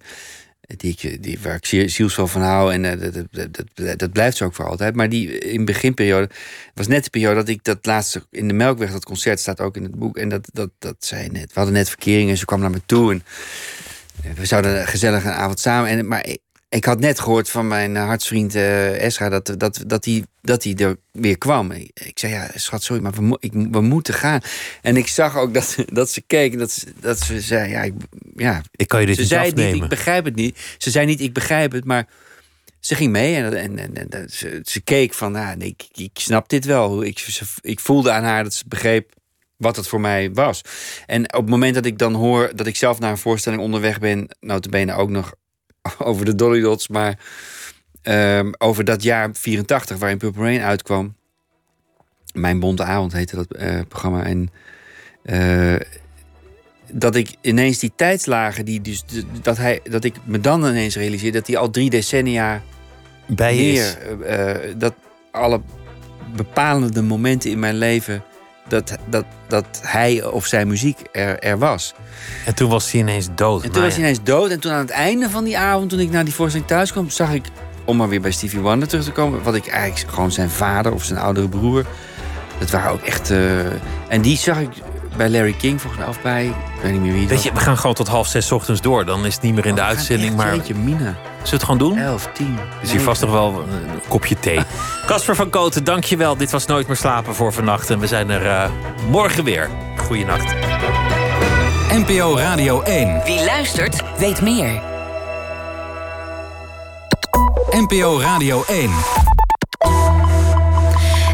die, 0.61 1.21
die, 1.21 1.39
waar 1.43 1.61
ik 1.63 1.91
zielsveel 1.91 2.27
van 2.27 2.43
hou 2.43 2.73
en 2.73 2.85
uh, 2.85 2.91
dat, 3.13 3.27
dat, 3.31 3.65
dat, 3.75 3.99
dat, 3.99 4.13
blijft 4.13 4.37
zo 4.37 4.45
ook 4.45 4.55
voor 4.55 4.69
altijd. 4.69 4.95
Maar 4.95 5.09
die 5.09 5.39
in 5.39 5.59
de 5.59 5.65
beginperiode, 5.65 6.31
was 6.75 6.87
net 6.87 7.05
de 7.05 7.11
periode 7.11 7.35
dat 7.35 7.49
ik 7.49 7.65
dat 7.65 7.87
laatste 7.87 8.27
in 8.31 8.49
de 8.49 8.55
Melkweg, 8.55 8.93
dat 8.93 9.05
concert 9.05 9.41
staat 9.41 9.61
ook 9.61 9.77
in 9.77 9.83
het 9.83 9.95
boek, 9.95 10.17
en 10.17 10.29
dat, 10.29 10.49
dat, 10.53 10.71
dat 10.79 10.97
zei 10.99 11.29
net, 11.29 11.47
we 11.47 11.55
hadden 11.55 11.75
net 11.75 11.89
verkering 11.89 12.31
en 12.31 12.37
ze 12.37 12.45
kwam 12.45 12.61
naar 12.61 12.71
me 12.71 12.83
toe 12.87 13.13
en 13.13 13.23
we 14.35 14.47
zouden 14.47 14.87
gezellig 14.87 15.25
een 15.25 15.31
avond 15.31 15.61
samen. 15.61 15.91
En, 15.91 16.09
maar 16.09 16.27
ik 16.69 16.85
had 16.85 17.01
net 17.01 17.21
gehoord 17.21 17.51
van 17.51 17.69
mijn 17.69 17.97
eh, 17.97 18.07
hartsvriend 18.07 18.55
uh, 18.55 19.05
Esra 19.05 19.29
dat, 19.29 19.55
dat, 19.57 19.83
dat, 19.87 20.05
hij, 20.05 20.25
dat 20.41 20.65
hij 20.65 20.75
er 20.75 20.97
weer 21.13 21.39
kwam. 21.39 21.71
Ik 21.73 22.19
zei, 22.19 22.33
ja, 22.33 22.51
schat, 22.55 22.83
sorry, 22.83 23.03
maar 23.03 23.13
we, 23.13 23.37
ik, 23.41 23.53
we 23.53 23.81
moeten 23.81 24.15
gaan. 24.15 24.41
En 24.83 24.97
ik 24.97 25.07
zag 25.07 25.37
ook 25.37 25.55
dat, 25.55 25.77
dat 25.93 26.11
ze 26.11 26.23
keek, 26.27 26.59
dat, 26.59 26.85
dat 27.01 27.19
ze 27.19 27.41
zei, 27.41 27.71
ja, 27.71 27.83
ik, 27.83 27.95
ja. 28.37 28.63
ik 28.71 28.89
kan 28.89 29.01
je 29.01 29.07
dit 29.07 29.15
ze 29.15 29.21
niet 29.21 29.31
zei 29.31 29.49
afnemen. 29.49 29.73
niet, 29.73 29.83
ik 29.83 29.89
begrijp 29.89 30.25
het 30.25 30.35
niet. 30.35 30.59
Ze 30.79 30.91
zei 30.91 31.07
niet, 31.07 31.21
ik 31.21 31.33
begrijp 31.33 31.73
het, 31.73 31.85
maar 31.85 32.09
ze 32.81 32.95
ging 32.95 33.13
mee 33.13 33.37
en, 33.37 33.55
en, 33.55 33.79
en, 33.79 34.09
en 34.09 34.29
ze, 34.31 34.61
ze, 34.65 34.81
keek 34.81 35.15
van, 35.15 35.33
nou, 35.33 35.57
nee, 35.57 35.69
ik, 35.69 35.89
ik 35.93 36.19
snap 36.19 36.49
dit 36.49 36.65
wel. 36.65 37.05
Ik, 37.05 37.19
ze, 37.19 37.45
ik 37.61 37.81
voelde 37.81 38.11
aan 38.11 38.25
haar 38.25 38.43
dat 38.43 38.55
ze 38.55 38.65
begreep 38.67 39.13
wat 39.57 39.77
het 39.77 39.89
voor 39.89 40.01
mij 40.01 40.33
was. 40.33 40.61
En 41.07 41.25
op 41.25 41.41
het 41.41 41.51
moment 41.51 41.75
dat 41.75 41.87
ik 41.87 41.99
dan 41.99 42.15
hoor 42.15 42.51
dat 42.55 42.67
ik 42.67 42.77
zelf 42.77 42.99
naar 42.99 43.11
een 43.11 43.19
voorstelling 43.19 43.63
onderweg 43.63 43.99
ben, 43.99 44.37
notabene 44.41 44.95
ook 44.95 45.11
nog 45.11 45.35
over 45.99 46.25
de 46.25 46.35
Dolly 46.35 46.61
Dots, 46.61 46.89
maar 46.89 47.19
um, 48.03 48.55
over 48.59 48.85
dat 48.85 49.03
jaar 49.03 49.31
84 49.33 49.99
waarin 49.99 50.19
Purple 50.19 50.43
Rain 50.43 50.61
uitkwam. 50.61 51.17
Mijn 52.33 52.61
Bonte 52.61 52.83
Avond 52.83 53.13
heette 53.13 53.37
dat 53.37 53.47
uh, 53.61 53.81
programma. 53.89 54.25
En 54.25 54.51
uh, 55.25 55.81
dat 56.93 57.15
ik 57.15 57.35
ineens 57.41 57.79
die 57.79 57.93
tijdslagen, 57.97 58.65
die 58.65 58.81
dus, 58.81 59.05
dat, 59.43 59.57
hij, 59.57 59.81
dat 59.91 60.05
ik 60.05 60.15
me 60.25 60.41
dan 60.41 60.67
ineens 60.67 60.97
realiseer 60.97 61.33
dat 61.33 61.47
hij 61.47 61.57
al 61.57 61.71
drie 61.71 61.91
decennia 61.91 62.63
Bij 63.27 63.73
is. 63.73 63.97
eh, 63.97 64.51
eh, 64.51 64.75
dat 64.79 64.95
alle 65.31 65.61
bepalende 66.37 67.03
momenten 67.03 67.51
in 67.51 67.59
mijn 67.59 67.77
leven, 67.77 68.25
dat, 68.69 68.97
dat, 69.09 69.25
dat 69.49 69.67
hij 69.83 70.25
of 70.25 70.47
zijn 70.47 70.69
muziek 70.69 70.99
er, 71.13 71.39
er 71.39 71.59
was. 71.59 71.95
En 72.47 72.55
toen 72.55 72.71
was 72.71 72.91
hij 72.93 73.01
ineens 73.01 73.29
dood. 73.35 73.63
En 73.65 73.71
toen 73.71 73.83
was 73.83 73.93
hij 73.93 74.01
ineens 74.03 74.23
dood. 74.23 74.51
En 74.51 74.61
toen 74.61 74.73
aan 74.73 74.79
het 74.79 74.91
einde 74.91 75.31
van 75.31 75.45
die 75.45 75.59
avond, 75.59 75.91
toen 75.91 76.01
ik 76.01 76.11
naar 76.11 76.25
die 76.25 76.35
voorstelling 76.35 76.69
thuis 76.69 76.93
kwam, 76.93 77.11
zag 77.11 77.33
ik, 77.33 77.45
om 77.85 77.97
maar 77.97 78.09
weer 78.09 78.21
bij 78.21 78.31
Stevie 78.31 78.61
Wonder 78.61 78.89
terug 78.89 79.05
te 79.05 79.11
komen, 79.13 79.43
wat 79.43 79.55
ik 79.55 79.67
eigenlijk 79.67 80.15
gewoon 80.15 80.33
zijn 80.33 80.51
vader 80.51 80.93
of 80.93 81.05
zijn 81.05 81.19
oudere 81.19 81.49
broer. 81.49 81.85
Dat 82.59 82.71
waren 82.71 82.91
ook 82.91 83.03
echt. 83.03 83.31
eh, 83.31 83.59
en 84.09 84.23
die 84.23 84.37
zag 84.37 84.59
ik 84.59 84.71
bij 85.17 85.31
Larry 85.31 85.53
King 85.59 85.81
volgens 85.81 86.01
mij 86.03 86.11
of 86.11 86.23
bij. 86.23 86.47
Ik 86.47 86.83
weet 86.83 86.93
niet 86.93 87.01
meer 87.01 87.13
wie 87.13 87.29
Weet 87.29 87.43
je, 87.43 87.53
we 87.53 87.61
gaan 87.61 87.79
gewoon 87.79 87.95
tot 87.95 88.09
half 88.09 88.27
zes 88.27 88.53
ochtends 88.53 88.81
door. 88.81 89.05
Dan 89.05 89.27
is 89.27 89.35
het 89.35 89.43
niet 89.43 89.55
meer 89.55 89.67
in 89.67 89.75
de 89.75 89.81
Oh, 89.81 89.87
gaan 89.87 89.97
uitzending. 89.97 90.37
Maar 90.37 90.55
Jeetje, 90.55 90.75
Mina. 90.75 91.17
Zullen 91.43 91.51
we 91.51 91.51
het 91.51 91.63
gewoon 91.63 91.79
doen? 91.79 91.99
11, 91.99 92.29
10. 92.35 92.59
is 92.83 92.91
hier 92.91 93.01
vast 93.01 93.21
nog 93.21 93.31
wel 93.31 93.65
een 93.69 94.01
kopje 94.09 94.39
thee. 94.39 94.61
Casper 95.07 95.37
van 95.37 95.51
Koten, 95.51 95.85
dankjewel. 95.85 96.37
Dit 96.37 96.51
was 96.51 96.67
Nooit 96.67 96.87
meer 96.87 96.97
slapen 96.97 97.35
voor 97.35 97.53
vannacht. 97.53 97.91
En 97.91 97.99
we 97.99 98.07
zijn 98.07 98.31
er 98.31 98.47
eh, 98.47 98.71
morgen 99.11 99.45
weer. 99.45 99.69
Goeienacht. 99.97 100.55
NPO 101.91 102.37
Radio 102.37 102.83
1. 102.83 103.23
Wie 103.25 103.45
luistert, 103.45 104.03
weet 104.19 104.41
meer. 104.41 104.83
NPO 107.71 108.21
Radio 108.21 108.65
1. 108.67 108.91